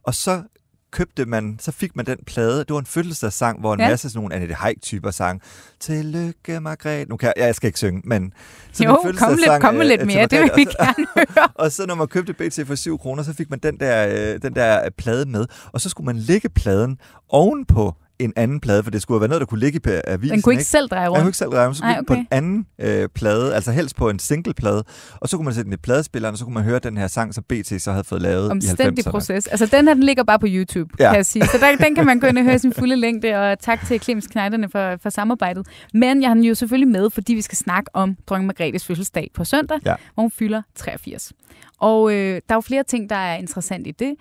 Og 0.03 0.15
så 0.15 0.43
købte 0.91 1.25
man, 1.25 1.57
så 1.61 1.71
fik 1.71 1.95
man 1.95 2.05
den 2.05 2.17
plade. 2.27 2.59
Det 2.59 2.69
var 2.73 2.79
en 2.79 2.85
fødselsdagssang, 2.85 3.59
hvor 3.59 3.73
en 3.73 3.79
Ja. 3.79 3.89
masse 3.89 4.09
sådan 4.09 4.17
nogle 4.19 4.35
Annette 4.35 4.55
Haik-typer 4.55 5.11
sang. 5.11 5.41
Tillykke, 5.79 6.59
Margrethe. 6.59 7.05
Nu 7.09 7.17
kan 7.17 7.33
jeg, 7.37 7.45
jeg 7.45 7.55
skal 7.55 7.67
ikke 7.67 7.79
synge, 7.79 8.01
men... 8.05 8.33
sådan 8.73 8.87
Jo, 8.91 8.95
kom 9.17 9.35
lidt, 9.35 9.61
kom 9.61 9.75
øh, 9.75 9.81
lidt 9.85 10.05
mere. 10.05 10.27
Det 10.27 10.39
vil 10.41 10.51
vi 10.55 10.65
Og 10.65 10.71
så- 10.71 10.77
gerne 10.85 11.07
høre. 11.15 11.49
og 11.65 11.71
så 11.71 11.85
når 11.85 11.95
man 11.95 12.07
købte 12.07 12.33
BT 12.33 12.59
for 12.67 12.75
7 12.75 12.97
kroner, 12.99 13.23
så 13.23 13.33
fik 13.33 13.49
man 13.49 13.59
den 13.59 13.79
der, 13.79 14.07
øh, 14.35 14.41
den 14.41 14.55
der 14.55 14.85
øh, 14.85 14.91
plade 14.97 15.25
med. 15.29 15.45
Og 15.73 15.81
så 15.81 15.89
skulle 15.89 16.05
man 16.05 16.15
lægge 16.17 16.49
pladen 16.49 16.97
ovenpå 17.29 17.95
en 18.19 18.33
anden 18.35 18.59
plade, 18.59 18.83
for 18.83 18.91
det 18.91 19.01
skulle 19.01 19.19
være 19.21 19.27
noget, 19.27 19.39
der 19.39 19.45
kunne 19.45 19.59
ligge 19.59 19.79
i 19.85 19.99
avisen. 20.07 20.33
Den 20.35 20.41
kunne 20.41 20.53
ikke 20.53 20.63
selv 20.63 20.87
dreje 20.89 21.01
Man 21.01 21.09
kunne 21.09 21.17
rundt. 21.19 21.27
ikke 21.27 21.37
selv 21.37 21.49
regne, 21.49 21.73
så 21.73 21.77
skulle 21.77 21.91
Ej, 21.93 21.97
ligge 21.99 22.05
på 22.07 22.13
okay. 22.13 22.21
en 22.21 22.27
anden 22.31 22.65
øh, 22.81 23.09
plade, 23.15 23.55
altså 23.55 23.71
helst 23.71 23.95
på 23.95 24.09
en 24.09 24.19
singleplade. 24.19 24.83
Og 25.15 25.29
så 25.29 25.37
kunne 25.37 25.45
man 25.45 25.53
sætte 25.53 25.65
den 25.65 25.73
i 25.73 25.77
pladespilleren, 25.77 26.33
og 26.33 26.37
så 26.37 26.43
kunne 26.45 26.53
man 26.53 26.63
høre 26.63 26.79
den 26.79 26.97
her 26.97 27.07
sang, 27.07 27.33
som 27.33 27.43
BT 27.43 27.81
så 27.81 27.91
havde 27.91 28.03
fået 28.03 28.21
lavet 28.21 28.47
i 28.47 28.51
Omstændig 28.51 29.07
90'erne. 29.07 29.11
proces. 29.11 29.47
Altså, 29.47 29.65
den 29.65 29.87
her, 29.87 29.93
den 29.93 30.03
ligger 30.03 30.23
bare 30.23 30.39
på 30.39 30.45
YouTube, 30.49 30.89
ja. 30.99 31.07
Kan 31.09 31.15
jeg 31.15 31.25
sige. 31.25 31.45
Så 31.45 31.57
der, 31.57 31.75
den 31.85 31.95
kan 31.95 32.05
man 32.05 32.19
gå 32.19 32.27
ind 32.27 32.37
og 32.37 32.43
høre 32.43 32.59
sin 32.59 32.73
fulde 32.73 32.95
længde, 32.95 33.35
og 33.35 33.59
tak 33.59 33.87
til 33.87 33.99
Clemens 34.01 34.27
Kneiderne 34.27 34.69
for, 34.69 34.97
for 35.03 35.09
samarbejdet. 35.09 35.67
Men 35.93 36.21
jeg 36.21 36.29
har 36.29 36.33
den 36.35 36.43
jo 36.43 36.55
selvfølgelig 36.55 36.87
med, 36.87 37.09
fordi 37.09 37.33
vi 37.33 37.41
skal 37.41 37.57
snakke 37.57 37.89
om 37.93 38.15
dronning 38.27 38.47
Margrethes 38.47 38.85
fødselsdag 38.85 39.29
på 39.33 39.43
søndag, 39.43 39.79
Ja. 39.85 39.95
hvor 40.13 40.21
hun 40.21 40.31
fylder 40.31 40.61
83. 40.75 41.31
Og 41.79 42.11
øh, 42.13 42.17
der 42.17 42.39
er 42.49 42.55
jo 42.55 42.61
flere 42.61 42.83
ting, 42.83 43.09
der 43.09 43.15
er 43.15 43.35
interessant 43.35 43.87
i 43.87 43.91
det. 43.91 44.15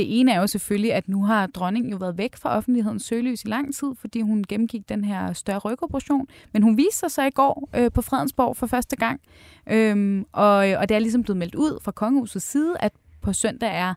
Det 0.00 0.20
ene 0.20 0.32
er 0.32 0.40
jo 0.40 0.46
selvfølgelig, 0.46 0.94
at 0.94 1.08
nu 1.08 1.24
har 1.24 1.46
dronningen 1.46 1.92
jo 1.92 1.96
været 1.96 2.18
væk 2.18 2.36
fra 2.36 2.56
offentlighedens 2.56 3.02
søgelys 3.02 3.44
i 3.44 3.48
lang 3.48 3.74
tid, 3.74 3.88
fordi 4.00 4.20
hun 4.20 4.44
gennemgik 4.48 4.88
den 4.88 5.04
her 5.04 5.32
større 5.32 5.58
rygoperation. 5.58 6.26
Men 6.52 6.62
hun 6.62 6.76
viste 6.76 6.98
sig 6.98 7.10
så 7.10 7.22
i 7.22 7.30
går 7.30 7.68
øh, 7.76 7.92
på 7.92 8.02
Fredensborg 8.02 8.56
for 8.56 8.66
første 8.66 8.96
gang. 8.96 9.20
Øhm, 9.66 10.24
og, 10.32 10.54
og 10.56 10.88
det 10.88 10.94
er 10.94 10.98
ligesom 10.98 11.22
blevet 11.22 11.36
meldt 11.36 11.54
ud 11.54 11.78
fra 11.82 11.92
kongehusets 11.92 12.46
side, 12.46 12.76
at 12.80 12.92
på 13.22 13.32
søndag 13.32 13.70
er 13.74 13.94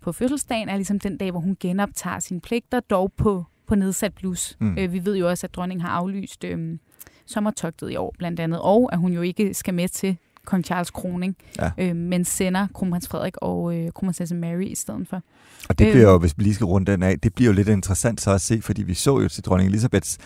på 0.00 0.12
fødselsdagen 0.12 0.68
er 0.68 0.76
ligesom 0.76 1.00
den 1.00 1.16
dag, 1.16 1.30
hvor 1.30 1.40
hun 1.40 1.56
genoptager 1.60 2.18
sine 2.18 2.40
pligter, 2.40 2.80
dog 2.80 3.12
på, 3.12 3.44
på 3.66 3.74
nedsat 3.74 4.14
blus. 4.14 4.56
Mm. 4.60 4.78
Øh, 4.78 4.92
vi 4.92 5.04
ved 5.04 5.16
jo 5.16 5.28
også, 5.28 5.46
at 5.46 5.54
dronningen 5.54 5.86
har 5.86 5.90
aflyst 5.90 6.44
øh, 6.44 6.78
sommertogtet 7.26 7.90
i 7.90 7.96
år, 7.96 8.14
blandt 8.18 8.40
andet, 8.40 8.60
og 8.60 8.92
at 8.92 8.98
hun 8.98 9.12
jo 9.12 9.22
ikke 9.22 9.54
skal 9.54 9.74
med 9.74 9.88
til 9.88 10.16
kong 10.46 10.64
Charles 10.64 10.90
kroning, 10.90 11.36
Ja. 11.58 11.70
øh, 11.78 11.96
men 11.96 12.24
sender 12.24 12.66
kronprins 12.74 13.08
Frederik 13.08 13.34
og 13.36 13.76
øh, 13.76 13.92
kronprinsesse 13.92 14.34
Mary 14.34 14.64
i 14.64 14.74
stedet 14.74 15.08
for. 15.08 15.22
Og 15.68 15.78
det 15.78 15.86
Øh. 15.86 15.92
bliver 15.92 16.10
jo, 16.10 16.18
hvis 16.18 16.34
vi 16.38 16.42
lige 16.42 16.54
skal 16.54 16.64
runde 16.66 16.92
den 16.92 17.02
af, 17.02 17.20
det 17.20 17.34
bliver 17.34 17.46
jo 17.46 17.52
lidt 17.54 17.68
interessant 17.68 18.20
så 18.20 18.30
at 18.30 18.40
se, 18.40 18.62
fordi 18.62 18.82
vi 18.82 18.94
så 18.94 19.20
jo 19.20 19.28
til 19.28 19.44
dronning 19.44 19.68
Elisabeths 19.68 20.18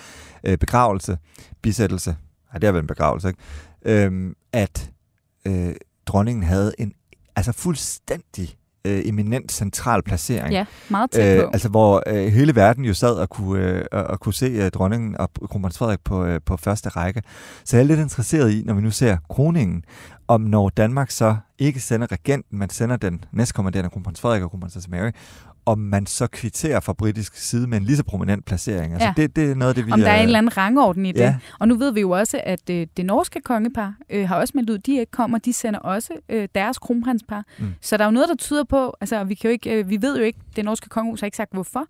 øh, 0.44 0.58
begravelse, 0.58 1.18
bisættelse, 1.62 2.16
ja, 2.54 2.58
det 2.58 2.66
er 2.68 2.72
vel 2.72 2.80
en 2.80 2.86
begravelse, 2.86 3.28
ikke? 3.28 3.40
Øhm, 4.04 4.34
at 4.52 4.90
øh, 5.46 5.74
dronningen 6.06 6.44
havde 6.44 6.72
en 6.78 6.92
altså 7.36 7.52
fuldstændig 7.52 8.56
øh, 8.84 9.02
eminent 9.04 9.52
central 9.52 10.02
placering. 10.02 10.52
Ja, 10.52 10.64
meget 10.88 11.10
tæt 11.10 11.38
på. 11.38 11.42
Øh, 11.42 11.50
altså 11.52 11.68
hvor 11.68 12.02
øh, 12.06 12.26
hele 12.26 12.56
verden 12.56 12.84
jo 12.84 12.94
sad 12.94 13.14
og 13.14 13.28
kunne, 13.28 13.60
øh, 13.60 13.84
og, 13.92 14.04
og 14.04 14.20
kunne 14.20 14.34
se 14.34 14.46
øh, 14.46 14.70
dronningen 14.70 15.16
og 15.18 15.30
kronprins 15.50 15.78
Frederik 15.78 16.00
på, 16.04 16.24
øh, 16.24 16.40
på 16.46 16.56
første 16.56 16.88
række. 16.88 17.22
Så 17.64 17.76
jeg 17.76 17.82
er 17.84 17.86
lidt 17.86 18.00
interesseret 18.00 18.52
i, 18.52 18.62
når 18.64 18.74
vi 18.74 18.82
nu 18.82 18.90
ser 18.90 19.16
kroningen, 19.30 19.84
om 20.28 20.40
når 20.40 20.68
Danmark 20.68 21.10
så 21.10 21.36
ikke 21.58 21.80
sender 21.80 22.12
regenten, 22.12 22.58
man 22.58 22.70
sender 22.70 22.96
den 22.96 23.24
næstkommanderende 23.32 23.90
kronprins 23.90 24.20
Frederik 24.20 24.42
og 24.42 24.50
kronprinsesse 24.50 24.90
Mary, 24.90 25.10
om 25.66 25.78
man 25.78 26.06
så 26.06 26.26
kvitterer 26.26 26.80
fra 26.80 26.92
britisk 26.92 27.36
side 27.36 27.66
med 27.66 27.78
en 27.78 27.84
lige 27.84 27.96
så 27.96 28.04
prominent 28.04 28.44
placering. 28.44 28.92
Altså 28.92 29.06
Ja. 29.06 29.12
det, 29.16 29.36
det 29.36 29.50
er 29.50 29.54
noget 29.54 29.68
af 29.68 29.74
det, 29.74 29.86
vi... 29.86 29.92
om 29.92 30.00
der 30.00 30.08
er 30.08 30.14
øh, 30.14 30.20
en 30.20 30.26
eller 30.26 30.38
anden 30.38 30.56
rangorden 30.56 31.06
i 31.06 31.12
det. 31.12 31.20
Ja. 31.20 31.36
Og 31.58 31.68
nu 31.68 31.74
ved 31.74 31.92
vi 31.92 32.00
jo 32.00 32.10
også, 32.10 32.40
at 32.44 32.70
øh, 32.70 32.86
det 32.96 33.06
norske 33.06 33.40
kongepar 33.40 33.94
øh, 34.10 34.28
har 34.28 34.36
også 34.36 34.52
meldt 34.56 34.70
ud, 34.70 34.78
de 34.78 34.98
ikke 34.98 35.10
kommer. 35.12 35.38
De 35.38 35.52
sender 35.52 35.80
også 35.80 36.12
øh, 36.28 36.48
deres 36.54 36.78
kronprinspar. 36.78 37.44
Mm. 37.58 37.66
Så 37.80 37.96
der 37.96 38.04
er 38.04 38.08
jo 38.08 38.12
noget, 38.12 38.28
der 38.28 38.34
tyder 38.36 38.64
på, 38.64 38.96
altså 39.00 39.24
vi, 39.24 39.34
kan 39.34 39.48
jo 39.48 39.52
ikke, 39.52 39.70
øh, 39.78 39.90
vi 39.90 40.02
ved 40.02 40.18
jo 40.18 40.24
ikke, 40.24 40.38
det 40.56 40.64
norske 40.64 40.88
kongehus 40.88 41.20
har 41.20 41.26
ikke 41.26 41.36
sagt 41.36 41.52
hvorfor, 41.52 41.86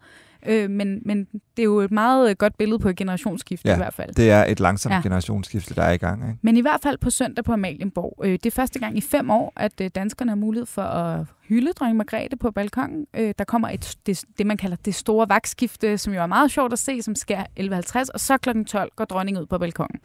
øh, 0.47 0.71
men, 0.71 0.99
men 1.05 1.25
det 1.57 1.63
er 1.63 1.65
jo 1.65 1.79
et 1.81 1.91
meget 1.91 2.31
øh, 2.31 2.37
godt 2.39 2.59
billede 2.59 2.79
på 2.79 2.89
et 2.89 2.97
generationsskifte 2.97 3.69
Ja, 3.69 3.75
i 3.75 3.77
hvert 3.77 3.95
fald. 3.95 4.15
Det 4.15 4.31
er 4.31 4.45
et 4.45 4.61
langsomt 4.61 4.95
Ja. 4.95 5.01
generationsskifte, 5.01 5.75
der 5.75 5.83
er 5.83 5.93
i 5.93 5.97
gang. 5.97 6.23
Ikke? 6.29 6.39
Men 6.43 6.57
i 6.57 6.61
hvert 6.61 6.81
fald 6.83 6.99
på 6.99 7.11
søndag 7.11 7.45
på 7.45 7.53
Amalienborg. 7.53 8.21
Øh, 8.25 8.33
det 8.33 8.47
er 8.47 8.51
første 8.51 8.79
gang 8.79 8.99
i 8.99 9.01
fem 9.01 9.31
år, 9.31 9.53
at 9.57 9.81
øh, 9.81 9.91
danskerne 9.95 10.31
har 10.31 10.37
mulighed 10.37 10.67
for 10.67 10.83
at 10.83 11.27
hylde 11.49 11.73
dronning 11.73 11.97
Margrethe 11.97 12.37
på 12.37 12.51
balkongen. 12.51 13.07
Øh, 13.17 13.35
der 13.39 13.45
kommer 13.45 13.69
et, 13.69 13.97
det, 14.07 14.25
det, 14.39 14.47
man 14.47 14.57
kalder 14.57 14.77
det 14.85 14.95
store 14.95 15.29
vagtskifte, 15.29 15.99
som 15.99 16.15
jo 16.15 16.23
er 16.23 16.27
meget 16.27 16.51
sjovt 16.51 16.73
at 16.73 16.79
se, 16.79 17.03
som 17.03 17.15
sker 17.15 17.43
11.50, 17.61 18.05
og 18.15 18.21
så 18.21 18.39
kl. 18.39 18.65
12 18.65 18.91
går 18.97 19.05
dronningen 19.05 19.41
ud 19.43 19.47
på 19.47 19.59
balkongen. 19.59 20.01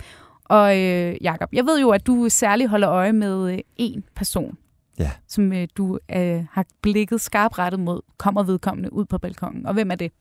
Og 0.45 0.77
øh, 0.79 1.15
Jakob, 1.21 1.49
jeg 1.53 1.65
ved 1.65 1.79
jo, 1.79 1.89
at 1.89 2.07
du 2.07 2.29
særligt 2.29 2.69
holder 2.69 2.89
øje 2.89 3.13
med 3.13 3.51
øh, 3.53 3.59
én 3.81 4.01
person, 4.15 4.57
Ja. 4.99 5.11
som 5.27 5.53
øh, 5.53 5.67
du 5.77 5.99
øh, 6.15 6.43
har 6.51 6.65
blikket 6.81 7.21
skarpt 7.21 7.59
rettet 7.59 7.79
mod, 7.79 8.01
kommer 8.17 8.43
vedkommende 8.43 8.93
ud 8.93 9.05
på 9.05 9.17
balkongen. 9.17 9.65
Og 9.65 9.73
hvem 9.73 9.91
er 9.91 9.95
det? 9.95 10.11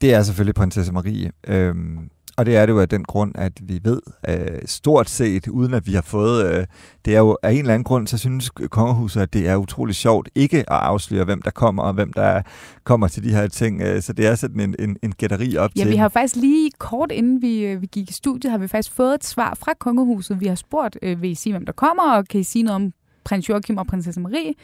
Det 0.00 0.14
er 0.14 0.22
selvfølgelig 0.22 0.54
prinsesse 0.54 0.92
Marie. 0.92 1.30
Øhm, 1.48 2.10
og 2.36 2.46
det 2.46 2.56
er 2.56 2.66
det 2.66 2.72
jo 2.72 2.80
af 2.80 2.88
den 2.88 3.04
grund, 3.04 3.32
at 3.34 3.52
vi 3.62 3.80
ved 3.84 4.00
øh, 4.28 4.58
stort 4.66 5.10
set, 5.10 5.48
uden 5.48 5.74
at 5.74 5.86
vi 5.86 5.92
har 5.92 6.02
fået... 6.02 6.46
Øh, 6.46 6.66
det 7.04 7.14
er 7.14 7.18
jo 7.18 7.36
af 7.42 7.52
en 7.52 7.58
eller 7.58 7.74
anden 7.74 7.84
grund, 7.84 8.06
så 8.06 8.18
synes 8.18 8.50
kongehuset, 8.50 9.20
at 9.20 9.32
det 9.32 9.48
er 9.48 9.56
utrolig 9.56 9.94
sjovt 9.94 10.28
ikke 10.34 10.58
at 10.58 10.64
afsløre, 10.68 11.24
hvem 11.24 11.42
der 11.42 11.50
kommer, 11.50 11.82
og 11.82 11.92
hvem 11.94 12.12
der 12.12 12.42
kommer 12.84 13.08
til 13.08 13.24
de 13.24 13.30
her 13.30 13.46
ting. 13.48 13.82
Øh, 13.82 14.02
så 14.02 14.12
det 14.12 14.26
er 14.26 14.34
sådan 14.34 14.60
en, 14.60 14.74
en, 14.78 14.96
en 15.02 15.12
gætteri 15.12 15.56
op 15.56 15.70
Ja, 15.76 15.82
til. 15.82 15.90
vi 15.92 15.96
har 15.96 16.08
faktisk 16.08 16.36
lige 16.36 16.70
kort 16.78 17.12
inden 17.12 17.42
vi, 17.42 17.58
øh, 17.66 17.80
vi 17.82 17.86
gik 17.86 18.10
i 18.10 18.12
studiet, 18.12 18.50
har 18.50 18.58
vi 18.58 18.68
faktisk 18.68 18.96
fået 18.96 19.14
et 19.14 19.24
svar 19.24 19.54
fra 19.54 19.72
kongehuset. 19.78 20.40
Vi 20.40 20.46
har 20.46 20.54
spurgt, 20.54 20.98
øh, 21.02 21.22
vil 21.22 21.30
I 21.30 21.34
sige, 21.34 21.52
hvem 21.52 21.66
der 21.66 21.72
kommer, 21.72 22.12
og 22.16 22.24
kan 22.28 22.40
I 22.40 22.44
sige 22.44 22.62
noget 22.62 22.74
om 22.74 22.92
prins 23.26 23.48
Joachim 23.48 23.76
og 23.78 23.86
prinsesse 23.86 24.20
Marie? 24.20 24.54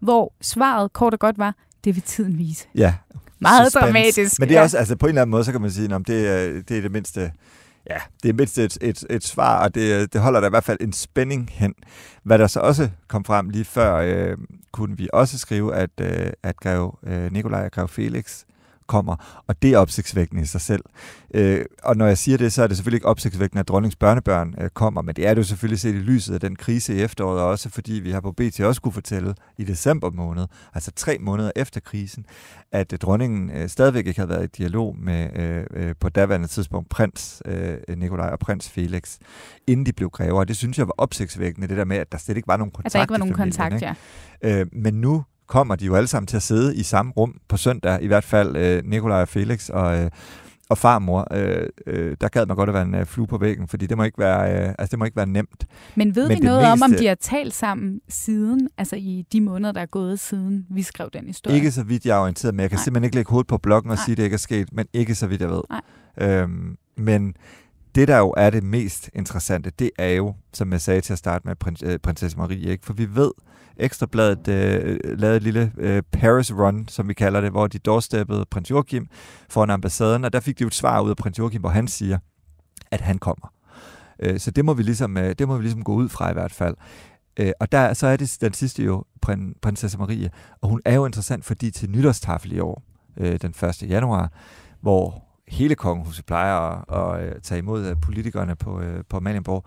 Hvor 0.00 0.32
svaret 0.40 0.92
kort 0.92 1.12
og 1.14 1.20
godt 1.20 1.38
var, 1.38 1.54
det 1.84 1.94
vil 1.94 2.02
tiden 2.02 2.38
vise. 2.38 2.66
Ja, 2.74 2.94
Meget 3.38 3.66
suspense. 3.72 3.86
dramatisk. 3.86 4.40
Men 4.40 4.48
det 4.48 4.54
er 4.54 4.58
ja. 4.58 4.64
også, 4.64 4.78
altså 4.78 4.96
på 4.96 5.06
en 5.06 5.08
eller 5.08 5.22
anden 5.22 5.30
måde, 5.30 5.44
så 5.44 5.52
kan 5.52 5.60
man 5.60 5.70
sige, 5.70 5.94
at 5.94 6.00
det, 6.06 6.28
er- 6.28 6.62
det 6.68 6.78
er 6.78 6.82
det 6.82 6.92
mindste... 6.92 7.32
Ja, 7.90 7.96
det 8.22 8.28
er 8.28 8.32
mindst 8.32 8.58
et, 8.58 8.78
et, 8.80 9.04
et 9.10 9.24
svar, 9.24 9.64
og 9.64 9.74
det, 9.74 10.12
det 10.12 10.20
holder 10.20 10.40
der 10.40 10.46
i 10.46 10.50
hvert 10.50 10.64
fald 10.64 10.78
en 10.80 10.92
spænding 10.92 11.50
hen. 11.52 11.74
Hvad 12.22 12.38
der 12.38 12.46
så 12.46 12.60
også 12.60 12.88
kom 13.08 13.24
frem 13.24 13.50
lige 13.50 13.64
før, 13.64 13.94
øh, 13.96 14.36
kunne 14.72 14.96
vi 14.96 15.08
også 15.12 15.38
skrive, 15.38 15.74
at, 15.74 15.90
øh, 16.00 16.32
at 16.42 16.56
greve 16.56 16.92
øh, 17.06 17.32
Nikolaj 17.32 17.64
og 17.64 17.72
greve 17.72 17.88
Felix 17.88 18.42
kommer, 18.86 19.42
og 19.46 19.62
det 19.62 19.72
er 19.72 19.78
opsigtsvækkende 19.78 20.42
i 20.42 20.46
sig 20.46 20.60
selv. 20.60 20.82
Øh, 21.34 21.64
og 21.82 21.96
når 21.96 22.06
jeg 22.06 22.18
siger 22.18 22.38
det, 22.38 22.52
så 22.52 22.62
er 22.62 22.66
det 22.66 22.76
selvfølgelig 22.76 22.96
ikke 22.96 23.06
opsigtsvækkende, 23.06 23.60
at 23.60 23.68
dronningens 23.68 23.96
børnebørn 23.96 24.54
øh, 24.60 24.70
kommer, 24.70 25.02
men 25.02 25.16
det 25.16 25.26
er 25.26 25.34
det 25.34 25.38
jo 25.38 25.46
selvfølgelig 25.46 25.80
set 25.80 25.94
i 25.94 25.98
lyset 25.98 26.34
af 26.34 26.40
den 26.40 26.56
krise 26.56 26.94
i 26.94 27.00
efteråret, 27.00 27.40
og 27.40 27.48
også 27.48 27.70
fordi 27.70 27.92
vi 27.92 28.10
har 28.10 28.20
på 28.20 28.32
BT 28.32 28.60
også 28.60 28.80
kunne 28.80 28.92
fortælle 28.92 29.34
i 29.58 29.64
december 29.64 30.10
måned, 30.10 30.46
altså 30.74 30.90
tre 30.96 31.16
måneder 31.20 31.50
efter 31.56 31.80
krisen, 31.80 32.26
at 32.72 32.92
øh, 32.92 32.98
dronningen 32.98 33.50
øh, 33.50 33.68
stadigvæk 33.68 34.06
ikke 34.06 34.20
havde 34.20 34.30
været 34.30 34.44
i 34.44 34.62
dialog 34.62 34.96
med 34.98 35.28
øh, 35.36 35.66
øh, 35.70 35.94
på 36.00 36.08
daværende 36.08 36.48
tidspunkt 36.48 36.88
prins 36.88 37.42
øh, 37.44 37.78
Nikolaj 37.96 38.28
og 38.28 38.38
prins 38.38 38.68
Felix, 38.68 39.18
inden 39.66 39.86
de 39.86 39.92
blev 39.92 40.10
grever. 40.10 40.44
Det 40.44 40.56
synes 40.56 40.78
jeg 40.78 40.86
var 40.86 40.94
opsigtsvækkende, 40.98 41.68
det 41.68 41.76
der 41.76 41.84
med, 41.84 41.96
at 41.96 42.12
der 42.12 42.18
slet 42.18 42.36
ikke 42.36 42.48
var 42.48 42.56
nogen 42.56 42.70
kontakt 42.70 42.86
At 42.86 42.92
der 42.92 43.00
ikke 43.02 43.12
var 43.12 43.18
nogen 43.18 43.34
familien, 43.34 43.52
kontakt, 43.52 43.74
ikke? 43.74 43.94
ja. 44.42 44.60
Øh, 44.60 44.66
men 44.72 44.94
nu 44.94 45.24
kommer 45.46 45.76
de 45.76 45.86
jo 45.86 45.94
alle 45.94 46.06
sammen 46.06 46.26
til 46.26 46.36
at 46.36 46.42
sidde 46.42 46.76
i 46.76 46.82
samme 46.82 47.12
rum 47.16 47.34
på 47.48 47.56
søndag, 47.56 48.02
i 48.02 48.06
hvert 48.06 48.24
fald 48.24 48.56
øh, 48.56 48.82
Nikolaj 48.84 49.20
og 49.22 49.28
Felix 49.28 49.68
og, 49.68 49.98
øh, 50.02 50.10
og 50.68 50.78
farmor. 50.78 51.26
Øh, 51.32 51.68
øh, 51.86 52.16
der 52.20 52.28
gad 52.28 52.46
man 52.46 52.56
godt 52.56 52.68
at 52.68 52.74
være 52.74 52.82
en 52.82 52.94
øh, 52.94 53.06
flue 53.06 53.26
på 53.26 53.38
væggen, 53.38 53.68
fordi 53.68 53.86
det 53.86 53.96
må 53.96 54.02
ikke 54.02 54.18
være, 54.18 54.52
øh, 54.68 54.74
altså, 54.78 54.90
det 54.90 54.98
må 54.98 55.04
ikke 55.04 55.16
være 55.16 55.26
nemt. 55.26 55.66
Men 55.94 56.14
ved 56.16 56.28
Men 56.28 56.38
vi 56.40 56.44
noget 56.44 56.64
om, 56.66 56.82
om 56.82 56.90
meste- 56.90 57.02
de 57.02 57.06
har 57.06 57.14
talt 57.14 57.54
sammen 57.54 58.00
siden, 58.08 58.68
altså 58.78 58.96
i 58.96 59.24
de 59.32 59.40
måneder, 59.40 59.72
der 59.72 59.80
er 59.80 59.86
gået 59.86 60.20
siden 60.20 60.66
vi 60.70 60.82
skrev 60.82 61.08
den 61.12 61.26
historie? 61.26 61.56
Ikke 61.56 61.70
så 61.70 61.82
vidt 61.82 62.06
jeg 62.06 62.16
er 62.16 62.20
orienteret, 62.20 62.54
men 62.54 62.60
jeg 62.60 62.70
kan 62.70 62.76
Nej. 62.76 62.84
simpelthen 62.84 63.04
ikke 63.04 63.16
lægge 63.16 63.30
hovedet 63.30 63.46
på 63.46 63.58
bloggen 63.58 63.90
og 63.90 63.96
Nej. 63.96 64.04
sige, 64.04 64.12
at 64.12 64.16
det 64.16 64.24
ikke 64.24 64.34
er 64.34 64.38
sket, 64.38 64.68
men 64.72 64.86
ikke 64.92 65.14
så 65.14 65.26
vidt 65.26 65.40
jeg 65.40 65.50
ved. 65.50 65.62
Nej. 65.70 65.80
Øhm, 66.40 66.76
men 66.96 67.34
det, 67.94 68.08
der 68.08 68.18
jo 68.18 68.34
er 68.36 68.50
det 68.50 68.62
mest 68.62 69.10
interessante, 69.14 69.70
det 69.78 69.90
er 69.98 70.08
jo, 70.08 70.34
som 70.52 70.72
jeg 70.72 70.80
sagde 70.80 71.00
til 71.00 71.12
at 71.12 71.18
starte 71.18 71.48
med, 71.48 71.56
prins, 71.56 71.82
øh, 71.82 71.98
prinsesse 71.98 72.38
Marie. 72.38 72.70
Ikke? 72.70 72.86
For 72.86 72.92
vi 72.92 73.14
ved, 73.14 73.30
Ekstrabladet 73.76 74.48
øh, 74.48 74.98
lavede 75.18 75.36
et 75.36 75.42
lille 75.42 75.72
øh, 75.78 76.02
Paris 76.12 76.52
Run, 76.52 76.88
som 76.88 77.08
vi 77.08 77.14
kalder 77.14 77.40
det, 77.40 77.50
hvor 77.50 77.66
de 77.66 77.78
doorsteppede 77.78 78.44
prins 78.50 78.70
Joachim 78.70 79.08
foran 79.48 79.70
ambassaden, 79.70 80.24
og 80.24 80.32
der 80.32 80.40
fik 80.40 80.58
de 80.58 80.62
jo 80.62 80.66
et 80.66 80.74
svar 80.74 81.00
ud 81.00 81.10
af 81.10 81.16
prins 81.16 81.38
Joachim, 81.38 81.60
hvor 81.60 81.70
han 81.70 81.88
siger, 81.88 82.18
at 82.90 83.00
han 83.00 83.18
kommer. 83.18 83.52
Øh, 84.18 84.40
så 84.40 84.50
det 84.50 84.64
må, 84.64 84.74
vi 84.74 84.82
ligesom, 84.82 85.16
øh, 85.16 85.34
det 85.38 85.48
må 85.48 85.56
vi 85.56 85.62
ligesom 85.62 85.84
gå 85.84 85.94
ud 85.94 86.08
fra 86.08 86.30
i 86.30 86.32
hvert 86.32 86.52
fald. 86.52 86.76
Øh, 87.36 87.52
og 87.60 87.72
der, 87.72 87.94
så 87.94 88.06
er 88.06 88.16
det 88.16 88.36
den 88.40 88.52
sidste 88.52 88.82
jo, 88.82 89.04
prin, 89.22 89.54
prinsesse 89.62 89.98
Marie, 89.98 90.30
og 90.60 90.68
hun 90.68 90.80
er 90.84 90.94
jo 90.94 91.06
interessant, 91.06 91.44
fordi 91.44 91.70
til 91.70 91.90
nytårstafel 91.90 92.52
i 92.52 92.58
år, 92.58 92.82
øh, 93.16 93.38
den 93.42 93.50
1. 93.50 93.82
januar, 93.82 94.32
hvor 94.80 95.23
hele 95.48 95.74
kongehuset 95.74 96.26
plejer 96.26 96.54
at, 96.54 97.20
at, 97.20 97.28
at 97.28 97.42
tage 97.42 97.58
imod 97.58 97.86
øh, 97.86 97.96
politikerne 98.02 98.56
på, 98.56 98.80
øh, 98.80 99.04
på 99.08 99.16
Amalienborg, 99.16 99.64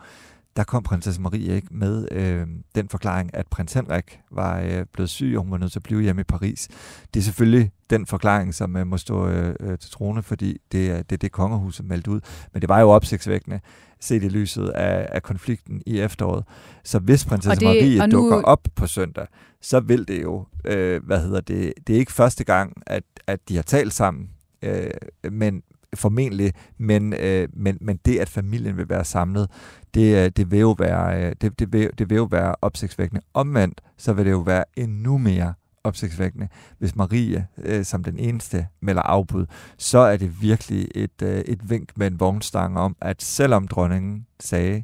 der 0.55 0.63
kom 0.63 0.83
prinsesse 0.83 1.21
Marie 1.21 1.55
ikke 1.55 1.67
med 1.71 2.07
øh, 2.11 2.47
den 2.75 2.89
forklaring, 2.89 3.29
at 3.33 3.47
prins 3.47 3.73
Henrik 3.73 4.19
var 4.31 4.59
øh, 4.59 4.85
blevet 4.93 5.09
syg, 5.09 5.33
og 5.37 5.43
hun 5.43 5.51
var 5.51 5.57
nødt 5.57 5.71
til 5.71 5.79
at 5.79 5.83
blive 5.83 6.01
hjemme 6.01 6.21
i 6.21 6.23
Paris. 6.23 6.67
Det 7.13 7.19
er 7.19 7.23
selvfølgelig 7.23 7.71
den 7.89 8.05
forklaring, 8.05 8.53
som 8.53 8.77
øh, 8.77 8.87
må 8.87 8.97
stå 8.97 9.27
øh, 9.27 9.55
øh, 9.59 9.77
til 9.77 9.91
trone, 9.91 10.23
fordi 10.23 10.57
det 10.71 10.91
er 10.91 11.01
det, 11.03 11.21
det 11.21 11.31
kongehuset 11.31 11.85
meldte 11.85 12.11
ud. 12.11 12.19
Men 12.53 12.61
det 12.61 12.69
var 12.69 12.79
jo 12.79 12.89
opsigtsvækkende 12.89 13.59
set 13.99 14.23
i 14.23 14.27
lyset 14.29 14.69
af, 14.69 15.07
af 15.11 15.23
konflikten 15.23 15.81
i 15.85 15.99
efteråret. 15.99 16.43
Så 16.83 16.99
hvis 16.99 17.25
prinsesse 17.25 17.51
Og 17.51 17.55
det- 17.55 17.65
Marie 17.67 18.01
og 18.01 18.09
nu- 18.09 18.17
dukker 18.17 18.41
op 18.41 18.67
på 18.75 18.87
søndag, 18.87 19.27
så 19.61 19.79
vil 19.79 20.07
det 20.07 20.21
jo, 20.23 20.45
øh, 20.65 21.03
hvad 21.05 21.21
hedder 21.21 21.41
det, 21.41 21.73
det 21.87 21.95
er 21.95 21.99
ikke 21.99 22.13
første 22.13 22.43
gang, 22.43 22.73
at, 22.87 23.03
at 23.27 23.39
de 23.49 23.55
har 23.55 23.63
talt 23.63 23.93
sammen, 23.93 24.29
øh, 24.61 24.91
men 25.31 25.63
formentlig, 25.95 26.53
men, 26.77 27.13
øh, 27.13 27.47
men, 27.53 27.77
men 27.81 27.99
det, 28.05 28.19
at 28.19 28.29
familien 28.29 28.77
vil 28.77 28.89
være 28.89 29.05
samlet, 29.05 29.49
det, 29.93 30.25
øh, 30.25 30.31
det, 30.37 30.51
vil, 30.51 30.59
jo 30.59 30.75
være, 30.79 31.23
øh, 31.23 31.35
det, 31.41 31.59
det, 31.59 31.73
vil, 31.73 31.89
det 31.97 32.09
vil 32.09 32.15
jo 32.15 32.23
være 32.23 32.55
opsigtsvækkende. 32.61 33.21
Omvendt, 33.33 33.81
så 33.97 34.13
vil 34.13 34.25
det 34.25 34.31
jo 34.31 34.39
være 34.39 34.63
endnu 34.77 35.17
mere 35.17 35.53
opsigtsvækkende, 35.83 36.47
hvis 36.79 36.95
Marie 36.95 37.47
øh, 37.57 37.85
som 37.85 38.03
den 38.03 38.19
eneste 38.19 38.67
melder 38.81 39.01
afbud, 39.01 39.45
så 39.77 39.97
er 39.97 40.17
det 40.17 40.41
virkelig 40.41 40.87
et, 40.95 41.21
øh, 41.23 41.39
et 41.39 41.69
vink 41.69 41.97
med 41.97 42.07
en 42.07 42.19
vognstang 42.19 42.79
om, 42.79 42.95
at 43.01 43.21
selvom 43.21 43.67
dronningen 43.67 44.25
sagde 44.39 44.83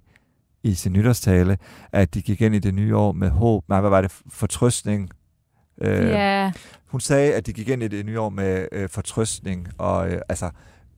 i 0.63 0.73
sin 0.73 0.93
nytårstale, 0.93 1.57
at 1.91 2.13
de 2.13 2.21
gik 2.21 2.41
ind 2.41 2.55
i 2.55 2.59
det 2.59 2.73
nye 2.73 2.95
år 2.95 3.11
med 3.11 3.29
håb, 3.29 3.69
nej, 3.69 3.81
hvad 3.81 3.89
var 3.89 4.01
det, 4.01 4.11
fortrøstning, 4.27 5.09
øh, 5.81 6.07
Ja, 6.07 6.51
hun 6.85 7.01
sagde, 7.01 7.33
at 7.33 7.45
de 7.45 7.53
gik 7.53 7.69
ind 7.69 7.83
i 7.83 7.87
det 7.87 8.05
nye 8.05 8.19
år 8.19 8.29
med 8.29 8.67
øh, 8.71 8.89
fortrøstning, 8.89 9.67
og 9.77 10.11
øh, 10.11 10.21
altså 10.29 10.49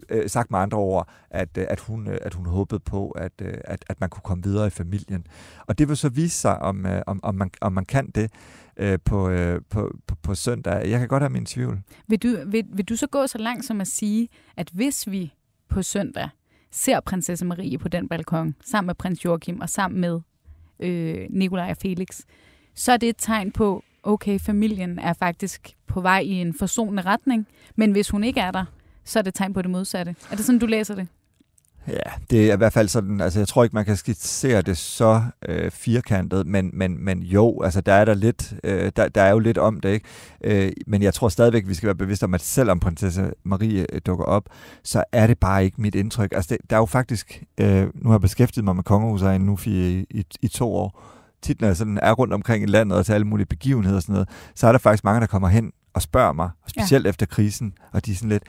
øh, 0.10 0.30
sagt 0.30 0.52
med 0.52 0.60
andre 0.60 0.78
ord, 0.78 1.10
at, 1.30 1.58
øh, 1.58 1.66
at, 1.70 1.80
hun, 1.80 2.08
øh, 2.08 2.18
at 2.22 2.34
hun 2.34 2.46
håbede 2.46 2.80
på, 2.80 3.10
at, 3.10 3.32
øh, 3.42 3.54
at, 3.66 3.86
at 3.90 4.00
man 4.00 4.10
kunne 4.10 4.22
komme 4.24 4.44
videre 4.44 4.68
i 4.68 4.70
familien. 4.70 5.28
Og 5.68 5.78
det 5.78 5.90
vil 5.90 5.98
så 5.98 6.10
vise 6.10 6.38
sig, 6.38 6.60
om, 6.60 6.86
øh, 6.86 7.02
om, 7.08 7.20
om, 7.24 7.36
man, 7.36 7.52
om 7.62 7.74
man 7.74 7.86
kan 7.86 8.12
det 8.16 8.32
øh, 8.78 9.00
på, 9.06 9.30
øh, 9.30 9.62
på, 9.70 9.92
på, 10.08 10.16
på 10.24 10.36
søndag. 10.36 10.90
Jeg 10.90 11.00
kan 11.00 11.08
godt 11.08 11.24
have 11.24 11.30
min 11.30 11.46
tvivl. 11.46 11.80
vil 12.08 12.24
du, 12.24 12.38
vil, 12.48 12.66
vil 12.74 12.86
du 12.86 12.96
så 12.96 13.08
gå 13.08 13.28
så 13.28 13.38
langt 13.38 13.66
som 13.66 13.82
at 13.82 13.88
sige, 13.88 14.30
at 14.58 14.70
hvis 14.74 15.08
vi 15.08 15.34
på 15.70 15.82
søndag 15.82 16.30
ser 16.72 17.00
prinsesse 17.00 17.46
Marie 17.46 17.78
på 17.78 17.88
den 17.88 18.08
balkon, 18.08 18.56
sammen 18.66 18.88
med 18.88 18.96
prins 18.96 19.26
Joachim 19.26 19.62
og 19.62 19.70
sammen 19.70 20.02
med 20.02 20.20
øh, 20.80 21.28
Nikolaj 21.30 21.70
og 21.70 21.78
Felix, 21.78 22.22
så 22.76 22.92
er 22.92 22.98
det 22.98 23.10
et 23.10 23.16
tegn 23.18 23.52
på, 23.52 23.84
okay, 24.06 24.40
familien 24.40 25.00
er 25.00 25.14
faktisk 25.14 25.76
på 25.88 26.02
vej 26.02 26.20
i 26.20 26.32
en 26.32 26.54
forsonende 26.60 27.04
retning, 27.04 27.48
men 27.76 27.92
hvis 27.92 28.10
hun 28.10 28.24
ikke 28.24 28.40
er 28.40 28.52
der, 28.52 28.66
så 29.04 29.20
er 29.20 29.24
det 29.24 29.34
tegn 29.34 29.54
på 29.54 29.62
det 29.62 29.72
modsatte. 29.72 30.16
Er 30.32 30.36
det 30.36 30.46
sådan, 30.46 30.60
du 30.60 30.66
læser 30.66 30.96
det? 30.96 31.08
Ja, 31.88 32.12
det 32.30 32.50
er 32.50 32.54
i 32.54 32.58
hvert 32.58 32.74
fald 32.74 32.88
sådan, 32.88 33.22
altså 33.22 33.40
jeg 33.40 33.48
tror 33.48 33.64
ikke, 33.64 33.74
man 33.74 33.86
kan 33.86 33.98
skitsere 33.98 34.62
det 34.62 34.78
så 34.78 35.22
øh, 35.50 35.72
firkantet, 35.72 36.48
men, 36.48 36.70
men, 36.74 37.06
men 37.06 37.24
jo, 37.24 37.62
altså 37.62 37.82
der 37.82 37.94
er 37.94 38.06
der 38.06 38.14
lidt, 38.14 38.54
øh, 38.64 38.92
der, 38.96 39.10
der 39.10 39.22
er 39.22 39.32
jo 39.32 39.40
lidt 39.40 39.58
om 39.58 39.80
det, 39.80 39.90
ikke? 39.90 40.06
Øh, 40.44 40.72
men 40.88 41.02
jeg 41.02 41.14
tror 41.14 41.30
stadigvæk, 41.30 41.68
vi 41.68 41.74
skal 41.74 41.88
være 41.88 41.96
bevidste 41.96 42.24
om, 42.24 42.34
at 42.34 42.42
selvom 42.42 42.80
prinsesse 42.80 43.32
Marie 43.44 43.86
øh, 43.94 44.02
dukker 44.06 44.26
op, 44.26 44.50
så 44.84 45.04
er 45.12 45.28
det 45.28 45.40
bare 45.40 45.66
ikke 45.66 45.82
mit 45.82 45.96
indtryk. 45.96 46.34
Altså 46.34 46.48
det, 46.50 46.70
der 46.70 46.76
er 46.76 46.80
jo 46.80 46.86
faktisk, 46.86 47.44
øh, 47.58 47.88
nu 47.96 48.10
har 48.10 48.14
jeg 48.14 48.22
beskæftiget 48.22 48.66
mig 48.66 48.76
med 48.76 48.84
kongehuset 48.84 49.42
nu 49.42 49.58
i, 49.66 50.06
i, 50.10 50.26
i 50.42 50.48
to 50.48 50.74
år, 50.74 51.15
tit 51.46 51.62
når 51.62 51.68
jeg 51.68 51.78
sådan 51.78 52.00
er 52.02 52.12
rundt 52.12 52.34
omkring 52.34 52.64
i 52.64 52.66
landet 52.68 52.98
og 52.98 53.06
til 53.06 53.14
alle 53.14 53.28
mulige 53.28 53.46
begivenheder 53.46 53.96
og 53.96 54.02
sådan 54.02 54.14
noget, 54.14 54.30
så 54.56 54.68
er 54.68 54.72
der 54.72 54.80
faktisk 54.80 55.04
mange, 55.04 55.22
der 55.22 55.28
kommer 55.28 55.48
hen 55.48 55.72
og 55.94 56.02
spørger 56.02 56.34
mig, 56.34 56.50
og 56.64 56.70
specielt 56.70 57.06
ja. 57.06 57.10
efter 57.10 57.26
krisen, 57.26 57.74
og 57.94 58.06
de 58.06 58.12
er 58.12 58.16
sådan 58.16 58.30
lidt, 58.30 58.44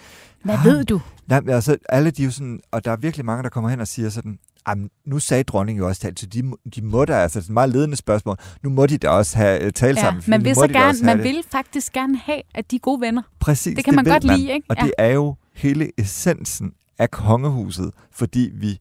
Hvad 0.44 0.54
"Ah, 0.54 0.64
ved 0.64 0.84
du? 0.84 1.00
Nej, 1.26 1.42
altså, 1.48 1.76
alle 1.88 2.10
de 2.10 2.22
er 2.22 2.26
jo 2.26 2.30
sådan, 2.32 2.60
og 2.72 2.84
der 2.84 2.90
er 2.92 2.96
virkelig 2.96 3.26
mange, 3.26 3.42
der 3.42 3.48
kommer 3.48 3.70
hen 3.70 3.80
og 3.80 3.88
siger 3.88 4.08
sådan, 4.10 4.38
Jamen, 4.68 4.90
nu 5.06 5.18
sagde 5.18 5.44
dronningen 5.44 5.82
jo 5.82 5.88
også 5.88 6.00
talt, 6.00 6.20
så 6.20 6.26
de, 6.26 6.42
må- 6.42 6.58
de 6.74 6.82
må 6.82 7.04
da, 7.04 7.12
altså 7.14 7.40
det 7.40 7.46
er 7.46 7.50
et 7.50 7.54
meget 7.54 7.70
ledende 7.70 7.96
spørgsmål, 7.96 8.36
nu 8.62 8.70
må 8.70 8.86
de 8.86 8.98
da 8.98 9.08
også 9.08 9.36
have 9.36 9.60
øh, 9.62 9.72
talt 9.72 9.96
Ja, 9.96 10.02
sammen. 10.02 10.22
man 10.26 10.44
vil 10.44 10.54
så 10.54 10.68
gerne, 10.68 10.98
man 11.02 11.16
det. 11.16 11.24
vil 11.24 11.42
faktisk 11.52 11.92
gerne 11.92 12.18
have, 12.24 12.42
at 12.54 12.70
de 12.70 12.76
er 12.76 12.80
gode 12.80 13.00
venner. 13.00 13.22
Præcis, 13.40 13.76
det 13.76 13.84
kan 13.84 13.94
man 13.94 14.04
vil 14.04 14.12
godt 14.12 14.24
lide, 14.24 14.52
ikke? 14.52 14.66
Og 14.68 14.76
Ja. 14.80 14.84
det 14.84 14.92
er 14.98 15.06
jo 15.12 15.34
hele 15.54 15.90
essensen 15.98 16.72
af 16.98 17.10
kongehuset, 17.10 17.90
fordi 18.12 18.50
vi, 18.54 18.78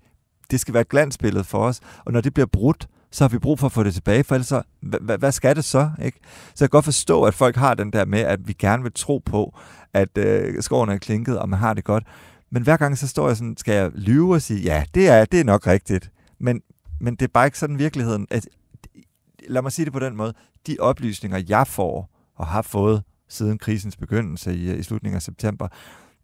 det 0.51 0.59
skal 0.59 0.73
være 0.73 0.81
et 0.81 0.89
glansbillede 0.89 1.43
for 1.43 1.59
os, 1.59 1.79
og 2.05 2.13
når 2.13 2.21
det 2.21 2.33
bliver 2.33 2.47
brudt, 2.47 2.87
så 3.15 3.23
har 3.23 3.29
vi 3.29 3.39
brug 3.39 3.59
for 3.59 3.65
at 3.65 3.71
få 3.71 3.83
det 3.83 3.93
tilbage, 3.93 4.23
for 4.23 4.35
ellers 4.35 4.47
så, 4.47 4.61
hvad, 4.81 5.17
hvad- 5.17 5.31
skal 5.31 5.55
det 5.55 5.65
så? 5.65 5.89
Ikke? 6.01 6.19
Så 6.55 6.65
jeg 6.65 6.69
kan 6.69 6.77
godt 6.77 6.85
forstå, 6.85 7.23
at 7.23 7.33
folk 7.33 7.55
har 7.55 7.73
den 7.73 7.93
der 7.93 8.05
med, 8.05 8.19
at 8.19 8.47
vi 8.47 8.53
gerne 8.53 8.83
vil 8.83 8.91
tro 8.95 9.21
på, 9.25 9.57
at 9.93 10.17
øh, 10.17 10.63
skoven 10.63 10.89
er 10.89 10.97
klinket, 10.97 11.39
og 11.39 11.49
man 11.49 11.59
har 11.59 11.73
det 11.73 11.83
godt. 11.83 12.03
Men 12.51 12.63
hver 12.63 12.77
gang 12.77 12.97
så 12.97 13.07
står 13.07 13.27
jeg 13.27 13.37
sådan, 13.37 13.57
skal 13.57 13.73
jeg 13.73 13.91
lyve 13.93 14.33
og 14.35 14.41
sige, 14.41 14.61
ja, 14.61 14.83
det 14.93 15.09
er, 15.09 15.25
det 15.25 15.39
er 15.39 15.43
nok 15.43 15.67
rigtigt. 15.67 16.11
Men, 16.39 16.61
men 17.01 17.15
det 17.15 17.21
er 17.21 17.31
bare 17.33 17.45
ikke 17.47 17.59
sådan 17.59 17.79
virkeligheden. 17.79 18.27
At, 18.31 18.47
lad 19.49 19.61
mig 19.61 19.71
sige 19.71 19.85
det 19.85 19.93
på 19.93 19.99
den 19.99 20.15
måde. 20.15 20.33
De 20.67 20.77
oplysninger, 20.79 21.43
jeg 21.49 21.67
får 21.67 22.09
og 22.35 22.47
har 22.47 22.61
fået 22.61 23.03
siden 23.29 23.57
krisens 23.57 23.97
begyndelse 23.97 24.55
i, 24.55 24.71
øh, 24.71 24.79
i 24.79 24.83
slutningen 24.83 25.15
af 25.15 25.21
september, 25.21 25.67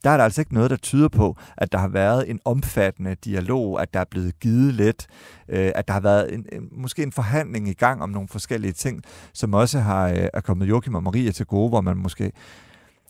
der 0.04 0.10
er 0.10 0.18
der 0.18 0.24
altså 0.24 0.42
ikke 0.42 0.54
noget, 0.54 0.70
der 0.70 0.78
tyder 0.78 1.08
på, 1.08 1.38
at 1.58 1.72
der 1.72 1.78
har 1.78 1.88
været 1.88 2.30
en 2.30 2.40
omfattende 2.46 3.16
dialog, 3.16 3.82
at 3.82 3.94
der 3.94 4.00
er 4.00 4.06
blevet 4.12 4.40
givet 4.40 4.74
lidt, 4.74 5.08
øh, 5.50 5.72
at 5.76 5.88
der 5.88 5.94
har 5.94 6.02
været 6.02 6.34
en, 6.34 6.46
en, 6.52 6.70
måske 6.72 7.04
en 7.04 7.12
forhandling 7.12 7.68
i 7.68 7.74
gang 7.74 8.04
om 8.04 8.10
nogle 8.10 8.28
forskellige 8.28 8.74
ting, 8.74 9.02
som 9.34 9.54
også 9.54 9.80
har 9.80 10.08
øh, 10.08 10.28
er 10.34 10.42
kommet 10.42 10.70
Joachim 10.70 10.96
og 10.96 11.04
Maria 11.04 11.32
til 11.32 11.46
gode, 11.46 11.70
hvor 11.70 11.82
man 11.82 11.98
måske 11.98 12.24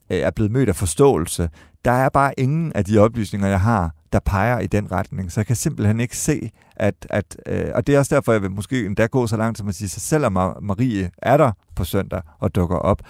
øh, 0.10 0.18
er 0.18 0.32
blevet 0.32 0.52
mødt 0.52 0.70
af 0.70 0.76
forståelse. 0.76 1.50
Der 1.86 1.92
er 1.92 2.10
bare 2.10 2.40
ingen 2.40 2.74
af 2.74 2.86
de 2.86 2.98
oplysninger, 2.98 3.48
jeg 3.48 3.62
har, 3.62 3.92
der 4.14 4.20
peger 4.20 4.60
i 4.60 4.68
den 4.68 4.92
retning. 4.92 5.32
Så 5.32 5.40
jeg 5.40 5.48
kan 5.48 5.56
simpelthen 5.56 6.00
ikke 6.00 6.18
se, 6.18 6.52
at... 6.76 7.08
at 7.10 7.38
øh, 7.46 7.66
og 7.76 7.88
det 7.88 7.96
er 7.96 8.00
også 8.00 8.16
derfor, 8.16 8.32
jeg 8.32 8.42
vil 8.42 8.52
måske 8.52 8.86
endda 8.86 9.06
gå 9.06 9.28
så 9.28 9.38
langt 9.38 9.58
som 9.58 9.68
at 9.68 9.76
sige, 9.76 9.90
så 9.90 10.00
selvom 10.00 10.34
Marie 10.62 11.12
er 11.18 11.38
der 11.38 11.52
på 11.76 11.84
søndag 11.84 12.22
og 12.40 12.56
dukker 12.56 12.78
op, 12.78 13.02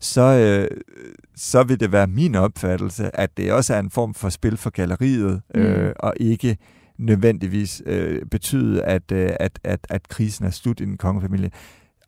så, 0.00 0.22
øh, 0.22 0.78
så 1.36 1.62
vil 1.62 1.80
det 1.80 1.92
være 1.92 2.06
min 2.06 2.34
opfattelse, 2.34 3.16
at 3.20 3.36
det 3.36 3.52
også 3.52 3.74
er 3.74 3.78
en 3.78 3.90
form 3.90 4.14
for 4.14 4.28
spil 4.28 4.56
for 4.56 4.70
galleriet, 4.70 5.42
øh, 5.54 5.86
Mm. 5.86 5.92
og 5.98 6.14
ikke 6.20 6.56
nødvendigvis 6.98 7.82
øh, 7.86 8.22
betyde, 8.30 8.82
at, 8.82 9.12
øh, 9.12 9.30
at, 9.40 9.58
at, 9.64 9.86
at 9.90 10.08
krisen 10.08 10.44
er 10.46 10.50
slut 10.50 10.80
i 10.80 10.84
den 10.84 10.96
kongefamilie. 10.96 11.50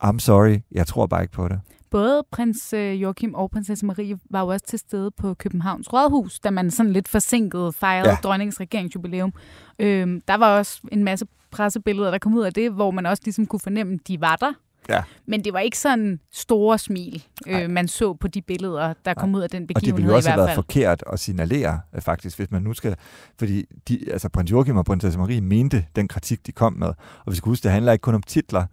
I'm 0.03 0.19
sorry, 0.19 0.59
jeg 0.71 0.87
tror 0.87 1.07
bare 1.07 1.21
ikke 1.21 1.33
på 1.33 1.47
det. 1.47 1.59
Både 1.91 2.23
prins 2.31 2.73
øh, 2.73 3.01
Joachim 3.01 3.33
og 3.33 3.51
prinsesse 3.51 3.85
Marie 3.85 4.17
var 4.29 4.41
jo 4.41 4.47
også 4.47 4.65
til 4.65 4.79
stede 4.79 5.11
på 5.11 5.33
Københavns 5.33 5.93
Rådhus, 5.93 6.39
da 6.39 6.49
man 6.49 6.71
sådan 6.71 6.91
lidt 6.93 7.07
forsinket 7.07 7.75
fejrede. 7.75 8.09
Ja. 8.09 8.15
dronningens 8.23 8.59
regeringsjubilæum. 8.59 9.33
Øhm, 9.79 10.21
der 10.27 10.35
var 10.35 10.57
også 10.57 10.81
en 10.91 11.03
masse 11.03 11.25
pressebilleder, 11.51 12.11
der 12.11 12.17
kom 12.17 12.33
ud 12.33 12.43
af 12.43 12.53
det, 12.53 12.71
hvor 12.71 12.91
man 12.91 13.05
også 13.05 13.21
ligesom 13.25 13.45
kunne 13.45 13.59
fornemme, 13.59 13.93
at 13.93 14.07
de 14.07 14.21
var 14.21 14.35
der. 14.35 14.53
Ja. 14.89 15.03
Men 15.25 15.43
det 15.43 15.53
var 15.53 15.59
ikke 15.59 15.77
sådan 15.77 16.19
store 16.31 16.77
smil, 16.77 17.23
øh, 17.47 17.69
man 17.69 17.87
så 17.87 18.13
på 18.13 18.27
de 18.27 18.41
billeder, 18.41 18.93
der 19.05 19.13
kom 19.13 19.35
ud 19.35 19.41
af 19.41 19.49
den 19.49 19.63
Og 19.63 19.67
det 19.67 19.75
begivenhed 19.75 19.95
ville 19.95 20.11
jo 20.11 20.15
også 20.15 20.29
i 20.29 20.31
have 20.31 20.37
hvert 20.37 20.45
været 20.47 20.55
fald. 20.55 20.65
forkert 20.65 21.03
at 21.13 21.19
signalere, 21.19 21.81
øh, 21.95 22.01
faktisk, 22.01 22.37
hvis 22.37 22.51
man 22.51 22.61
nu 22.61 22.73
skal... 22.73 22.95
Fordi 23.39 23.65
de, 23.87 24.11
altså, 24.11 24.29
prins 24.29 24.51
Joachim 24.51 24.77
og 24.77 24.85
prinsesse 24.85 25.19
Marie 25.19 25.41
mente 25.41 25.85
den 25.95 26.07
kritik, 26.07 26.47
de 26.47 26.51
kom 26.51 26.73
med. 26.73 26.87
Og 27.25 27.31
vi 27.31 27.35
skal 27.35 27.49
huske, 27.49 27.63
det 27.63 27.71
handler 27.71 27.91
ikke 27.91 28.01
kun 28.03 28.15
om 28.15 28.23
titler. 28.23 28.65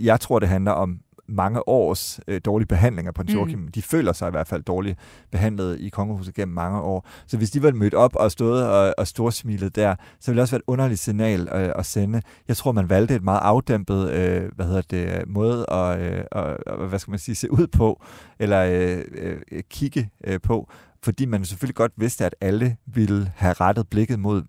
Jeg 0.00 0.20
tror, 0.20 0.38
det 0.38 0.48
handler 0.48 0.72
om 0.72 1.00
mange 1.30 1.68
års 1.68 2.20
øh, 2.28 2.40
dårlig 2.44 2.68
behandling 2.68 3.08
af 3.08 3.14
prins 3.14 3.30
Mm. 3.32 3.38
Joachim. 3.38 3.68
De 3.68 3.82
føler 3.82 4.12
sig 4.12 4.28
i 4.28 4.30
hvert 4.30 4.46
fald 4.48 4.62
dårligt 4.62 4.98
behandlet 5.30 5.80
i 5.80 5.88
kongehuset 5.88 6.34
gennem 6.34 6.54
mange 6.54 6.80
år. 6.80 7.06
Så 7.26 7.36
hvis 7.36 7.50
de 7.50 7.62
var 7.62 7.72
mødt 7.72 7.94
op 7.94 8.16
og 8.16 8.32
stået 8.32 8.66
og, 8.68 8.94
og 8.98 9.06
storsmilet 9.06 9.76
der, 9.76 9.94
så 10.20 10.30
ville 10.30 10.36
det 10.36 10.42
også 10.42 10.52
være 10.52 10.58
et 10.58 10.72
underligt 10.72 11.00
signal 11.00 11.40
øh, 11.40 11.72
at 11.76 11.86
sende. 11.86 12.22
Jeg 12.48 12.56
tror, 12.56 12.72
man 12.72 12.88
valgte 12.90 13.14
et 13.14 13.22
meget 13.22 13.40
afdæmpet 13.40 14.10
øh, 14.10 14.50
hvad 14.56 14.66
hedder 14.66 14.82
det, 14.90 15.28
måde 15.28 15.70
at, 15.70 16.00
øh, 16.00 16.24
og, 16.32 16.88
hvad 16.88 16.98
skal 16.98 17.10
man 17.10 17.18
sige, 17.18 17.34
se 17.34 17.52
ud 17.52 17.66
på, 17.66 18.02
eller 18.38 18.64
øh, 18.64 19.04
øh, 19.52 19.62
kigge 19.70 20.10
øh, 20.24 20.40
på, 20.40 20.70
fordi 21.02 21.26
man 21.26 21.44
selvfølgelig 21.44 21.76
godt 21.76 21.92
vidste, 21.96 22.26
at 22.26 22.34
alle 22.40 22.76
ville 22.86 23.32
have 23.36 23.52
rettet 23.52 23.88
blikket 23.88 24.18
mod, 24.18 24.42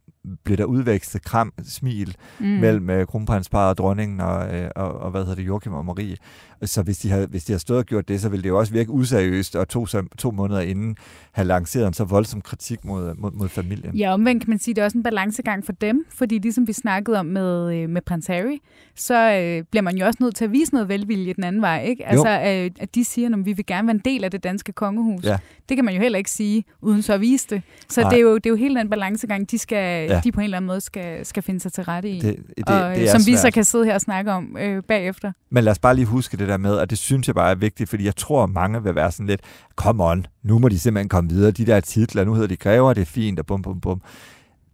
blev 0.43 0.57
der 0.57 0.65
udvekslet 0.65 1.23
kram, 1.23 1.53
smil 1.63 2.15
Mm. 2.39 2.45
mellem 2.45 2.89
øh, 2.89 3.07
kronprinsparet 3.07 3.69
og 3.69 3.77
dronningen 3.77 4.21
og, 4.21 4.55
øh, 4.55 4.69
og, 4.75 4.93
og, 4.93 5.11
hvad 5.11 5.21
hedder 5.21 5.35
det, 5.35 5.47
Joachim 5.47 5.73
og 5.73 5.85
Marie. 5.85 6.15
Så 6.63 6.81
hvis 6.83 6.97
de, 6.97 7.09
havde, 7.09 7.27
hvis 7.27 7.43
de 7.43 7.51
havde 7.51 7.61
stået 7.61 7.79
og 7.79 7.85
gjort 7.85 8.07
det, 8.07 8.21
så 8.21 8.29
ville 8.29 8.43
det 8.43 8.49
jo 8.49 8.59
også 8.59 8.73
virke 8.73 8.91
useriøst, 8.91 9.55
og 9.55 9.67
to, 9.67 9.85
to 10.17 10.31
måneder 10.31 10.61
inden 10.61 10.95
have 11.31 11.47
lanceret 11.47 11.87
en 11.87 11.93
så 11.93 12.03
voldsom 12.03 12.41
kritik 12.41 12.85
mod, 12.85 13.15
mod, 13.15 13.31
mod 13.31 13.49
familien. 13.49 13.95
Ja, 13.95 14.13
omvendt 14.13 14.43
kan 14.43 14.49
man 14.49 14.59
sige, 14.59 14.75
det 14.75 14.81
er 14.81 14.85
også 14.85 14.97
en 14.97 15.03
balancegang 15.03 15.65
for 15.65 15.71
dem, 15.71 16.05
fordi 16.09 16.37
ligesom 16.39 16.67
vi 16.67 16.73
snakkede 16.73 17.19
om 17.19 17.25
med, 17.25 17.75
øh, 17.75 17.89
med 17.89 18.01
prins 18.01 18.27
Harry, 18.27 18.57
så 18.95 19.31
øh, 19.33 19.63
bliver 19.71 19.81
man 19.81 19.97
jo 19.97 20.05
også 20.05 20.17
nødt 20.21 20.35
til 20.35 20.45
at 20.45 20.51
vise 20.51 20.73
noget 20.73 20.89
velvilje 20.89 21.33
den 21.33 21.43
anden 21.43 21.61
vej, 21.61 21.83
ikke? 21.83 22.07
Altså, 22.07 22.29
øh, 22.29 22.71
at 22.79 22.95
de 22.95 23.05
siger, 23.05 23.29
at 23.37 23.45
vi 23.45 23.53
vil 23.53 23.65
gerne 23.65 23.87
være 23.87 23.95
en 23.95 24.01
del 24.05 24.23
af 24.23 24.31
det 24.31 24.43
danske 24.43 24.71
kongehus. 24.71 25.23
Ja. 25.25 25.37
Det 25.69 25.77
kan 25.77 25.85
man 25.85 25.93
jo 25.93 26.01
heller 26.01 26.17
ikke 26.17 26.31
sige, 26.31 26.63
uden 26.81 27.01
så 27.01 27.13
at 27.13 27.21
vise 27.21 27.47
det. 27.49 27.61
Så 27.89 28.01
Nej. 28.01 28.09
det 28.09 28.17
er, 28.17 28.21
jo, 28.21 28.35
det 28.35 28.45
er 28.45 28.49
jo 28.49 28.55
hele 28.55 28.79
den 28.79 28.89
balancegang, 28.89 29.51
de, 29.51 29.57
skal, 29.57 30.09
Ja. 30.11 30.21
de 30.23 30.31
på 30.31 30.39
en 30.39 30.43
eller 30.43 30.57
anden 30.57 30.67
måde 30.67 30.81
skal, 30.81 31.25
skal 31.25 31.43
finde 31.43 31.59
sig 31.59 31.73
til 31.73 31.83
rette 31.83 32.09
i. 32.09 32.19
Det, 32.19 32.35
det, 32.57 32.69
og, 32.69 32.89
øh, 32.91 32.95
det 32.95 33.07
er 33.07 33.11
som 33.11 33.25
vi 33.25 33.35
så 33.35 33.41
svært. 33.41 33.53
kan 33.53 33.63
sidde 33.63 33.85
her 33.85 33.93
og 33.93 34.01
snakke 34.01 34.31
om 34.31 34.57
øh, 34.59 34.83
bagefter. 34.83 35.31
Men 35.49 35.63
lad 35.63 35.71
os 35.71 35.79
bare 35.79 35.95
lige 35.95 36.05
huske 36.05 36.37
det 36.37 36.47
der 36.47 36.57
med, 36.57 36.73
og 36.73 36.89
det 36.89 36.97
synes 36.97 37.27
jeg 37.27 37.35
bare 37.35 37.51
er 37.51 37.55
vigtigt, 37.55 37.89
fordi 37.89 38.05
jeg 38.05 38.15
tror, 38.15 38.45
mange 38.45 38.83
vil 38.83 38.95
være 38.95 39.11
sådan 39.11 39.27
lidt, 39.27 39.41
come 39.75 40.05
on, 40.05 40.25
nu 40.43 40.59
må 40.59 40.69
de 40.69 40.79
simpelthen 40.79 41.09
komme 41.09 41.29
videre, 41.29 41.51
de 41.51 41.65
der 41.65 41.79
titler, 41.79 42.23
nu 42.23 42.33
hedder 42.33 42.47
de 42.47 42.57
grever, 42.57 42.93
det 42.93 43.01
er 43.01 43.05
fint, 43.05 43.39
og 43.39 43.45
bum, 43.45 43.61
bum, 43.61 43.81
bum. 43.81 44.01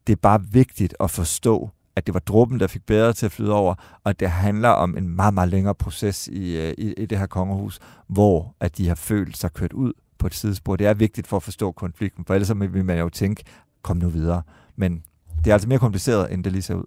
Det 0.08 0.14
er 0.14 0.18
bare 0.22 0.42
vigtigt 0.52 0.96
at 1.00 1.12
forstå, 1.12 1.70
at 1.96 2.06
det 2.06 2.14
var 2.14 2.20
dråben, 2.20 2.60
der 2.60 2.68
fik 2.68 2.86
bedre 2.86 3.14
til 3.14 3.26
at 3.26 3.32
flyde 3.32 3.54
over, 3.54 3.76
og 4.04 4.10
at 4.10 4.20
det 4.20 4.30
handler 4.30 4.70
om 4.70 4.98
en 4.98 5.10
meget, 5.10 5.34
meget 5.34 5.50
længere 5.50 5.76
proces 5.76 6.28
i, 6.28 6.58
øh, 6.58 6.74
i, 6.78 6.94
i 6.94 7.06
det 7.06 7.18
her 7.18 7.26
kongehus, 7.26 7.80
hvor 8.08 8.56
at 8.60 8.78
de 8.78 8.88
har 8.88 8.96
følt 8.96 9.38
sig 9.38 9.54
kørt 9.54 9.74
ud 9.74 9.94
på 10.18 10.28
et 10.28 10.34
sidespor. 10.34 10.76
Det 10.76 10.88
er 10.88 10.94
vigtigt 10.94 11.28
for 11.28 11.38
at 11.38 11.44
forstå 11.44 11.72
konflikten, 11.72 12.26
for 12.26 12.34
ellers 12.34 12.60
vil 12.74 12.86
man 12.86 13.00
jo 13.00 13.10
tænke, 13.10 13.44
kom 13.82 13.98
nu 13.98 14.10
videre. 14.10 14.42
Men 14.76 15.04
det 15.48 15.52
er 15.52 15.56
altså 15.56 15.70
mere 15.70 15.80
kompliceret, 15.80 16.34
end 16.34 16.43
det 16.43 16.52
lige 16.52 16.62
ser 16.62 16.76
ud. 16.76 16.84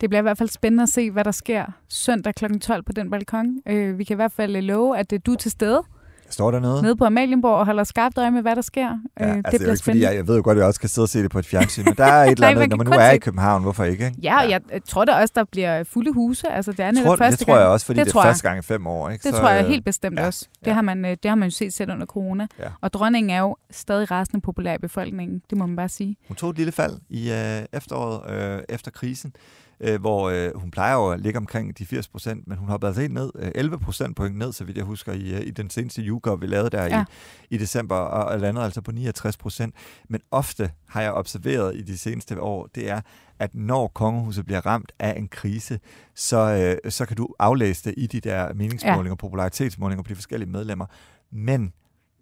Det 0.00 0.10
bliver 0.10 0.18
i 0.18 0.22
hvert 0.22 0.38
fald 0.38 0.48
spændende 0.48 0.82
at 0.82 0.88
se, 0.88 1.10
hvad 1.10 1.24
der 1.24 1.30
sker 1.30 1.64
søndag 1.88 2.34
kl. 2.34 2.58
12 2.58 2.82
på 2.82 2.92
den 2.92 3.10
balkon. 3.10 3.58
Øh, 3.68 3.98
vi 3.98 4.04
kan 4.04 4.14
i 4.14 4.16
hvert 4.16 4.32
fald 4.32 4.56
øh, 4.56 4.62
love, 4.62 4.98
at 4.98 5.12
øh, 5.12 5.20
du 5.26 5.32
er 5.32 5.36
til 5.36 5.50
stede 5.50 5.82
Står 6.30 6.50
der 6.50 6.60
noget? 6.60 6.82
nede 6.82 6.96
på 6.96 7.04
Amalienborg 7.04 7.54
og 7.58 7.66
holder 7.66 7.84
skarpt 7.84 8.18
øje 8.18 8.30
med, 8.30 8.42
hvad 8.42 8.56
der 8.56 8.62
sker. 8.62 8.98
Ja, 9.20 9.26
øh, 9.28 9.36
altså, 9.36 9.50
det, 9.50 9.60
er 9.60 9.64
jo 9.66 9.72
ikke, 9.72 9.84
fordi 9.84 10.00
jeg, 10.02 10.14
jeg 10.14 10.28
ved 10.28 10.36
jo 10.36 10.42
godt, 10.44 10.56
at 10.56 10.60
jeg 10.60 10.66
også 10.66 10.80
kan 10.80 10.88
sidde 10.88 11.04
og 11.04 11.08
se 11.08 11.22
det 11.22 11.30
på 11.30 11.38
et 11.38 11.46
fjernsyn, 11.46 11.84
men 11.84 11.94
der 11.96 12.04
er 12.04 12.24
et 12.24 12.30
eller 12.30 12.40
Nej, 12.40 12.50
andet, 12.50 12.60
man 12.60 12.68
når 12.68 12.76
man 12.76 12.86
nu 12.86 12.92
er 12.92 13.10
se- 13.10 13.16
i 13.16 13.18
København, 13.18 13.62
hvorfor 13.62 13.84
ikke? 13.84 14.04
ikke? 14.06 14.18
Ja, 14.22 14.42
og 14.44 14.50
jeg 14.50 14.60
øh, 14.74 14.80
tror 14.88 15.04
da 15.04 15.12
også, 15.12 15.32
der 15.36 15.44
bliver 15.44 15.84
fulde 15.84 16.12
huse. 16.12 16.48
Altså, 16.48 16.72
det 16.72 16.80
er 16.80 16.92
tror, 17.04 17.16
første 17.16 17.38
det 17.38 17.46
tror 17.46 17.58
jeg 17.58 17.66
også, 17.66 17.86
fordi 17.86 17.98
Det 17.98 18.06
det, 18.06 18.14
er 18.14 18.20
jeg. 18.20 18.26
første 18.28 18.48
gang 18.48 18.58
i 18.58 18.62
fem 18.62 18.86
år. 18.86 19.10
Ikke? 19.10 19.22
Det 19.22 19.34
Så, 19.34 19.40
tror 19.40 19.50
jeg 19.50 19.64
øh, 19.64 19.70
helt 19.70 19.84
bestemt 19.84 20.18
ja, 20.18 20.26
også. 20.26 20.48
Det, 20.60 20.66
ja. 20.66 20.72
har 20.72 20.82
man, 20.82 21.04
øh, 21.04 21.10
det 21.22 21.28
har 21.28 21.34
man 21.34 21.48
jo 21.48 21.54
set 21.54 21.72
selv 21.74 21.92
under 21.92 22.06
corona. 22.06 22.46
Ja. 22.58 22.64
Og 22.80 22.92
dronningen 22.92 23.30
er 23.30 23.40
jo 23.40 23.56
stadig 23.70 24.10
rasende 24.10 24.40
populær 24.40 24.74
i 24.74 24.78
befolkningen. 24.78 25.42
Det 25.50 25.58
må 25.58 25.66
man 25.66 25.76
bare 25.76 25.88
sige. 25.88 26.16
Hun 26.28 26.36
tog 26.36 26.50
et 26.50 26.56
lille 26.56 26.72
fald 26.72 26.92
i 27.10 27.30
øh, 27.32 27.62
efteråret 27.72 28.30
øh, 28.56 28.62
efter 28.68 28.90
krisen, 28.90 29.32
øh, 29.80 30.00
hvor 30.00 30.30
øh, 30.30 30.50
hun 30.54 30.70
plejer 30.70 30.94
jo 30.94 31.10
at 31.10 31.20
ligge 31.20 31.36
omkring 31.38 31.78
de 31.78 31.86
80 31.86 32.08
procent, 32.08 32.48
men 32.48 32.58
hun 32.58 32.68
hoppede 32.68 32.88
altså 32.88 33.00
helt 33.00 33.14
ned, 33.14 33.30
øh, 33.38 33.50
11 33.54 33.78
procent 33.78 34.16
point 34.16 34.36
ned, 34.36 34.52
så 34.52 34.64
vidt 34.64 34.76
jeg 34.76 34.84
husker, 34.84 35.12
i, 35.12 35.34
øh, 35.34 35.40
i 35.40 35.50
den 35.50 35.70
seneste 35.70 36.02
YouGov, 36.02 36.40
vi 36.40 36.46
lavede 36.46 36.70
der 36.70 36.84
Ja. 36.84 37.04
i, 37.50 37.54
i 37.54 37.58
december, 37.58 37.96
og, 37.96 38.24
og 38.24 38.40
landede 38.40 38.64
altså 38.64 38.80
på 38.80 38.92
69 38.92 39.36
procent. 39.36 39.74
Men 40.08 40.20
ofte 40.30 40.70
har 40.88 41.02
jeg 41.02 41.12
observeret 41.12 41.76
i 41.76 41.82
de 41.82 41.98
seneste 41.98 42.40
år, 42.40 42.68
det 42.74 42.90
er, 42.90 43.00
at 43.38 43.54
når 43.54 43.88
kongehuset 43.88 44.44
bliver 44.46 44.66
ramt 44.66 44.92
af 44.98 45.18
en 45.18 45.28
krise, 45.28 45.80
så, 46.14 46.76
øh, 46.84 46.90
så 46.90 47.06
kan 47.06 47.16
du 47.16 47.28
aflæse 47.38 47.84
det 47.84 47.94
i 47.96 48.06
de 48.06 48.20
der 48.20 48.52
meningsmålinger, 48.54 49.10
ja. 49.10 49.14
popularitetsmålinger 49.14 50.02
på 50.02 50.08
de 50.08 50.14
forskellige 50.14 50.50
medlemmer. 50.50 50.86
Men 51.32 51.72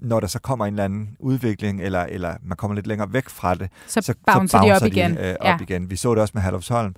når 0.00 0.20
der 0.20 0.26
så 0.26 0.38
kommer 0.40 0.66
en 0.66 0.74
eller 0.74 0.84
anden 0.84 1.16
udvikling, 1.18 1.82
eller, 1.82 2.00
eller 2.00 2.34
man 2.42 2.56
kommer 2.56 2.74
lidt 2.74 2.86
længere 2.86 3.12
væk 3.12 3.28
fra 3.28 3.54
det, 3.54 3.70
Så, 3.86 4.00
så, 4.00 4.14
bouncer 4.26 4.60
de 4.60 4.72
op 4.72 4.86
igen. 4.86 5.16
De, 5.16 5.28
øh, 5.28 5.36
op 5.40 5.46
ja. 5.46 5.58
igen. 5.60 5.90
Vi 5.90 5.96
så 5.96 6.14
det 6.14 6.22
også 6.22 6.32
med 6.34 6.42
Herlufsholm. 6.42 6.94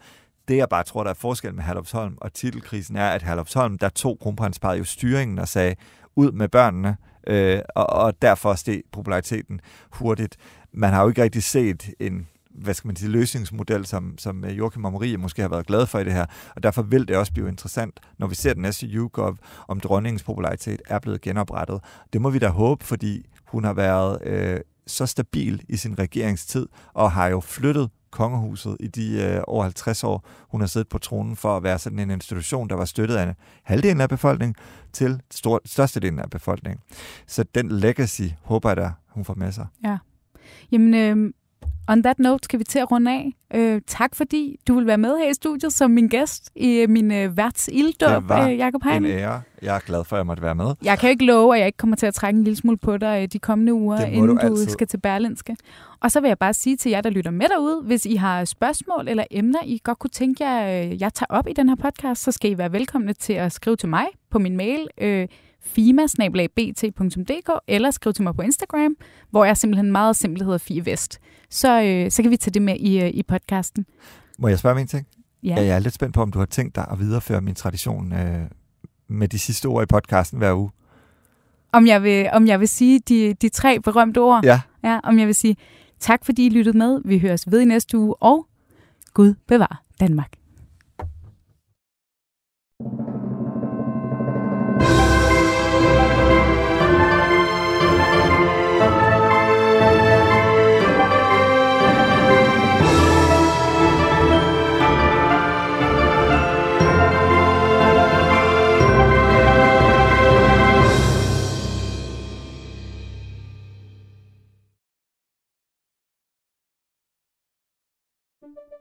Det, 0.49 0.57
jeg 0.57 0.69
bare 0.69 0.83
tror, 0.83 1.03
der 1.03 1.11
er 1.11 1.15
forskel 1.15 1.55
med 1.55 1.65
Herlufsholm 1.65 2.19
og 2.21 2.33
titelkrisen, 2.33 2.97
er, 2.97 3.09
at 3.09 3.23
Herlufsholm, 3.23 3.79
der 3.79 3.89
tog 3.89 4.19
kronprinsparet 4.23 4.79
jo 4.79 4.85
styringen 4.85 5.39
og 5.39 5.49
sagde, 5.49 5.75
ud 6.17 6.33
med 6.33 6.49
børnene, 6.49 6.97
øh, 7.27 7.61
og, 7.75 7.87
og 7.87 8.23
derfor 8.23 8.55
steg 8.55 8.83
populariteten 8.93 9.61
hurtigt. 9.93 10.37
Man 10.73 10.93
har 10.93 11.03
jo 11.03 11.09
ikke 11.09 11.23
rigtig 11.23 11.43
set 11.43 11.91
en 12.01 12.27
hvad 12.51 12.75
skal 12.75 12.89
man 12.89 12.97
sige, 12.97 13.11
løsningsmodel, 13.11 13.87
som, 13.87 14.19
som 14.19 14.45
øh, 14.45 14.59
Joachim 14.59 14.85
og 14.85 14.93
Marie 14.93 15.17
måske 15.17 15.43
har 15.43 15.49
været 15.49 15.67
glade 15.67 15.87
for 15.87 15.99
i 15.99 16.05
det 16.05 16.13
her, 16.13 16.27
og 16.57 16.63
derfor 16.63 16.83
vil 16.83 17.09
det 17.09 17.17
også 17.17 17.33
blive 17.33 17.49
interessant, 17.49 18.01
når 18.19 18.27
vi 18.27 18.35
ser 18.35 18.53
den 18.53 18.63
næste 18.63 18.87
YouGov, 18.87 19.37
om 19.69 19.81
dronningens 19.81 20.23
popularitet 20.23 20.83
er 20.89 20.99
blevet 20.99 21.21
genoprettet. 21.21 21.81
Det 22.13 22.21
må 22.21 22.31
vi 22.31 22.39
da 22.39 22.49
håbe, 22.49 22.85
fordi 22.85 23.27
hun 23.47 23.65
har 23.65 23.73
været 23.73 24.19
øh, 24.23 24.61
så 24.91 25.07
stabil 25.07 25.63
i 25.69 25.77
sin 25.77 25.99
regeringstid, 25.99 26.67
og 26.93 27.13
har 27.13 27.27
jo 27.29 27.41
flyttet 27.41 27.91
kongehuset 28.11 28.77
i 28.81 28.87
de 28.87 29.23
øh, 29.23 29.43
over 29.47 29.63
50 29.63 30.05
år, 30.05 30.25
hun 30.49 30.61
har 30.61 30.69
siddet 30.69 30.89
på 30.89 30.99
tronen 30.99 31.37
for 31.37 31.57
at 31.57 31.63
være 31.63 31.79
sådan 31.79 31.99
en 31.99 32.11
institution, 32.11 32.69
der 32.69 32.75
var 32.75 32.85
støttet 32.85 33.17
af 33.17 33.35
halvdelen 33.63 34.01
af 34.01 34.09
befolkningen 34.09 34.55
til 34.93 35.21
stor, 35.31 35.61
størstedelen 35.65 36.19
af 36.19 36.31
befolkningen. 36.31 36.81
Så 37.27 37.45
den 37.55 37.69
legacy 37.73 38.23
håber 38.43 38.69
jeg 38.69 38.77
da, 38.77 38.91
hun 39.09 39.25
får 39.25 39.35
med 39.35 39.53
sig. 39.53 39.67
Ja. 39.85 39.99
Jamen, 40.73 40.95
øh, 40.95 41.33
on 41.93 42.03
that 42.03 42.19
note 42.19 42.45
skal 42.45 42.59
vi 42.59 42.65
til 42.65 42.79
at 42.79 42.91
runde 42.91 43.11
af. 43.11 43.33
Øh, 43.55 43.81
tak 43.87 44.15
fordi 44.15 44.57
du 44.69 44.75
vil 44.75 44.87
være 44.87 44.99
med 44.99 45.19
her 45.19 45.31
i 45.31 45.35
studiet 45.35 45.73
som 45.73 45.91
min 45.91 46.09
gæst 46.09 46.51
i 46.57 46.69
øh, 46.79 46.91
min 46.91 47.13
øh, 47.13 47.37
værts 47.37 47.69
ilddåb, 47.73 48.31
øh, 48.31 48.59
Jacob 48.59 48.83
En 48.87 48.91
Hein. 48.93 49.05
ære. 49.07 49.43
Jeg 49.63 49.77
er 49.77 49.81
glad 49.81 50.05
for, 50.05 50.17
at 50.17 50.19
jeg 50.19 50.27
måtte 50.27 50.43
være 50.43 50.55
med. 50.55 50.75
Jeg 50.85 50.99
kan 50.99 51.11
ikke 51.11 51.25
love, 51.25 51.55
at 51.55 51.59
jeg 51.61 51.67
ikke 51.67 51.77
kommer 51.77 51.97
til 51.97 52.07
at 52.07 52.15
trække 52.15 52.39
en 52.39 52.45
lille 52.45 52.57
smule 52.57 52.77
på 52.79 52.97
dig 52.97 53.23
øh, 53.23 53.29
de 53.33 53.39
kommende 53.39 53.75
uger, 53.75 53.99
må 54.01 54.05
inden 54.07 54.27
du 54.27 54.35
du, 54.35 54.39
altid. 54.47 54.69
skal 54.69 54.87
til 54.87 54.99
Berlinske. 55.01 55.57
Og 56.01 56.11
så 56.11 56.21
vil 56.21 56.29
jeg 56.29 56.39
bare 56.39 56.55
sige 56.55 56.77
til 56.77 56.91
jer, 56.91 57.01
der 57.01 57.11
lytter 57.11 57.31
med 57.31 57.47
derude, 57.49 57.83
hvis 57.83 58.07
I 58.07 58.15
har 58.15 58.45
spørgsmål 58.45 59.09
eller 59.09 59.25
emner, 59.31 59.59
I 59.65 59.81
godt 59.85 59.99
kunne 59.99 60.11
tænke 60.11 60.45
jer, 60.45 60.85
øh, 60.85 61.01
jeg 61.03 61.15
tager 61.15 61.27
op 61.39 61.49
i 61.49 61.53
den 61.53 61.69
her 61.69 61.77
podcast, 61.77 62.23
så 62.23 62.33
skal 62.33 62.51
I 62.51 62.59
være 62.59 62.73
velkomne 62.73 63.13
til 63.13 63.33
at 63.33 63.53
skrive 63.53 63.77
til 63.77 63.89
mig 63.89 64.07
på 64.31 64.39
min 64.39 64.57
mail, 64.57 64.87
øh, 65.01 65.29
fima-bt.dk, 65.63 67.51
eller 67.69 67.91
skrive 67.91 68.13
til 68.13 68.23
mig 68.25 68.35
på 68.37 68.43
Instagram, 68.43 68.97
hvor 69.31 69.45
jeg 69.45 69.57
simpelthen 69.57 69.93
meget 69.93 70.17
simpelt 70.17 70.45
hedder 70.45 70.59
Fie 70.59 70.87
Vest. 70.87 71.21
Så, 71.51 71.83
øh, 71.83 72.11
så 72.11 72.23
kan 72.23 72.31
vi 72.31 72.37
tage 72.37 72.53
det 72.53 72.63
med 72.63 72.77
i, 72.77 73.01
øh, 73.03 73.11
i 73.15 73.23
podcasten. 73.23 73.87
Må 74.39 74.49
jeg 74.49 74.59
spørge 74.59 74.73
om 74.73 74.79
en 74.79 74.87
ting? 74.87 75.07
Ja. 75.43 75.55
Jeg 75.55 75.69
er 75.69 75.79
lidt 75.79 75.95
spændt 75.95 76.15
på, 76.15 76.23
om 76.23 76.33
du 76.33 76.39
har 76.39 76.47
tænkt 76.47 76.77
dig 76.77 76.87
at 76.93 76.99
videreføre 76.99 77.41
min 77.41 77.55
tradition 77.55 78.13
øh, 78.13 78.41
med 79.09 79.29
de 79.29 79.39
sidste 79.39 79.67
ord 79.67 79.83
i 79.83 79.87
podcasten 79.87 80.39
hver 80.39 80.55
uge. 80.55 80.71
Om, 81.73 81.87
jeg 81.87 82.03
vil, 82.03 82.29
om 82.33 82.47
jeg 82.47 82.61
vil 82.61 82.69
sige 82.69 83.01
de, 83.09 83.35
de 83.35 83.49
tre 83.49 83.81
berømte 83.81 84.19
ord. 84.19 84.45
Ja. 84.45 84.61
Ja, 84.85 85.01
om 85.05 85.19
jeg 85.19 85.27
vil 85.27 85.35
sige 85.35 85.57
tak, 86.01 86.25
fordi 86.25 86.47
I 86.47 86.49
lyttede 86.49 86.79
med. 86.79 87.01
Vi 87.05 87.19
høres 87.19 87.51
ved 87.51 87.61
i 87.61 87.65
næste 87.65 87.99
uge, 87.99 88.15
og 88.23 88.47
Gud 89.15 89.35
bevar 89.49 89.83
Danmark. 90.01 90.40